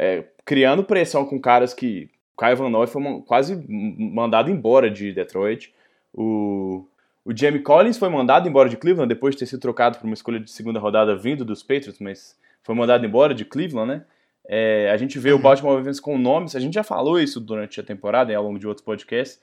é, 0.00 0.24
criando 0.46 0.82
pressão 0.82 1.26
com 1.26 1.38
caras 1.38 1.74
que. 1.74 2.08
O 2.34 2.42
Kyle 2.42 2.54
Van 2.54 2.70
Noy 2.70 2.86
foi 2.86 3.02
quase 3.26 3.62
mandado 3.68 4.50
embora 4.50 4.90
de 4.90 5.12
Detroit. 5.12 5.74
O, 6.10 6.86
o 7.22 7.36
Jamie 7.36 7.60
Collins 7.60 7.98
foi 7.98 8.08
mandado 8.08 8.48
embora 8.48 8.66
de 8.66 8.78
Cleveland 8.78 9.10
depois 9.10 9.34
de 9.34 9.40
ter 9.40 9.46
sido 9.46 9.60
trocado 9.60 9.98
por 9.98 10.06
uma 10.06 10.14
escolha 10.14 10.40
de 10.40 10.50
segunda 10.50 10.80
rodada 10.80 11.14
vindo 11.14 11.44
dos 11.44 11.62
Patriots, 11.62 12.00
mas 12.00 12.34
foi 12.62 12.74
mandado 12.74 13.04
embora 13.04 13.34
de 13.34 13.44
Cleveland, 13.44 13.92
né? 13.92 14.04
É, 14.48 14.90
a 14.90 14.96
gente 14.96 15.18
vê 15.18 15.32
o 15.32 15.36
uhum. 15.36 15.42
Baltimore 15.42 15.76
Ravens 15.76 16.00
com 16.00 16.16
nomes, 16.16 16.56
a 16.56 16.60
gente 16.60 16.72
já 16.72 16.82
falou 16.82 17.20
isso 17.20 17.38
durante 17.38 17.78
a 17.78 17.82
temporada 17.82 18.32
e 18.32 18.34
ao 18.34 18.42
longo 18.42 18.58
de 18.58 18.66
outros 18.66 18.82
podcasts, 18.82 19.38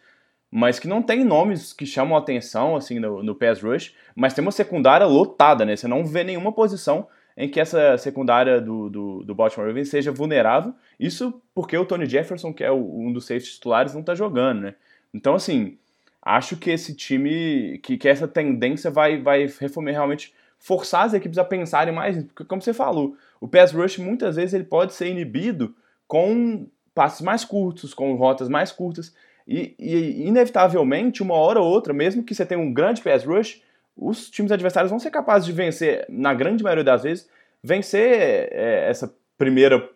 mas 0.50 0.80
que 0.80 0.88
não 0.88 1.04
tem 1.04 1.24
nomes 1.24 1.72
que 1.72 1.86
chamam 1.86 2.18
atenção 2.18 2.76
assim 2.76 2.98
no, 2.98 3.22
no 3.22 3.36
pass 3.36 3.62
rush, 3.62 3.94
mas 4.16 4.34
tem 4.34 4.42
uma 4.42 4.52
secundária 4.52 5.06
lotada, 5.06 5.64
né? 5.64 5.76
Você 5.76 5.88
não 5.88 6.04
vê 6.04 6.24
nenhuma 6.24 6.52
posição 6.52 7.08
em 7.38 7.48
que 7.48 7.60
essa 7.60 7.96
secundária 8.00 8.60
do, 8.60 8.90
do, 8.90 9.24
do 9.24 9.36
Baltimore 9.36 9.68
Ravens 9.68 9.90
seja 9.90 10.12
vulnerável. 10.12 10.74
Isso 11.00 11.40
porque 11.54 11.78
o 11.78 11.86
Tony 11.86 12.08
Jefferson, 12.08 12.52
que 12.52 12.64
é 12.64 12.72
o, 12.72 12.78
um 12.78 13.14
dos 13.14 13.28
seis 13.28 13.48
titulares, 13.48 13.94
não 13.94 14.02
está 14.02 14.16
jogando, 14.16 14.62
né? 14.62 14.76
Então, 15.14 15.36
assim, 15.36 15.78
acho 16.20 16.58
que 16.58 16.72
esse 16.72 16.96
time, 16.96 17.80
que, 17.84 17.96
que 17.96 18.10
essa 18.10 18.28
tendência 18.28 18.90
vai, 18.90 19.22
vai 19.22 19.48
realmente 19.86 20.34
forçar 20.58 21.06
as 21.06 21.14
equipes 21.14 21.38
a 21.38 21.46
pensarem 21.46 21.94
mais, 21.94 22.24
porque 22.24 22.44
como 22.44 22.62
você 22.62 22.74
falou, 22.74 23.16
o 23.40 23.48
pass 23.48 23.72
rush 23.72 24.00
muitas 24.00 24.36
vezes 24.36 24.56
ele 24.56 24.64
pode 24.64 24.96
ser 24.96 25.08
inibido 25.08 25.76
com 26.08 26.68
passes 26.96 27.22
mais 27.22 27.46
curtos, 27.46 27.94
com 27.94 28.16
rotas 28.16 28.50
mais 28.50 28.72
curtas, 28.72 29.14
e, 29.48 29.76
e 29.78 30.28
inevitavelmente, 30.28 31.22
uma 31.22 31.36
hora 31.36 31.62
ou 31.62 31.68
outra, 31.68 31.94
mesmo 31.94 32.24
que 32.24 32.34
você 32.34 32.46
tenha 32.46 32.60
um 32.60 32.74
grande 32.74 33.02
pass 33.02 33.24
rush, 33.24 33.62
os 33.98 34.30
times 34.30 34.52
adversários 34.52 34.90
vão 34.90 35.00
ser 35.00 35.10
capazes 35.10 35.46
de 35.46 35.52
vencer, 35.52 36.06
na 36.08 36.34
grande 36.34 36.64
maioria 36.64 36.84
das 36.84 37.04
vezes, 37.04 37.28
vencer 37.64 38.50
é, 38.52 38.90
essa 38.90 39.14
primeira 39.38 39.90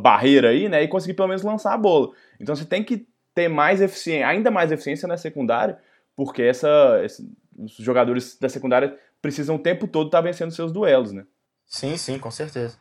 barreira 0.00 0.50
aí, 0.50 0.68
né, 0.68 0.82
e 0.82 0.88
conseguir 0.88 1.14
pelo 1.14 1.28
menos 1.28 1.42
lançar 1.42 1.74
a 1.74 1.78
bola. 1.78 2.12
Então 2.40 2.54
você 2.54 2.64
tem 2.64 2.84
que 2.84 3.06
ter 3.34 3.48
mais 3.48 3.80
eficiência, 3.80 4.26
ainda 4.26 4.50
mais 4.50 4.70
eficiência 4.70 5.08
na 5.08 5.16
secundária, 5.16 5.78
porque 6.14 6.42
essa, 6.42 7.00
esse, 7.04 7.28
os 7.58 7.72
jogadores 7.72 8.38
da 8.38 8.48
secundária 8.48 8.96
precisam 9.20 9.56
o 9.56 9.58
tempo 9.58 9.86
todo 9.86 10.06
estar 10.06 10.18
tá 10.18 10.22
vencendo 10.22 10.52
seus 10.52 10.72
duelos, 10.72 11.12
né? 11.12 11.24
Sim, 11.66 11.96
sim, 11.96 12.18
com 12.18 12.30
certeza. 12.30 12.78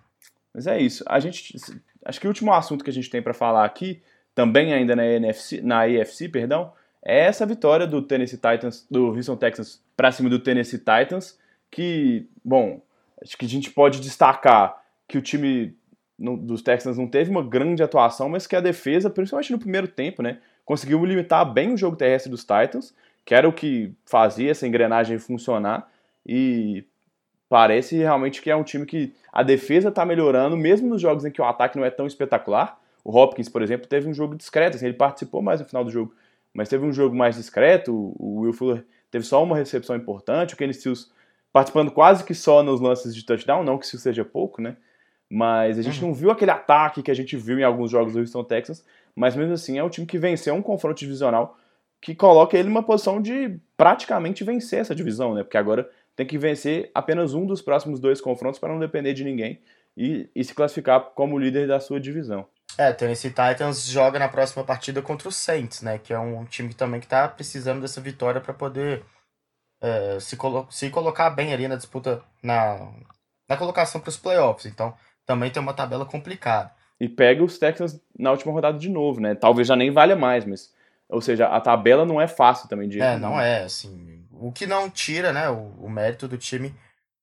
Mas 0.54 0.68
é 0.68 0.80
isso. 0.80 1.04
A 1.08 1.20
gente, 1.20 1.58
acho 2.06 2.22
que 2.22 2.28
o 2.28 2.30
último 2.30 2.54
assunto 2.54 2.84
que 2.84 2.89
a 2.89 2.93
gente 2.93 3.10
tem 3.10 3.22
para 3.22 3.34
falar 3.34 3.66
aqui, 3.66 4.02
também 4.34 4.74
ainda 4.74 4.96
na 4.96 5.06
NFC, 5.06 5.62
na 5.62 5.82
AFC, 5.82 6.30
perdão, 6.30 6.72
é 7.06 7.20
essa 7.20 7.45
vitória 7.45 7.86
do 7.86 8.01
Tennessee 8.01 8.38
Titans, 8.38 8.86
do 8.89 9.10
Houston 9.10 9.38
Texans 9.38 9.80
para 9.95 10.12
cima 10.12 10.28
do 10.28 10.39
Tennessee 10.39 10.80
Titans, 10.80 11.38
que, 11.70 12.28
bom, 12.43 12.82
acho 13.22 13.38
que 13.38 13.45
a 13.45 13.49
gente 13.49 13.70
pode 13.70 14.01
destacar 14.01 14.84
que 15.08 15.18
o 15.18 15.22
time 15.22 15.78
no, 16.18 16.36
dos 16.36 16.64
Texans 16.64 16.97
não 16.97 17.08
teve 17.08 17.30
uma 17.30 17.43
grande 17.43 17.84
atuação, 17.84 18.28
mas 18.28 18.47
que 18.47 18.56
a 18.56 18.62
defesa, 18.62 19.10
principalmente 19.10 19.51
no 19.51 19.60
primeiro 19.60 19.88
tempo, 19.88 20.24
né, 20.24 20.39
conseguiu 20.66 21.06
limitar 21.06 21.45
bem 21.45 21.74
o 21.74 21.78
jogo 21.78 21.95
terrestre 21.95 22.32
dos 22.32 22.41
Titans, 22.41 22.93
que 23.24 23.36
era 23.36 23.47
o 23.47 23.53
que 23.53 23.93
fazia 24.06 24.51
essa 24.51 24.68
engrenagem 24.68 25.20
funcionar, 25.20 25.88
e 26.26 26.84
parece 27.47 27.97
realmente 27.97 28.41
que 28.41 28.49
é 28.49 28.56
um 28.56 28.64
time 28.64 28.86
que 28.86 29.14
a 29.32 29.43
defesa 29.43 29.89
está 29.89 30.03
melhorando, 30.06 30.58
mesmo 30.58 30.89
nos 30.89 31.01
jogos 31.01 31.24
em 31.24 31.32
que 31.32 31.41
o 31.41 31.45
ataque 31.45 31.78
não 31.78 31.86
é 31.86 31.91
tão 31.91 32.08
espetacular. 32.08 32.80
O 33.03 33.16
Hopkins, 33.16 33.49
por 33.49 33.62
exemplo, 33.62 33.88
teve 33.88 34.10
um 34.10 34.14
jogo 34.14 34.36
discreto, 34.36 34.76
assim, 34.76 34.86
ele 34.86 34.95
participou 34.95 35.41
mais 35.41 35.60
no 35.60 35.68
final 35.68 35.84
do 35.84 35.91
jogo, 35.91 36.14
mas 36.56 36.70
teve 36.70 36.86
um 36.86 36.93
jogo 36.93 37.14
mais 37.14 37.36
discreto. 37.36 37.93
O 38.18 38.39
Will 38.39 38.53
Fuller 38.53 38.86
teve 39.12 39.26
só 39.26 39.43
uma 39.43 39.58
recepção 39.58 39.93
importante. 39.93 40.53
O 40.53 40.58
Kenny 40.58 40.74
Stills 40.74 41.12
participando 41.51 41.91
quase 41.91 42.24
que 42.24 42.34
só 42.34 42.64
nos 42.64 42.80
lances 42.80 43.14
de 43.14 43.26
touchdown, 43.26 43.64
não 43.64 43.78
que 43.78 43.86
isso 43.86 43.97
seja 43.97 44.24
pouco, 44.24 44.62
né? 44.62 44.78
Mas 45.30 45.78
a 45.78 45.82
gente 45.82 46.01
uhum. 46.01 46.08
não 46.08 46.16
viu 46.16 46.32
aquele 46.32 46.51
ataque 46.51 47.03
que 47.03 47.12
a 47.12 47.14
gente 47.14 47.36
viu 47.36 47.60
em 47.60 47.64
alguns 47.64 47.91
jogos 47.91 48.14
do 48.14 48.20
Houston 48.20 48.43
Texas. 48.43 48.86
Mas 49.14 49.36
mesmo 49.36 49.53
assim 49.53 49.78
é 49.78 49.84
um 49.84 49.89
time 49.89 50.08
que 50.08 50.18
venceu 50.18 50.56
um 50.56 50.62
confronto 50.62 50.99
divisional 50.99 51.58
que 51.99 52.16
coloca 52.16 52.58
ele 52.58 52.70
numa 52.70 52.84
posição 52.84 53.22
de 53.22 53.60
praticamente 53.76 54.43
vencer 54.43 54.80
essa 54.80 54.95
divisão, 54.95 55.34
né? 55.34 55.43
Porque 55.43 55.58
agora 55.58 55.89
tem 56.16 56.26
que 56.26 56.38
vencer 56.38 56.89
apenas 56.93 57.34
um 57.34 57.45
dos 57.45 57.62
próximos 57.62 57.99
dois 57.99 58.22
confrontos 58.22 58.60
para 58.60 58.70
não 58.70 58.80
depender 58.80 59.14
de 59.14 59.26
ninguém 59.26 59.60
e, 59.97 60.30
e 60.34 60.43
se 60.43 60.53
classificar 60.53 61.01
como 61.16 61.38
líder 61.38 61.68
da 61.68 61.80
sua 61.82 61.99
divisão. 61.99 62.45
É, 62.78 62.91
Tennessee 62.91 63.30
Titans 63.30 63.86
joga 63.88 64.19
na 64.19 64.28
próxima 64.28 64.63
partida 64.63 65.01
contra 65.01 65.30
o 65.30 65.32
Saints, 65.32 65.82
né? 65.82 65.97
Que 65.97 66.13
é 66.13 66.19
um 66.19 66.43
time 66.45 66.73
também 66.73 66.99
que 66.99 67.07
tá 67.07 67.28
precisando 67.28 67.82
dessa 67.82 68.01
vitória 68.01 68.41
para 68.41 68.53
poder 68.53 69.03
é, 69.82 70.19
se, 70.19 70.36
colo 70.36 70.67
se 70.69 70.89
colocar 70.89 71.30
bem 71.30 71.53
ali 71.53 71.67
na 71.67 71.76
disputa 71.76 72.21
na, 72.43 72.91
na 73.47 73.55
colocação 73.55 74.01
para 74.01 74.09
os 74.09 74.17
playoffs. 74.17 74.65
Então, 74.65 74.93
também 75.26 75.49
tem 75.49 75.61
uma 75.61 75.73
tabela 75.73 76.05
complicada. 76.05 76.71
E 76.99 77.09
pega 77.09 77.43
os 77.43 77.57
Texans 77.57 77.99
na 78.17 78.32
última 78.32 78.53
rodada 78.53 78.78
de 78.78 78.89
novo, 78.89 79.19
né? 79.19 79.36
Talvez 79.36 79.67
já 79.67 79.76
nem 79.76 79.91
valha 79.91 80.15
mais, 80.15 80.45
mas. 80.45 80.73
Ou 81.07 81.21
seja, 81.21 81.47
a 81.47 81.61
tabela 81.61 82.05
não 82.05 82.19
é 82.19 82.28
fácil 82.28 82.67
também 82.67 82.89
de. 82.89 82.99
É, 82.99 83.17
não 83.17 83.39
é, 83.39 83.63
assim. 83.63 84.26
O 84.32 84.51
que 84.51 84.65
não 84.65 84.89
tira, 84.89 85.32
né, 85.32 85.49
o, 85.49 85.73
o 85.80 85.89
mérito 85.89 86.28
do 86.28 86.38
time 86.38 86.73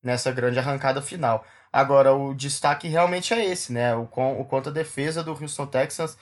nessa 0.03 0.33
grande 0.33 0.59
arrancada 0.59 1.03
final. 1.03 1.45
Agora, 1.73 2.13
o 2.13 2.35
destaque 2.35 2.87
realmente 2.87 3.33
é 3.33 3.45
esse, 3.45 3.73
né? 3.73 3.95
O, 3.95 4.03
o 4.03 4.45
quanto 4.45 4.69
a 4.69 4.73
defesa 4.73 5.23
do 5.23 5.33
Houston 5.33 5.67
Texans 5.67 6.19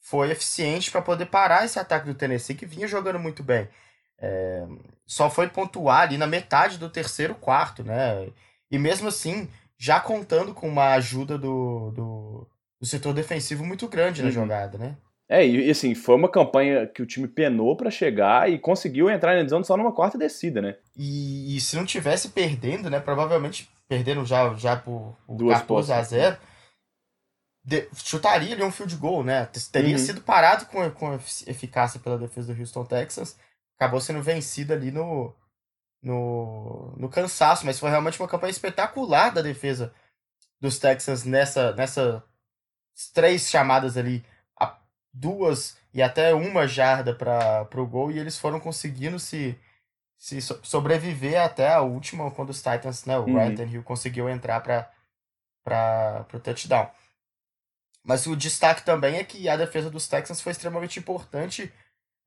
foi 0.00 0.30
eficiente 0.30 0.90
para 0.90 1.02
poder 1.02 1.26
parar 1.26 1.64
esse 1.64 1.78
ataque 1.78 2.06
do 2.06 2.14
Tennessee, 2.14 2.54
que 2.54 2.66
vinha 2.66 2.86
jogando 2.86 3.18
muito 3.18 3.42
bem. 3.42 3.68
É, 4.18 4.64
só 5.04 5.28
foi 5.28 5.48
pontuar 5.48 6.02
ali 6.02 6.16
na 6.16 6.26
metade 6.26 6.78
do 6.78 6.88
terceiro 6.88 7.34
quarto, 7.34 7.82
né? 7.82 8.28
E 8.70 8.78
mesmo 8.78 9.08
assim, 9.08 9.48
já 9.76 9.98
contando 9.98 10.54
com 10.54 10.68
uma 10.68 10.92
ajuda 10.94 11.36
do, 11.36 11.90
do, 11.90 12.48
do 12.80 12.86
setor 12.86 13.12
defensivo 13.12 13.64
muito 13.64 13.88
grande 13.88 14.20
uhum. 14.20 14.26
na 14.26 14.32
jogada, 14.32 14.78
né? 14.78 14.96
É, 15.28 15.46
e 15.46 15.70
assim, 15.70 15.94
foi 15.94 16.14
uma 16.14 16.28
campanha 16.28 16.86
que 16.86 17.00
o 17.00 17.06
time 17.06 17.26
penou 17.26 17.74
para 17.74 17.90
chegar 17.90 18.50
e 18.50 18.58
conseguiu 18.58 19.08
entrar 19.08 19.34
na 19.34 19.48
zona 19.48 19.64
só 19.64 19.76
numa 19.76 19.92
quarta 19.92 20.18
descida, 20.18 20.60
né? 20.60 20.76
E, 20.96 21.56
e, 21.56 21.60
se 21.60 21.74
não 21.74 21.86
tivesse 21.86 22.28
perdendo, 22.28 22.90
né? 22.90 23.00
Provavelmente 23.00 23.68
perdendo 23.92 24.24
já, 24.24 24.54
já 24.54 24.74
por, 24.74 25.18
por 25.26 25.36
Duas 25.36 25.58
14 25.60 25.92
a 25.92 26.02
0 26.02 26.38
de, 27.62 27.86
chutaria 27.94 28.54
ali 28.54 28.64
um 28.64 28.72
field 28.72 28.96
goal, 28.96 29.22
né? 29.22 29.44
Teria 29.70 29.96
uhum. 29.96 30.02
sido 30.02 30.22
parado 30.22 30.64
com, 30.64 30.90
com 30.92 31.14
eficácia 31.46 32.00
pela 32.00 32.16
defesa 32.18 32.52
do 32.52 32.58
Houston 32.58 32.86
Texans. 32.86 33.36
Acabou 33.78 34.00
sendo 34.00 34.22
vencido 34.22 34.72
ali 34.72 34.90
no, 34.90 35.34
no, 36.02 36.94
no 36.96 37.08
cansaço, 37.10 37.66
mas 37.66 37.78
foi 37.78 37.90
realmente 37.90 38.18
uma 38.18 38.28
campanha 38.28 38.50
espetacular 38.50 39.30
da 39.30 39.42
defesa 39.42 39.92
dos 40.58 40.78
Texans 40.78 41.24
nessa, 41.24 41.74
nessa 41.74 42.24
três 43.12 43.50
chamadas 43.50 43.98
ali, 43.98 44.24
duas 45.12 45.76
e 45.92 46.00
até 46.00 46.32
uma 46.32 46.66
jarda 46.66 47.14
para 47.14 47.68
o 47.76 47.86
gol, 47.86 48.10
e 48.10 48.18
eles 48.18 48.38
foram 48.38 48.58
conseguindo 48.58 49.18
se, 49.18 49.58
se 50.22 50.40
sobreviver 50.40 51.42
até 51.42 51.72
a 51.72 51.80
última, 51.80 52.30
quando 52.30 52.50
os 52.50 52.62
Titans, 52.62 53.04
né, 53.06 53.18
o 53.18 53.22
uhum. 53.22 53.34
Ryan 53.34 53.66
Hill 53.66 53.82
conseguiu 53.82 54.28
entrar 54.28 54.60
para 54.60 56.26
o 56.32 56.38
touchdown. 56.38 56.88
Mas 58.04 58.24
o 58.28 58.36
destaque 58.36 58.84
também 58.84 59.16
é 59.16 59.24
que 59.24 59.48
a 59.48 59.56
defesa 59.56 59.90
dos 59.90 60.06
Texans 60.06 60.40
foi 60.40 60.52
extremamente 60.52 61.00
importante 61.00 61.72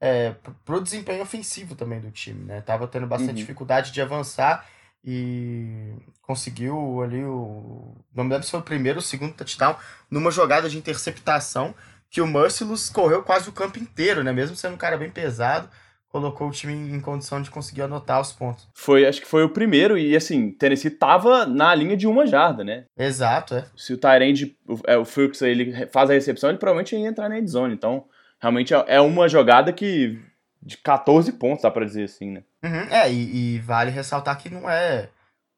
é, 0.02 0.36
pro 0.66 0.82
desempenho 0.82 1.24
ofensivo 1.24 1.74
também 1.74 2.02
do 2.02 2.12
time, 2.12 2.44
né? 2.44 2.60
Tava 2.60 2.86
tendo 2.86 3.08
bastante 3.08 3.30
uhum. 3.30 3.36
dificuldade 3.36 3.94
de 3.94 4.02
avançar 4.02 4.68
e 5.02 5.94
conseguiu 6.22 7.02
ali 7.02 7.24
o. 7.24 7.96
Não 8.14 8.26
me 8.26 8.32
lembro 8.32 8.44
se 8.44 8.52
foi 8.52 8.60
o 8.60 8.64
primeiro 8.64 8.98
ou 8.98 9.02
o 9.02 9.06
segundo 9.06 9.36
touchdown 9.36 9.74
numa 10.12 10.32
jogada 10.32 10.70
de 10.70 10.78
interceptação 10.78 11.74
que 12.10 12.20
o 12.20 12.28
Merciless 12.28 12.92
correu 12.92 13.24
quase 13.24 13.48
o 13.48 13.54
campo 13.54 13.80
inteiro, 13.80 14.22
né? 14.22 14.34
Mesmo 14.34 14.58
sendo 14.58 14.74
um 14.74 14.78
cara 14.78 14.98
bem 14.98 15.10
pesado, 15.10 15.70
colocou 16.16 16.48
o 16.48 16.52
time 16.52 16.74
em 16.74 17.02
condição 17.02 17.42
de 17.42 17.52
conseguir 17.52 17.82
anotar 17.82 18.22
os 18.22 18.32
pontos. 18.32 18.66
Foi, 18.74 19.06
acho 19.06 19.20
que 19.20 19.28
foi 19.28 19.44
o 19.44 19.50
primeiro, 19.50 19.98
e 19.98 20.16
assim, 20.16 20.50
Tennessee 20.50 20.90
tava 20.90 21.46
na 21.46 21.76
linha 21.76 21.98
de 21.98 22.08
uma 22.08 22.26
jarda, 22.26 22.64
né? 22.64 22.86
Exato, 22.98 23.56
é. 23.56 23.66
Se 23.76 23.94
o 23.94 23.98
Tyrande, 23.98 24.58
o, 24.66 24.80
é, 24.88 24.98
o 24.98 25.04
Fuchs, 25.04 25.42
ele 25.42 25.86
faz 25.88 26.10
a 26.10 26.14
recepção, 26.14 26.50
ele 26.50 26.58
provavelmente 26.58 26.96
ia 26.96 27.06
entrar 27.06 27.28
na 27.28 27.38
endzone, 27.38 27.74
então 27.74 28.06
realmente 28.40 28.74
é, 28.74 28.86
é 28.88 29.02
uma 29.02 29.28
jogada 29.28 29.74
que 29.74 30.18
de 30.64 30.78
14 30.78 31.34
pontos, 31.34 31.64
dá 31.64 31.70
pra 31.70 31.84
dizer 31.84 32.06
assim, 32.06 32.32
né? 32.32 32.44
Uhum, 32.64 32.96
é, 32.96 33.12
e, 33.12 33.56
e, 33.56 33.60
vale 33.60 33.92
ressaltar 33.92 34.38
que 34.38 34.50
não 34.50 34.70
é 34.70 35.10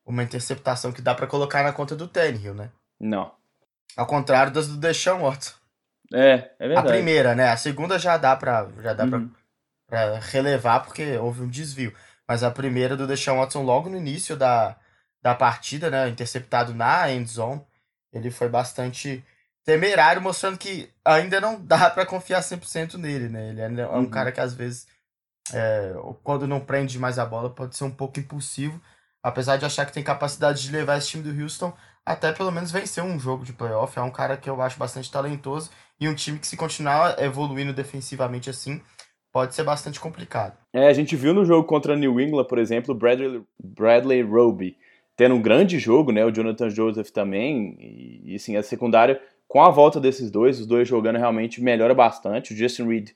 uma 0.04 0.24
interceptação 0.24 0.92
que 0.92 1.04
dá 1.04 1.14
para 1.14 1.28
colocar 1.28 1.62
na 1.62 1.72
conta 1.72 1.96
do 1.96 2.08
Tannehill, 2.08 2.56
né? 2.56 2.72
Não. 3.00 3.32
Ao 3.96 4.08
contrário 4.08 4.52
das 4.52 4.68
do 4.68 4.78
Deshaun 4.78 5.22
Watson. 5.22 5.54
É, 6.12 6.50
é 6.58 6.68
verdade. 6.68 6.88
A 6.88 6.92
primeira, 6.92 7.36
né? 7.36 7.50
A 7.50 7.58
segunda 7.58 8.00
já 8.00 8.18
dá 8.18 8.36
pra, 8.36 8.68
já 8.82 8.94
dá 8.94 9.04
uhum. 9.04 9.10
pra, 9.10 9.22
pra, 9.88 10.20
relevar 10.20 10.82
porque 10.82 11.18
houve 11.18 11.42
um 11.42 11.50
desvio. 11.50 11.94
Mas 12.28 12.44
a 12.44 12.52
primeira 12.52 12.98
do 12.98 13.08
Deshaun 13.08 13.38
Watson 13.38 13.64
logo 13.64 13.90
no 13.90 13.98
início 13.98 14.36
da, 14.36 14.76
da 15.22 15.34
partida, 15.34 15.90
né? 15.90 16.10
Interceptado 16.10 16.74
na 16.74 17.12
end 17.12 17.30
zone. 17.30 17.62
Ele 18.12 18.30
foi 18.30 18.50
bastante 18.50 19.24
temerário, 19.64 20.22
mostrando 20.22 20.58
que 20.58 20.90
ainda 21.04 21.42
não 21.42 21.64
dá 21.64 21.90
para 21.90 22.06
confiar 22.06 22.42
100% 22.42 22.96
nele, 22.96 23.30
né? 23.30 23.50
Ele 23.50 23.82
é 23.82 23.88
um 23.88 23.96
uhum. 23.96 24.10
cara 24.10 24.32
que 24.32 24.40
às 24.40 24.54
vezes, 24.54 24.88
é, 25.54 25.94
quando 26.24 26.48
não 26.48 26.60
prende 26.60 27.00
mais 27.00 27.20
a 27.20 27.26
bola, 27.26 27.50
pode 27.50 27.76
ser 27.76 27.84
um 27.84 27.92
pouco 27.92 28.20
impulsivo. 28.20 28.82
Apesar 29.24 29.58
de 29.58 29.66
achar 29.66 29.86
que 29.86 29.92
tem 29.94 30.04
capacidade 30.04 30.62
de 30.62 30.72
levar 30.72 30.98
esse 30.98 31.10
time 31.10 31.24
do 31.24 31.44
Houston 31.44 31.74
até 32.08 32.32
pelo 32.32 32.52
menos 32.52 32.72
vencer 32.72 33.04
um 33.04 33.20
jogo 33.20 33.44
de 33.44 33.52
playoff. 33.52 34.00
É 34.00 34.02
um 34.02 34.10
cara 34.10 34.38
que 34.38 34.50
eu 34.50 34.62
acho 34.62 34.80
bastante 34.80 35.12
talentoso 35.12 35.70
e 36.00 36.08
um 36.08 36.16
time 36.16 36.40
que, 36.40 36.48
se 36.48 36.56
continuar 36.56 37.22
evoluindo 37.22 37.74
defensivamente 37.74 38.50
assim, 38.50 38.82
pode 39.32 39.56
ser 39.56 39.64
bastante 39.64 40.00
complicado. 40.00 40.58
É, 40.74 40.88
a 40.88 40.94
gente 40.94 41.16
viu 41.16 41.34
no 41.34 41.46
jogo 41.46 41.68
contra 41.68 41.96
New 41.96 42.20
England, 42.20 42.46
por 42.46 42.58
exemplo, 42.58 42.96
Bradley, 42.96 43.42
Bradley 43.60 44.22
Roby 44.22 44.78
tendo 45.18 45.34
um 45.34 45.42
grande 45.42 45.80
jogo, 45.80 46.12
né? 46.12 46.24
O 46.24 46.32
Jonathan 46.32 46.70
Joseph 46.70 47.10
também. 47.10 47.76
E, 47.80 48.34
e 48.34 48.36
assim, 48.36 48.56
a 48.56 48.62
secundária 48.62 49.20
com 49.48 49.62
a 49.62 49.70
volta 49.70 50.00
desses 50.00 50.30
dois, 50.30 50.60
os 50.60 50.68
dois 50.68 50.88
jogando 50.88 51.18
realmente 51.18 51.62
melhora 51.62 51.96
bastante. 51.96 52.54
O 52.54 52.56
Justin 52.56 52.88
Reed, 52.88 53.10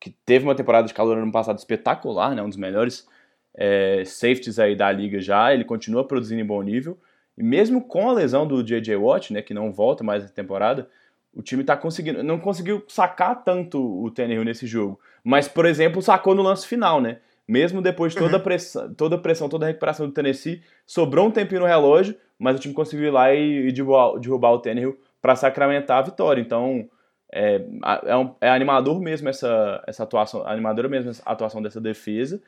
que 0.00 0.10
teve 0.24 0.44
uma 0.44 0.54
temporada 0.54 0.88
de 0.88 0.94
calor 0.94 1.18
ano 1.18 1.30
passado 1.30 1.58
espetacular, 1.58 2.34
né, 2.34 2.42
um 2.42 2.48
dos 2.48 2.56
melhores 2.56 3.06
é, 3.54 4.02
safeties 4.04 4.58
aí 4.58 4.74
da 4.74 4.90
liga 4.90 5.20
já, 5.20 5.52
ele 5.52 5.64
continua 5.64 6.06
produzindo 6.06 6.40
em 6.40 6.46
bom 6.46 6.62
nível. 6.62 6.98
E 7.36 7.42
mesmo 7.42 7.82
com 7.82 8.08
a 8.08 8.12
lesão 8.12 8.46
do 8.46 8.62
J.J. 8.62 8.96
Watt, 8.96 9.32
né, 9.32 9.42
que 9.42 9.52
não 9.52 9.72
volta 9.72 10.02
mais 10.02 10.22
na 10.22 10.30
temporada, 10.30 10.88
o 11.34 11.42
time 11.42 11.64
tá 11.64 11.76
conseguindo, 11.76 12.22
não 12.22 12.38
conseguiu 12.38 12.84
sacar 12.88 13.42
tanto 13.42 13.78
o 14.02 14.10
Tannehill 14.10 14.44
nesse 14.44 14.66
jogo. 14.66 14.98
Mas, 15.24 15.46
por 15.48 15.66
exemplo, 15.66 16.02
sacou 16.02 16.34
no 16.34 16.42
lance 16.42 16.66
final, 16.66 17.00
né? 17.00 17.18
Mesmo 17.46 17.82
depois 17.82 18.12
de 18.12 18.18
toda 18.18 18.36
a 18.36 18.38
uhum. 18.38 18.44
pressão, 18.44 18.94
toda 18.94 19.16
a 19.16 19.18
pressão, 19.18 19.48
toda 19.48 19.66
a 19.66 19.68
recuperação 19.68 20.06
do 20.06 20.12
Tennessee, 20.12 20.62
sobrou 20.86 21.26
um 21.26 21.30
tempinho 21.30 21.60
no 21.60 21.66
relógio, 21.66 22.16
mas 22.38 22.56
o 22.56 22.58
time 22.58 22.74
conseguiu 22.74 23.06
ir 23.06 23.10
lá 23.10 23.34
e, 23.34 23.68
e 23.68 23.72
derrubar, 23.72 24.18
derrubar 24.18 24.52
o 24.52 24.58
Tannehill 24.58 24.98
para 25.20 25.36
sacramentar 25.36 25.98
a 25.98 26.02
vitória. 26.02 26.40
Então, 26.40 26.88
é, 27.32 27.64
é, 28.04 28.16
um, 28.16 28.34
é, 28.40 28.48
animador 28.50 29.00
mesmo 29.00 29.28
essa, 29.28 29.82
essa 29.86 30.02
atuação, 30.02 30.46
animadora 30.46 30.88
mesmo 30.88 31.10
essa 31.10 31.22
atuação 31.24 31.62
dessa 31.62 31.80
defesa, 31.80 32.42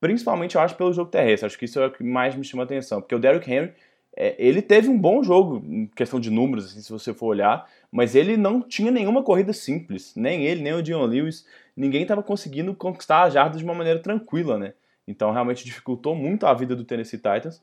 principalmente 0.00 0.56
eu 0.56 0.60
acho 0.60 0.74
pelo 0.76 0.92
jogo 0.92 1.10
terrestre. 1.10 1.46
Acho 1.46 1.58
que 1.58 1.66
isso 1.66 1.78
é 1.80 1.86
o 1.86 1.90
que 1.90 2.02
mais 2.02 2.34
me 2.34 2.44
chama 2.44 2.62
a 2.62 2.66
atenção, 2.66 3.00
porque 3.00 3.14
o 3.14 3.18
Derrick 3.18 3.50
Henry 3.50 3.72
é, 4.16 4.34
ele 4.38 4.62
teve 4.62 4.88
um 4.88 4.98
bom 4.98 5.22
jogo 5.22 5.62
em 5.66 5.86
questão 5.86 6.20
de 6.20 6.30
números, 6.30 6.66
assim, 6.66 6.80
se 6.80 6.90
você 6.90 7.12
for 7.12 7.26
olhar, 7.26 7.68
mas 7.90 8.14
ele 8.14 8.36
não 8.36 8.60
tinha 8.60 8.90
nenhuma 8.90 9.22
corrida 9.22 9.52
simples, 9.52 10.14
nem 10.16 10.44
ele, 10.44 10.62
nem 10.62 10.72
o 10.72 10.82
Dion 10.82 11.04
Lewis, 11.04 11.46
ninguém 11.76 12.02
estava 12.02 12.22
conseguindo 12.22 12.74
conquistar 12.74 13.22
a 13.22 13.30
jarda 13.30 13.58
de 13.58 13.64
uma 13.64 13.74
maneira 13.74 13.98
tranquila, 14.00 14.58
né? 14.58 14.74
Então 15.06 15.32
realmente 15.32 15.64
dificultou 15.64 16.14
muito 16.14 16.46
a 16.46 16.54
vida 16.54 16.74
do 16.74 16.84
Tennessee 16.84 17.18
Titans. 17.18 17.62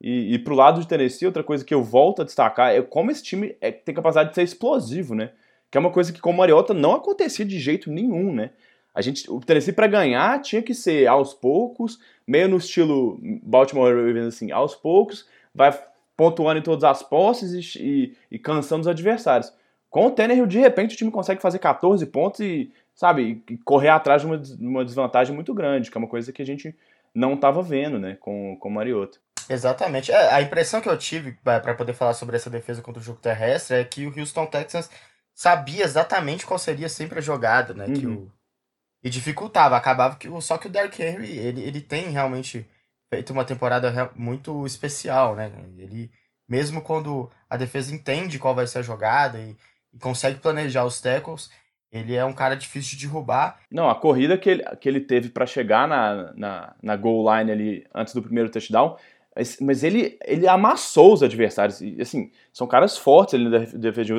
E, 0.00 0.34
e 0.34 0.38
pro 0.38 0.54
lado 0.54 0.80
de 0.80 0.88
Tennessee, 0.88 1.26
outra 1.26 1.44
coisa 1.44 1.64
que 1.64 1.72
eu 1.72 1.82
volto 1.82 2.22
a 2.22 2.24
destacar 2.24 2.74
é 2.74 2.82
como 2.82 3.10
esse 3.10 3.22
time 3.22 3.56
é, 3.60 3.70
tem 3.70 3.94
capacidade 3.94 4.30
de 4.30 4.34
ser 4.34 4.42
explosivo, 4.42 5.14
né? 5.14 5.30
Que 5.70 5.78
é 5.78 5.80
uma 5.80 5.92
coisa 5.92 6.12
que 6.12 6.20
com 6.20 6.30
o 6.30 6.36
Mariota 6.36 6.74
não 6.74 6.94
acontecia 6.94 7.44
de 7.44 7.58
jeito 7.58 7.90
nenhum, 7.90 8.32
né? 8.34 8.50
A 8.94 9.00
gente, 9.00 9.30
o 9.30 9.40
Tennessee 9.40 9.72
para 9.72 9.86
ganhar 9.86 10.40
tinha 10.42 10.60
que 10.60 10.74
ser 10.74 11.06
aos 11.06 11.32
poucos, 11.32 11.98
meio 12.26 12.48
no 12.48 12.58
estilo 12.58 13.18
Baltimore 13.42 13.94
Ravens 13.94 14.26
assim, 14.26 14.50
aos 14.50 14.74
poucos, 14.74 15.26
vai 15.54 15.72
pontuando 16.16 16.58
em 16.58 16.62
todas 16.62 16.84
as 16.84 17.02
posses 17.02 17.74
e, 17.74 17.82
e, 17.82 18.16
e 18.30 18.38
cansando 18.38 18.82
os 18.82 18.88
adversários. 18.88 19.52
Com 19.88 20.06
o 20.06 20.10
Tannehill, 20.10 20.46
de 20.46 20.58
repente, 20.58 20.94
o 20.94 20.96
time 20.96 21.10
consegue 21.10 21.40
fazer 21.40 21.58
14 21.58 22.04
pontos 22.06 22.40
e, 22.40 22.72
sabe, 22.94 23.42
correr 23.64 23.88
atrás 23.88 24.22
de 24.22 24.26
uma, 24.26 24.42
uma 24.58 24.84
desvantagem 24.84 25.34
muito 25.34 25.52
grande, 25.54 25.90
que 25.90 25.96
é 25.96 26.00
uma 26.00 26.08
coisa 26.08 26.32
que 26.32 26.42
a 26.42 26.46
gente 26.46 26.74
não 27.14 27.34
estava 27.34 27.62
vendo, 27.62 27.98
né, 27.98 28.16
com, 28.20 28.56
com 28.58 28.68
o 28.68 28.72
Mariota. 28.72 29.18
Exatamente. 29.48 30.10
É, 30.12 30.32
a 30.32 30.40
impressão 30.40 30.80
que 30.80 30.88
eu 30.88 30.96
tive 30.96 31.32
para 31.42 31.74
poder 31.74 31.92
falar 31.92 32.14
sobre 32.14 32.36
essa 32.36 32.48
defesa 32.48 32.82
contra 32.82 33.00
o 33.00 33.04
jogo 33.04 33.20
terrestre 33.20 33.76
é 33.76 33.84
que 33.84 34.06
o 34.06 34.18
Houston 34.18 34.46
Texans 34.46 34.88
sabia 35.34 35.84
exatamente 35.84 36.46
qual 36.46 36.58
seria 36.58 36.88
sempre 36.88 37.18
a 37.18 37.22
jogada, 37.22 37.74
né? 37.74 37.86
Uhum. 37.86 37.94
Que 37.94 38.06
o, 38.06 38.32
e 39.02 39.10
dificultava. 39.10 39.76
Acabava 39.76 40.16
que 40.16 40.28
só 40.40 40.56
que 40.56 40.68
o 40.68 40.70
Derrick 40.70 41.02
Henry 41.02 41.38
ele, 41.38 41.62
ele 41.62 41.80
tem 41.80 42.10
realmente 42.10 42.66
feito 43.10 43.32
uma 43.32 43.44
temporada 43.44 44.10
muito 44.14 44.64
especial, 44.64 45.34
né? 45.34 45.52
Ele 45.76 46.10
mesmo 46.48 46.82
quando 46.82 47.30
a 47.48 47.56
defesa 47.56 47.94
entende 47.94 48.38
qual 48.38 48.54
vai 48.54 48.66
ser 48.66 48.78
a 48.78 48.82
jogada 48.82 49.38
e, 49.38 49.56
e 49.92 49.98
consegue 49.98 50.38
planejar 50.38 50.84
os 50.84 51.00
tackles, 51.00 51.50
ele 51.92 52.14
é 52.14 52.24
um 52.24 52.32
cara 52.32 52.54
difícil 52.54 52.96
de 52.96 53.06
derrubar. 53.06 53.60
Não, 53.70 53.90
a 53.90 53.94
corrida 53.94 54.38
que 54.38 54.48
ele, 54.48 54.64
que 54.80 54.88
ele 54.88 55.00
teve 55.00 55.28
para 55.28 55.44
chegar 55.44 55.86
na, 55.86 56.32
na, 56.34 56.74
na 56.82 56.96
goal 56.96 57.24
line 57.36 57.52
ali 57.52 57.86
antes 57.94 58.14
do 58.14 58.22
primeiro 58.22 58.50
touchdown 58.50 58.96
mas 59.60 59.82
ele, 59.82 60.18
ele 60.24 60.46
amassou 60.46 61.14
os 61.14 61.22
adversários. 61.22 61.80
E, 61.80 61.96
assim, 62.00 62.30
são 62.52 62.66
caras 62.66 62.98
fortes 62.98 63.34
ali 63.34 63.48
na 63.48 63.58
defesa. 63.58 64.14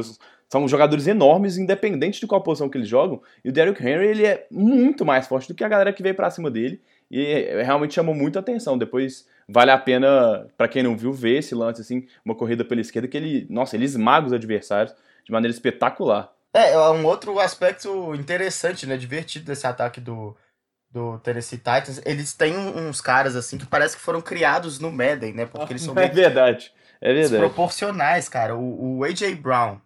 São 0.49 0.67
jogadores 0.67 1.07
enormes, 1.07 1.57
independente 1.57 2.19
de 2.19 2.27
qual 2.27 2.41
posição 2.41 2.67
que 2.67 2.77
eles 2.77 2.87
jogam. 2.87 3.21
E 3.43 3.49
o 3.49 3.51
Derrick 3.51 3.81
Henry, 3.81 4.07
ele 4.07 4.25
é 4.25 4.47
muito 4.51 5.05
mais 5.05 5.27
forte 5.27 5.47
do 5.47 5.53
que 5.53 5.63
a 5.63 5.67
galera 5.67 5.93
que 5.93 6.01
veio 6.01 6.15
para 6.15 6.31
cima 6.31 6.49
dele. 6.49 6.81
E 7.11 7.23
realmente 7.63 7.93
chamou 7.93 8.15
muita 8.15 8.39
atenção. 8.39 8.77
Depois 8.77 9.27
vale 9.47 9.69
a 9.69 9.77
pena, 9.77 10.47
para 10.57 10.67
quem 10.67 10.81
não 10.81 10.97
viu, 10.97 11.13
ver 11.13 11.37
esse 11.39 11.53
lance, 11.53 11.81
assim, 11.81 12.07
uma 12.25 12.33
corrida 12.33 12.65
pela 12.65 12.81
esquerda 12.81 13.07
que 13.07 13.17
ele, 13.17 13.45
nossa, 13.49 13.75
ele 13.75 13.85
esmaga 13.85 14.25
os 14.25 14.33
adversários 14.33 14.95
de 15.23 15.31
maneira 15.31 15.53
espetacular. 15.53 16.33
É, 16.53 16.73
é 16.73 16.89
um 16.89 17.05
outro 17.05 17.39
aspecto 17.39 18.13
interessante, 18.13 18.85
né, 18.85 18.95
divertido 18.95 19.45
desse 19.45 19.65
ataque 19.65 19.99
do, 19.99 20.35
do 20.91 21.17
Tennessee 21.19 21.57
Titans. 21.57 22.01
Eles 22.05 22.33
têm 22.33 22.55
uns 22.55 23.01
caras, 23.01 23.35
assim, 23.35 23.57
que 23.57 23.65
parece 23.65 23.97
que 23.97 24.03
foram 24.03 24.21
criados 24.21 24.79
no 24.79 24.91
Madden, 24.91 25.33
né, 25.33 25.45
porque 25.45 25.73
eles 25.73 25.81
são 25.81 25.95
É 25.97 26.07
verdade, 26.07 26.71
é 27.01 27.13
verdade. 27.13 27.37
proporcionais, 27.37 28.29
cara. 28.29 28.55
O, 28.55 28.99
o 28.99 29.03
A.J. 29.03 29.33
Brown 29.35 29.79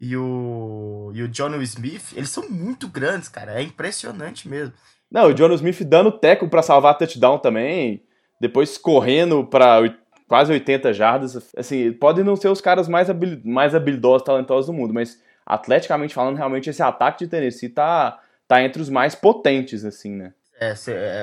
e 0.00 0.16
o, 0.16 1.12
e 1.14 1.22
o 1.22 1.28
John 1.28 1.54
Smith, 1.62 2.12
eles 2.14 2.30
são 2.30 2.48
muito 2.48 2.88
grandes, 2.88 3.28
cara, 3.28 3.60
é 3.60 3.62
impressionante 3.62 4.48
mesmo. 4.48 4.74
Não, 5.10 5.28
o 5.28 5.34
John 5.34 5.52
Smith 5.52 5.82
dando 5.84 6.10
teco 6.10 6.48
para 6.48 6.62
salvar 6.62 6.98
touchdown 6.98 7.38
também, 7.38 8.02
depois 8.40 8.76
correndo 8.76 9.44
para 9.44 9.80
quase 10.26 10.52
80 10.52 10.92
jardas. 10.92 11.54
Assim, 11.56 11.92
podem 11.92 12.24
não 12.24 12.34
ser 12.34 12.48
os 12.48 12.60
caras 12.60 12.88
mais, 12.88 13.08
habil, 13.08 13.40
mais 13.44 13.74
habilidosos, 13.74 14.24
talentosos 14.24 14.66
do 14.66 14.72
mundo, 14.72 14.92
mas 14.92 15.22
atleticamente 15.46 16.14
falando, 16.14 16.36
realmente 16.36 16.70
esse 16.70 16.82
ataque 16.82 17.24
de 17.24 17.30
Tennessee 17.30 17.68
tá, 17.68 18.20
tá 18.48 18.62
entre 18.62 18.80
os 18.80 18.88
mais 18.88 19.14
potentes, 19.14 19.84
assim, 19.84 20.14
né? 20.14 20.34
É, 20.60 20.74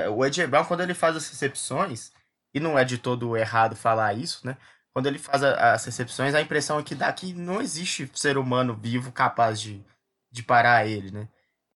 é 0.03 0.09
o 0.09 0.21
AJ 0.23 0.47
Brown, 0.47 0.65
quando 0.65 0.81
ele 0.81 0.93
faz 0.93 1.15
as 1.15 1.29
recepções, 1.29 2.11
e 2.53 2.59
não 2.59 2.77
é 2.77 2.83
de 2.83 2.97
todo 2.97 3.37
errado 3.37 3.75
falar 3.75 4.13
isso, 4.13 4.45
né? 4.45 4.57
Quando 4.93 5.07
ele 5.07 5.17
faz 5.17 5.41
as 5.41 5.85
recepções, 5.85 6.35
a 6.35 6.41
impressão 6.41 6.77
é 6.77 6.83
que 6.83 6.93
dá 6.93 7.11
que 7.13 7.33
não 7.33 7.61
existe 7.61 8.09
ser 8.13 8.37
humano 8.37 8.75
vivo 8.75 9.11
capaz 9.11 9.59
de, 9.61 9.81
de 10.29 10.43
parar 10.43 10.85
ele, 10.85 11.11
né? 11.11 11.29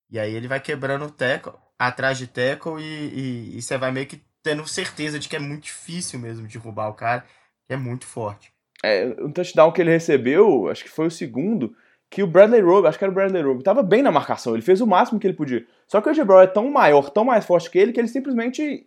E 0.09 0.19
aí 0.19 0.33
ele 0.33 0.47
vai 0.47 0.59
quebrando 0.59 1.05
o 1.05 1.11
teco, 1.11 1.57
atrás 1.77 2.17
de 2.17 2.27
tackle 2.27 2.81
e, 2.81 3.57
e, 3.57 3.61
você 3.61 3.77
vai 3.77 3.91
meio 3.91 4.05
que 4.05 4.21
tendo 4.41 4.67
certeza 4.67 5.19
de 5.19 5.27
que 5.27 5.35
é 5.35 5.39
muito 5.39 5.63
difícil 5.63 6.19
mesmo 6.19 6.47
de 6.47 6.57
roubar 6.57 6.89
o 6.89 6.93
cara, 6.93 7.25
que 7.67 7.73
é 7.73 7.77
muito 7.77 8.05
forte. 8.05 8.53
É, 8.83 9.05
um 9.19 9.31
touchdown 9.31 9.71
que 9.71 9.81
ele 9.81 9.91
recebeu, 9.91 10.69
acho 10.69 10.83
que 10.83 10.89
foi 10.89 11.07
o 11.07 11.11
segundo, 11.11 11.75
que 12.09 12.23
o 12.23 12.27
Bradley 12.27 12.61
Roby, 12.61 12.87
acho 12.87 12.97
que 12.97 13.03
era 13.03 13.11
o 13.11 13.15
Bradley 13.15 13.43
Roby, 13.43 13.63
tava 13.63 13.83
bem 13.83 14.01
na 14.01 14.11
marcação, 14.11 14.53
ele 14.53 14.61
fez 14.61 14.81
o 14.81 14.87
máximo 14.87 15.19
que 15.19 15.27
ele 15.27 15.33
podia. 15.33 15.65
Só 15.87 16.01
que 16.01 16.09
o 16.09 16.25
Brown 16.25 16.41
é 16.41 16.47
tão 16.47 16.69
maior, 16.69 17.09
tão 17.09 17.25
mais 17.25 17.45
forte 17.45 17.69
que 17.69 17.77
ele, 17.77 17.91
que 17.91 17.99
ele 17.99 18.07
simplesmente 18.07 18.85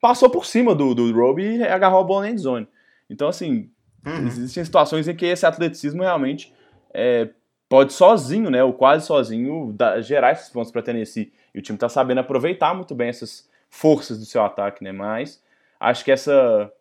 passou 0.00 0.30
por 0.30 0.46
cima 0.46 0.74
do, 0.74 0.94
do 0.94 1.12
Roby 1.12 1.56
e 1.56 1.62
agarrou 1.62 2.00
a 2.00 2.04
bola 2.04 2.22
na 2.22 2.30
endzone. 2.30 2.68
Então, 3.08 3.28
assim, 3.28 3.70
uhum. 4.06 4.26
existem 4.26 4.64
situações 4.64 5.08
em 5.08 5.14
que 5.14 5.26
esse 5.26 5.44
atleticismo 5.44 6.02
realmente 6.02 6.54
é, 6.94 7.28
pode 7.68 7.92
sozinho, 7.92 8.50
né, 8.50 8.62
ou 8.64 8.72
quase 8.72 9.06
sozinho, 9.06 9.72
dar, 9.72 10.00
gerar 10.00 10.32
esses 10.32 10.48
pontos 10.48 10.70
para 10.70 10.82
Tennessee. 10.82 11.32
E 11.54 11.58
o 11.58 11.62
time 11.62 11.76
está 11.76 11.88
sabendo 11.88 12.18
aproveitar 12.20 12.74
muito 12.74 12.94
bem 12.94 13.08
essas 13.08 13.48
forças 13.68 14.18
do 14.18 14.24
seu 14.24 14.44
ataque, 14.44 14.82
né? 14.82 14.92
Mas 14.92 15.42
acho 15.78 16.04
que 16.04 16.10
essa, 16.10 16.72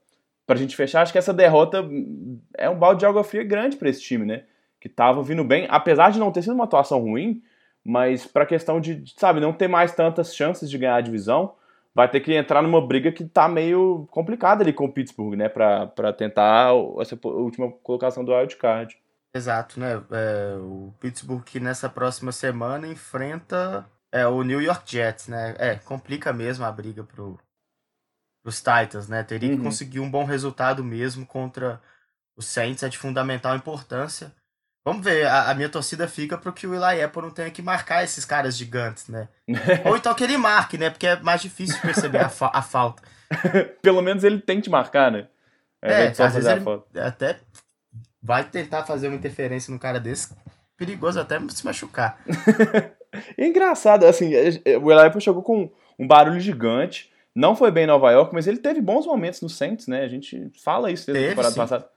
para 0.45 0.55
a 0.55 0.59
gente 0.59 0.75
fechar, 0.75 1.01
acho 1.01 1.11
que 1.11 1.17
essa 1.17 1.33
derrota 1.33 1.87
é 2.57 2.69
um 2.69 2.77
balde 2.77 2.99
de 2.99 3.05
água 3.05 3.23
fria 3.23 3.43
grande 3.43 3.77
para 3.77 3.89
esse 3.89 4.01
time, 4.01 4.25
né? 4.25 4.43
Que 4.79 4.87
estava 4.87 5.21
vindo 5.21 5.43
bem, 5.43 5.67
apesar 5.69 6.11
de 6.11 6.19
não 6.19 6.31
ter 6.31 6.41
sido 6.41 6.53
uma 6.53 6.63
atuação 6.63 6.99
ruim, 7.01 7.41
mas 7.83 8.25
para 8.25 8.43
a 8.43 8.47
questão 8.47 8.79
de, 8.79 9.03
sabe, 9.17 9.39
não 9.39 9.53
ter 9.53 9.67
mais 9.67 9.93
tantas 9.93 10.35
chances 10.35 10.69
de 10.69 10.77
ganhar 10.77 10.95
a 10.95 11.01
divisão, 11.01 11.55
vai 11.93 12.09
ter 12.09 12.19
que 12.19 12.33
entrar 12.33 12.61
numa 12.61 12.85
briga 12.85 13.11
que 13.11 13.25
tá 13.25 13.47
meio 13.47 14.07
complicada 14.11 14.63
ali 14.63 14.71
com 14.71 14.85
o 14.85 14.91
Pittsburgh, 14.91 15.35
né? 15.35 15.49
Para 15.49 16.13
tentar 16.13 16.71
essa 16.99 17.19
última 17.23 17.71
colocação 17.83 18.23
do 18.23 18.33
wild 18.33 18.55
card. 18.57 18.97
Exato, 19.33 19.79
né? 19.79 20.01
É, 20.11 20.55
o 20.59 20.93
Pittsburgh 20.99 21.43
que 21.43 21.59
nessa 21.59 21.89
próxima 21.89 22.31
semana 22.31 22.87
enfrenta 22.87 23.85
é, 24.11 24.25
o 24.25 24.43
New 24.43 24.61
York 24.61 24.83
Jets, 24.89 25.27
né? 25.27 25.55
É, 25.57 25.75
complica 25.75 26.33
mesmo 26.33 26.65
a 26.65 26.71
briga 26.71 27.03
pro, 27.03 27.39
pros 28.41 28.57
Titans, 28.57 29.07
né? 29.07 29.23
Teria 29.23 29.49
uhum. 29.49 29.57
que 29.57 29.63
conseguir 29.63 29.99
um 29.99 30.09
bom 30.09 30.23
resultado 30.23 30.83
mesmo 30.83 31.25
contra 31.25 31.81
os 32.35 32.45
Saints, 32.45 32.83
é 32.83 32.89
de 32.89 32.97
fundamental 32.97 33.55
importância. 33.55 34.33
Vamos 34.85 35.03
ver, 35.03 35.25
a, 35.27 35.51
a 35.51 35.53
minha 35.53 35.69
torcida 35.69 36.07
fica 36.07 36.37
pro 36.37 36.53
que 36.53 36.65
o 36.65 36.73
Eli 36.73 37.01
Apple 37.01 37.21
não 37.21 37.31
tenha 37.31 37.51
que 37.51 37.61
marcar 37.61 38.03
esses 38.03 38.25
caras 38.25 38.57
gigantes, 38.57 39.07
né? 39.07 39.27
Ou 39.85 39.97
então 39.97 40.13
que 40.13 40.23
ele 40.23 40.37
marque, 40.37 40.77
né? 40.77 40.89
Porque 40.89 41.07
é 41.07 41.19
mais 41.19 41.41
difícil 41.41 41.79
perceber 41.81 42.19
a, 42.19 42.29
fa 42.29 42.49
a 42.53 42.61
falta. 42.61 43.03
Pelo 43.81 44.01
menos 44.01 44.23
ele 44.23 44.39
tente 44.39 44.69
marcar, 44.69 45.11
né? 45.11 45.27
É, 45.81 46.05
é 46.05 46.07
às 46.07 46.33
vezes 46.33 46.45
ele 46.45 46.63
até 46.99 47.39
vai 48.21 48.43
tentar 48.43 48.83
fazer 48.83 49.07
uma 49.07 49.15
interferência 49.15 49.71
no 49.71 49.79
cara 49.79 49.99
desse, 49.99 50.35
perigoso 50.77 51.19
até 51.19 51.39
se 51.49 51.65
machucar. 51.65 52.19
é 53.37 53.45
engraçado, 53.47 54.05
assim, 54.05 54.33
é, 54.33 54.49
é, 54.65 54.77
o 54.77 54.91
Eli 54.91 55.07
Apple 55.07 55.21
chegou 55.21 55.41
com 55.41 55.71
um 55.97 56.07
barulho 56.07 56.39
gigante, 56.39 57.11
não 57.35 57.55
foi 57.55 57.71
bem 57.71 57.83
em 57.83 57.87
Nova 57.87 58.11
York, 58.11 58.33
mas 58.33 58.47
ele 58.47 58.57
teve 58.57 58.81
bons 58.81 59.05
momentos 59.05 59.41
no 59.41 59.49
Saints, 59.49 59.87
né? 59.87 60.03
A 60.03 60.07
gente 60.07 60.51
fala 60.63 60.91
isso 60.91 61.05
desde 61.05 61.25
a 61.25 61.29
temporada 61.29 61.53
sim. 61.53 61.59
passada. 61.59 61.89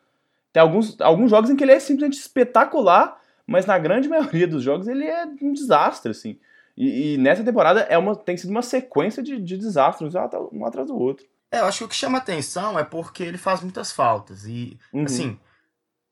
Tem 0.53 0.61
alguns, 0.61 1.01
alguns 1.01 1.31
jogos 1.31 1.51
em 1.51 1.57
que 1.57 1.65
ele 1.65 1.73
é 1.73 1.81
simplesmente 1.81 2.19
espetacular, 2.19 3.21
mas 3.47 3.67
na 3.67 3.79
grande 3.79 4.09
maioria 4.11 4.47
dos 4.47 4.63
jogos 4.63 4.87
ele 4.87 5.05
é 5.05 5.25
um 5.41 5.53
desastre, 5.53 6.11
assim. 6.11 6.39
E, 6.77 7.15
e 7.15 7.19
nessa 7.19 7.45
temporada 7.45 7.81
é 7.81 7.97
uma, 7.99 8.17
tem 8.17 8.37
sido 8.37 8.51
uma 8.51 8.63
sequência 8.63 9.23
de, 9.23 9.41
de 9.41 9.57
desastres, 9.57 10.15
um 10.53 10.65
atrás 10.65 10.89
do 10.89 10.97
outro. 10.97 11.27
É, 11.51 11.61
eu 11.61 11.67
acho 11.67 11.79
que 11.79 11.85
o 11.85 11.89
que 11.89 11.95
chama 11.95 12.19
atenção 12.19 12.79
é 12.79 12.85
porque 12.85 13.23
ele 13.23 13.37
faz 13.37 13.61
muitas 13.61 13.93
faltas. 13.93 14.47
E, 14.47 14.79
uhum. 14.93 15.05
assim, 15.05 15.39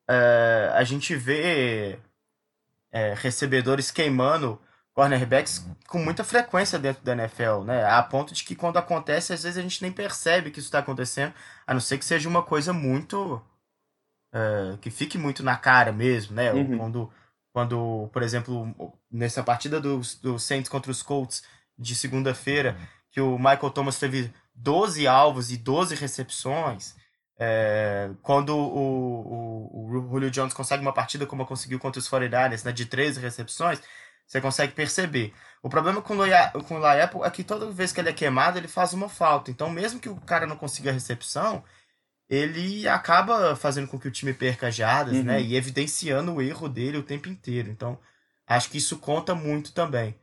é, 0.08 0.70
a 0.74 0.84
gente 0.84 1.16
vê 1.16 1.98
é, 2.92 3.14
recebedores 3.14 3.90
queimando 3.90 4.60
cornerbacks 4.92 5.64
com 5.88 5.98
muita 5.98 6.22
frequência 6.24 6.78
dentro 6.78 7.02
da 7.02 7.12
NFL, 7.12 7.62
né? 7.64 7.84
A 7.86 8.02
ponto 8.02 8.34
de 8.34 8.44
que 8.44 8.54
quando 8.54 8.76
acontece, 8.76 9.32
às 9.32 9.42
vezes 9.42 9.56
a 9.56 9.62
gente 9.62 9.80
nem 9.80 9.90
percebe 9.90 10.50
que 10.50 10.58
isso 10.58 10.68
está 10.68 10.80
acontecendo, 10.80 11.32
a 11.66 11.72
não 11.72 11.80
ser 11.80 11.96
que 11.96 12.04
seja 12.04 12.28
uma 12.28 12.42
coisa 12.42 12.72
muito. 12.72 13.40
É, 14.32 14.76
que 14.80 14.90
fique 14.90 15.18
muito 15.18 15.42
na 15.42 15.56
cara 15.56 15.92
mesmo, 15.92 16.36
né? 16.36 16.52
Uhum. 16.52 16.78
Quando, 16.78 17.12
quando, 17.52 18.08
por 18.12 18.22
exemplo, 18.22 18.94
nessa 19.10 19.42
partida 19.42 19.80
do, 19.80 20.00
do 20.22 20.38
Saints 20.38 20.68
contra 20.68 20.90
os 20.90 21.02
Colts 21.02 21.42
de 21.76 21.94
segunda-feira, 21.94 22.76
que 23.10 23.20
o 23.20 23.36
Michael 23.38 23.70
Thomas 23.70 23.98
teve 23.98 24.32
12 24.54 25.06
alvos 25.06 25.50
e 25.50 25.56
12 25.56 25.94
recepções. 25.94 26.94
É, 27.42 28.10
quando 28.22 28.54
o, 28.54 28.60
o, 28.60 29.86
o, 29.86 30.08
Julio 30.10 30.30
Jones 30.30 30.52
consegue 30.52 30.82
uma 30.82 30.92
partida 30.92 31.24
como 31.24 31.46
conseguiu 31.46 31.78
contra 31.78 31.98
os 31.98 32.08
49ers, 32.08 32.64
né, 32.64 32.70
de 32.70 32.84
13 32.84 33.18
recepções, 33.18 33.80
você 34.26 34.40
consegue 34.40 34.74
perceber. 34.74 35.32
O 35.62 35.68
problema 35.68 36.02
com 36.02 36.14
o, 36.14 36.64
com 36.64 36.76
o 36.76 36.78
Laepo 36.78 37.24
é 37.24 37.30
que 37.30 37.42
toda 37.42 37.70
vez 37.70 37.92
que 37.92 38.00
ele 38.00 38.10
é 38.10 38.12
queimado, 38.12 38.58
ele 38.58 38.68
faz 38.68 38.92
uma 38.92 39.08
falta. 39.08 39.50
Então, 39.50 39.70
mesmo 39.70 39.98
que 39.98 40.08
o 40.08 40.16
cara 40.16 40.46
não 40.46 40.56
consiga 40.56 40.90
a 40.90 40.92
recepção, 40.92 41.64
ele 42.30 42.86
acaba 42.86 43.56
fazendo 43.56 43.88
com 43.88 43.98
que 43.98 44.06
o 44.06 44.10
time 44.10 44.32
perca 44.32 44.70
jardas, 44.70 45.14
né, 45.14 45.18
uhum. 45.18 45.26
né? 45.26 45.42
E 45.42 45.56
evidenciando 45.56 46.32
o 46.32 46.40
erro 46.40 46.68
dele 46.68 46.96
o 46.96 47.02
tempo 47.02 47.28
inteiro. 47.28 47.68
Então, 47.68 47.98
acho 48.46 48.70
que 48.70 48.78
isso 48.78 48.98
conta 48.98 49.34
muito 49.34 49.72
também. 49.72 50.14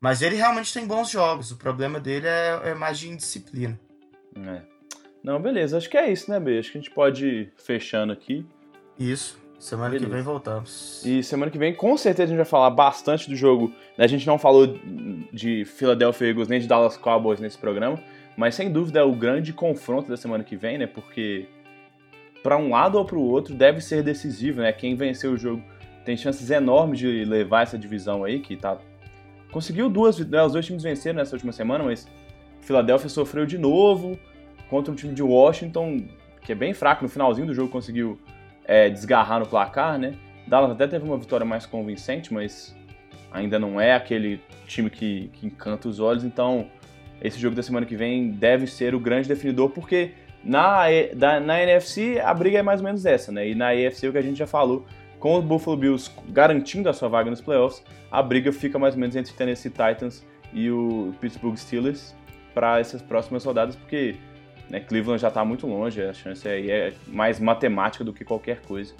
Mas 0.00 0.20
ele 0.20 0.34
realmente 0.34 0.74
tem 0.74 0.84
bons 0.84 1.08
jogos. 1.08 1.52
O 1.52 1.56
problema 1.56 2.00
dele 2.00 2.26
é, 2.26 2.70
é 2.70 2.74
mais 2.74 2.98
de 2.98 3.08
indisciplina. 3.08 3.78
É. 4.36 4.62
Não, 5.22 5.40
beleza. 5.40 5.76
Acho 5.76 5.88
que 5.88 5.96
é 5.96 6.10
isso, 6.10 6.28
né, 6.28 6.40
B? 6.40 6.58
Acho 6.58 6.72
que 6.72 6.78
a 6.78 6.80
gente 6.80 6.90
pode 6.90 7.24
ir 7.24 7.52
fechando 7.56 8.12
aqui. 8.12 8.44
Isso. 8.98 9.40
Semana 9.60 9.90
beleza. 9.90 10.06
que 10.06 10.12
vem 10.12 10.22
voltamos. 10.24 11.06
E 11.06 11.22
semana 11.22 11.48
que 11.48 11.56
vem, 11.56 11.72
com 11.72 11.96
certeza, 11.96 12.24
a 12.24 12.26
gente 12.26 12.36
vai 12.36 12.44
falar 12.44 12.70
bastante 12.70 13.30
do 13.30 13.36
jogo. 13.36 13.72
A 13.96 14.08
gente 14.08 14.26
não 14.26 14.36
falou 14.36 14.76
de 15.32 15.64
Philadelphia 15.64 16.26
Eagles 16.26 16.48
nem 16.48 16.58
de 16.58 16.66
Dallas 16.66 16.96
Cowboys 16.96 17.38
nesse 17.38 17.56
programa, 17.56 18.02
mas 18.36 18.54
sem 18.54 18.70
dúvida 18.70 19.00
é 19.00 19.02
o 19.02 19.12
grande 19.12 19.52
confronto 19.52 20.08
da 20.08 20.16
semana 20.16 20.42
que 20.42 20.56
vem, 20.56 20.78
né? 20.78 20.86
Porque 20.86 21.46
para 22.42 22.56
um 22.56 22.70
lado 22.70 22.98
ou 22.98 23.04
para 23.04 23.16
o 23.16 23.22
outro 23.22 23.54
deve 23.54 23.80
ser 23.80 24.02
decisivo, 24.02 24.60
né? 24.60 24.72
Quem 24.72 24.96
vencer 24.96 25.30
o 25.30 25.36
jogo 25.36 25.62
tem 26.04 26.16
chances 26.16 26.50
enormes 26.50 26.98
de 26.98 27.24
levar 27.24 27.62
essa 27.62 27.78
divisão 27.78 28.24
aí, 28.24 28.40
que 28.40 28.56
tá. 28.56 28.78
Conseguiu 29.50 29.88
duas, 29.88 30.18
né? 30.18 30.42
Os 30.42 30.52
dois 30.52 30.66
times 30.66 30.82
venceram 30.82 31.18
nessa 31.18 31.36
última 31.36 31.52
semana, 31.52 31.84
mas 31.84 32.08
Philadelphia 32.60 33.08
sofreu 33.08 33.44
de 33.46 33.58
novo 33.58 34.18
contra 34.68 34.92
um 34.92 34.96
time 34.96 35.14
de 35.14 35.22
Washington 35.22 36.06
que 36.40 36.52
é 36.52 36.54
bem 36.54 36.74
fraco. 36.74 37.02
No 37.02 37.08
finalzinho 37.08 37.46
do 37.46 37.54
jogo 37.54 37.70
conseguiu 37.70 38.18
é, 38.64 38.88
desgarrar 38.88 39.40
no 39.40 39.46
placar, 39.46 39.98
né? 39.98 40.14
Dallas 40.46 40.72
até 40.72 40.86
teve 40.86 41.04
uma 41.04 41.16
vitória 41.16 41.46
mais 41.46 41.66
convincente, 41.66 42.32
mas 42.32 42.74
ainda 43.30 43.58
não 43.58 43.80
é 43.80 43.94
aquele 43.94 44.40
time 44.66 44.90
que, 44.90 45.30
que 45.34 45.46
encanta 45.46 45.88
os 45.88 46.00
olhos. 46.00 46.24
Então, 46.24 46.66
esse 47.22 47.38
jogo 47.38 47.54
da 47.54 47.62
semana 47.62 47.86
que 47.86 47.96
vem 47.96 48.30
deve 48.30 48.66
ser 48.66 48.94
o 48.94 49.00
grande 49.00 49.28
definidor, 49.28 49.70
porque 49.70 50.12
na, 50.44 50.84
da, 51.14 51.38
na 51.40 51.62
NFC 51.62 52.20
a 52.22 52.34
briga 52.34 52.58
é 52.58 52.62
mais 52.62 52.80
ou 52.80 52.84
menos 52.84 53.06
essa, 53.06 53.30
né? 53.30 53.48
E 53.48 53.54
na 53.54 53.70
AFC 53.70 54.08
o 54.08 54.12
que 54.12 54.18
a 54.18 54.22
gente 54.22 54.38
já 54.38 54.46
falou, 54.46 54.84
com 55.18 55.38
o 55.38 55.42
Buffalo 55.42 55.76
Bills 55.76 56.10
garantindo 56.28 56.88
a 56.88 56.92
sua 56.92 57.08
vaga 57.08 57.30
nos 57.30 57.40
playoffs, 57.40 57.82
a 58.10 58.22
briga 58.22 58.52
fica 58.52 58.78
mais 58.78 58.94
ou 58.94 59.00
menos 59.00 59.14
entre 59.14 59.32
o 59.32 59.36
Tennessee 59.36 59.70
Titans 59.70 60.26
e 60.52 60.70
o 60.70 61.14
Pittsburgh 61.20 61.56
Steelers 61.56 62.14
para 62.52 62.80
essas 62.80 63.00
próximas 63.00 63.44
rodadas, 63.44 63.76
porque 63.76 64.16
né? 64.72 64.80
Cleveland 64.80 65.20
já 65.20 65.28
está 65.28 65.44
muito 65.44 65.66
longe, 65.66 66.02
a 66.02 66.14
chance 66.14 66.48
aí 66.48 66.70
é 66.70 66.92
mais 67.06 67.38
matemática 67.38 68.02
do 68.02 68.12
que 68.12 68.24
qualquer 68.24 68.62
coisa. 68.62 68.94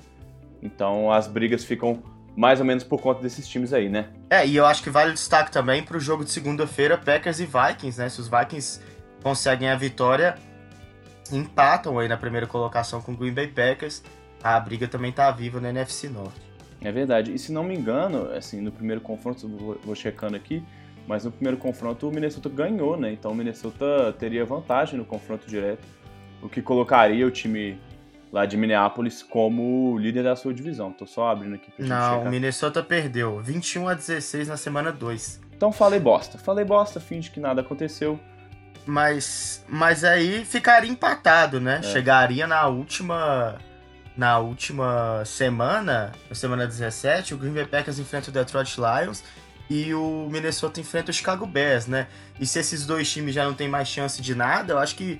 Então 0.62 1.10
as 1.10 1.26
brigas 1.26 1.64
ficam 1.64 2.02
mais 2.36 2.60
ou 2.60 2.66
menos 2.66 2.82
por 2.82 3.00
conta 3.00 3.22
desses 3.22 3.46
times 3.46 3.72
aí, 3.72 3.88
né? 3.88 4.08
É, 4.30 4.46
e 4.46 4.56
eu 4.56 4.64
acho 4.64 4.82
que 4.82 4.90
vale 4.90 5.12
destaque 5.12 5.50
também 5.50 5.82
para 5.82 5.96
o 5.96 6.00
jogo 6.00 6.24
de 6.24 6.30
segunda-feira, 6.30 6.96
Packers 6.96 7.40
e 7.40 7.46
Vikings, 7.46 7.98
né? 7.98 8.08
Se 8.08 8.20
os 8.20 8.28
Vikings 8.28 8.80
conseguem 9.22 9.68
a 9.68 9.76
vitória, 9.76 10.36
empatam 11.30 11.98
aí 11.98 12.08
na 12.08 12.16
primeira 12.16 12.46
colocação 12.46 13.00
com 13.00 13.12
o 13.12 13.16
Green 13.16 13.32
Bay 13.32 13.48
Packers. 13.48 14.02
A 14.42 14.58
briga 14.58 14.88
também 14.88 15.12
tá 15.12 15.30
viva 15.30 15.60
na 15.60 15.70
NFC 15.70 16.08
Norte. 16.08 16.40
É 16.80 16.90
verdade. 16.90 17.32
E 17.32 17.38
se 17.38 17.52
não 17.52 17.62
me 17.62 17.76
engano, 17.76 18.32
assim, 18.32 18.60
no 18.60 18.72
primeiro 18.72 19.00
confronto, 19.00 19.48
vou 19.84 19.94
checando 19.94 20.36
aqui, 20.36 20.64
mas 21.06 21.24
no 21.24 21.30
primeiro 21.30 21.56
confronto 21.56 22.08
o 22.08 22.12
Minnesota 22.12 22.48
ganhou, 22.48 22.96
né? 22.96 23.12
Então 23.12 23.30
o 23.30 23.34
Minnesota 23.34 24.12
teria 24.18 24.44
vantagem 24.44 24.98
no 24.98 25.04
confronto 25.04 25.46
direto, 25.46 25.82
o 26.42 26.48
que 26.48 26.60
colocaria 26.60 27.24
o 27.26 27.30
time 27.30 27.78
lá 28.32 28.46
de 28.46 28.56
Minneapolis 28.56 29.22
como 29.22 29.96
líder 29.98 30.24
da 30.24 30.34
sua 30.34 30.54
divisão. 30.54 30.90
Tô 30.90 31.06
só 31.06 31.28
abrindo 31.28 31.54
aqui 31.56 31.70
pra 31.70 31.84
gente 31.84 31.90
Não, 31.94 32.14
checar. 32.14 32.26
o 32.26 32.30
Minnesota 32.30 32.82
perdeu 32.82 33.40
21 33.40 33.88
a 33.88 33.94
16 33.94 34.48
na 34.48 34.56
semana 34.56 34.90
2. 34.90 35.40
Então 35.54 35.70
falei 35.70 36.00
bosta. 36.00 36.38
Falei 36.38 36.64
bosta, 36.64 36.98
finge 36.98 37.30
que 37.30 37.38
nada 37.38 37.60
aconteceu. 37.60 38.18
Mas 38.84 39.64
mas 39.68 40.02
aí 40.02 40.44
ficaria 40.44 40.90
empatado, 40.90 41.60
né? 41.60 41.78
É. 41.78 41.82
Chegaria 41.82 42.46
na 42.46 42.66
última 42.66 43.58
na 44.16 44.38
última 44.38 45.22
semana, 45.24 46.12
na 46.28 46.34
semana 46.34 46.66
17, 46.66 47.32
o 47.32 47.38
Green 47.38 47.52
Bay 47.52 47.64
Packers 47.64 47.98
enfrenta 47.98 48.28
o 48.28 48.32
Detroit 48.32 48.76
Lions 48.76 49.24
e 49.70 49.94
o 49.94 50.28
Minnesota 50.30 50.80
enfrenta 50.80 51.10
o 51.10 51.14
Chicago 51.14 51.46
Bears, 51.46 51.86
né? 51.86 52.06
E 52.38 52.46
se 52.46 52.58
esses 52.58 52.84
dois 52.84 53.10
times 53.10 53.34
já 53.34 53.44
não 53.44 53.54
têm 53.54 53.68
mais 53.68 53.88
chance 53.88 54.20
de 54.20 54.34
nada, 54.34 54.74
eu 54.74 54.78
acho 54.78 54.94
que 54.96 55.18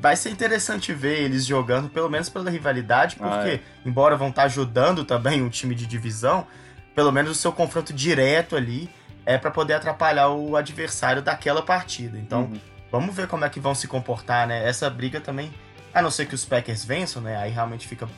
vai 0.00 0.16
ser 0.16 0.30
interessante 0.30 0.92
ver 0.92 1.22
eles 1.22 1.44
jogando, 1.44 1.88
pelo 1.88 2.08
menos 2.08 2.28
pela 2.28 2.50
rivalidade, 2.50 3.16
porque, 3.16 3.34
ah, 3.34 3.54
é. 3.54 3.60
embora 3.84 4.16
vão 4.16 4.28
estar 4.28 4.44
ajudando 4.44 5.04
também 5.04 5.42
um 5.42 5.48
time 5.48 5.74
de 5.74 5.86
divisão, 5.86 6.46
pelo 6.94 7.12
menos 7.12 7.32
o 7.32 7.34
seu 7.34 7.52
confronto 7.52 7.92
direto 7.92 8.56
ali 8.56 8.88
é 9.26 9.36
para 9.36 9.50
poder 9.50 9.74
atrapalhar 9.74 10.30
o 10.30 10.56
adversário 10.56 11.20
daquela 11.20 11.62
partida. 11.62 12.18
Então, 12.18 12.42
uhum. 12.42 12.60
vamos 12.90 13.14
ver 13.14 13.26
como 13.26 13.44
é 13.44 13.50
que 13.50 13.60
vão 13.60 13.74
se 13.74 13.86
comportar, 13.86 14.46
né? 14.46 14.66
Essa 14.66 14.88
briga 14.88 15.20
também, 15.20 15.52
a 15.92 16.00
não 16.00 16.10
ser 16.10 16.26
que 16.26 16.34
os 16.34 16.44
Packers 16.44 16.84
vençam, 16.84 17.20
né? 17.20 17.36
Aí 17.36 17.50
realmente 17.50 17.86
fica 17.86 18.08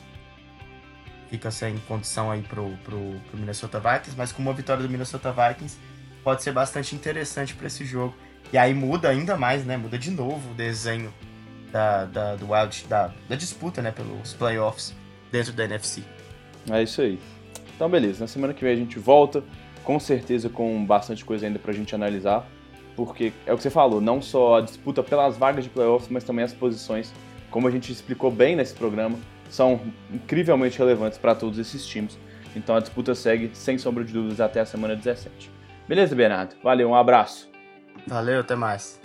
fica 1.29 1.49
sem 1.49 1.77
condição 1.87 2.29
aí 2.29 2.41
pro, 2.41 2.77
pro, 2.83 3.15
pro 3.29 3.39
Minnesota 3.39 3.79
Vikings, 3.79 4.15
mas 4.17 4.33
com 4.33 4.41
uma 4.41 4.53
vitória 4.53 4.83
do 4.83 4.89
Minnesota 4.89 5.31
Vikings 5.33 5.77
pode 6.25 6.43
ser 6.43 6.51
bastante 6.51 6.93
interessante 6.93 7.53
para 7.55 7.67
esse 7.67 7.85
jogo. 7.85 8.13
E 8.51 8.57
aí 8.57 8.73
muda 8.73 9.09
ainda 9.09 9.37
mais, 9.37 9.65
né? 9.65 9.77
Muda 9.77 9.97
de 9.97 10.11
novo 10.11 10.51
o 10.51 10.53
desenho 10.53 11.13
da, 11.71 12.05
da, 12.05 12.35
do 12.35 12.51
Wild, 12.51 12.85
da, 12.87 13.11
da 13.29 13.35
disputa, 13.35 13.81
né? 13.81 13.91
Pelos 13.91 14.33
playoffs 14.33 14.95
dentro 15.31 15.53
da 15.53 15.63
NFC. 15.63 16.03
É 16.69 16.83
isso 16.83 17.01
aí. 17.01 17.19
Então, 17.75 17.89
beleza. 17.89 18.21
Na 18.21 18.27
semana 18.27 18.53
que 18.53 18.63
vem 18.63 18.73
a 18.73 18.75
gente 18.75 18.99
volta, 18.99 19.43
com 19.83 19.99
certeza 19.99 20.49
com 20.49 20.85
bastante 20.85 21.25
coisa 21.25 21.45
ainda 21.45 21.59
pra 21.59 21.73
gente 21.73 21.95
analisar, 21.95 22.47
porque 22.95 23.33
é 23.45 23.53
o 23.53 23.57
que 23.57 23.63
você 23.63 23.69
falou, 23.69 23.99
não 24.01 24.21
só 24.21 24.57
a 24.57 24.61
disputa 24.61 25.01
pelas 25.01 25.37
vagas 25.37 25.63
de 25.63 25.69
playoffs, 25.69 26.09
mas 26.09 26.23
também 26.23 26.45
as 26.45 26.53
posições, 26.53 27.13
como 27.49 27.67
a 27.67 27.71
gente 27.71 27.91
explicou 27.91 28.29
bem 28.29 28.55
nesse 28.55 28.73
programa, 28.73 29.17
são 29.49 29.81
incrivelmente 30.13 30.77
relevantes 30.77 31.17
para 31.17 31.35
todos 31.35 31.57
esses 31.57 31.85
times. 31.85 32.17
Então 32.55 32.75
a 32.75 32.79
disputa 32.79 33.15
segue, 33.15 33.51
sem 33.53 33.77
sombra 33.77 34.03
de 34.03 34.13
dúvidas, 34.13 34.39
até 34.39 34.59
a 34.59 34.65
semana 34.65 34.95
17. 34.95 35.49
Beleza, 35.87 36.15
Bernardo? 36.15 36.55
Valeu, 36.63 36.89
um 36.89 36.95
abraço. 36.95 37.49
Valeu, 38.07 38.41
até 38.41 38.55
mais. 38.55 38.99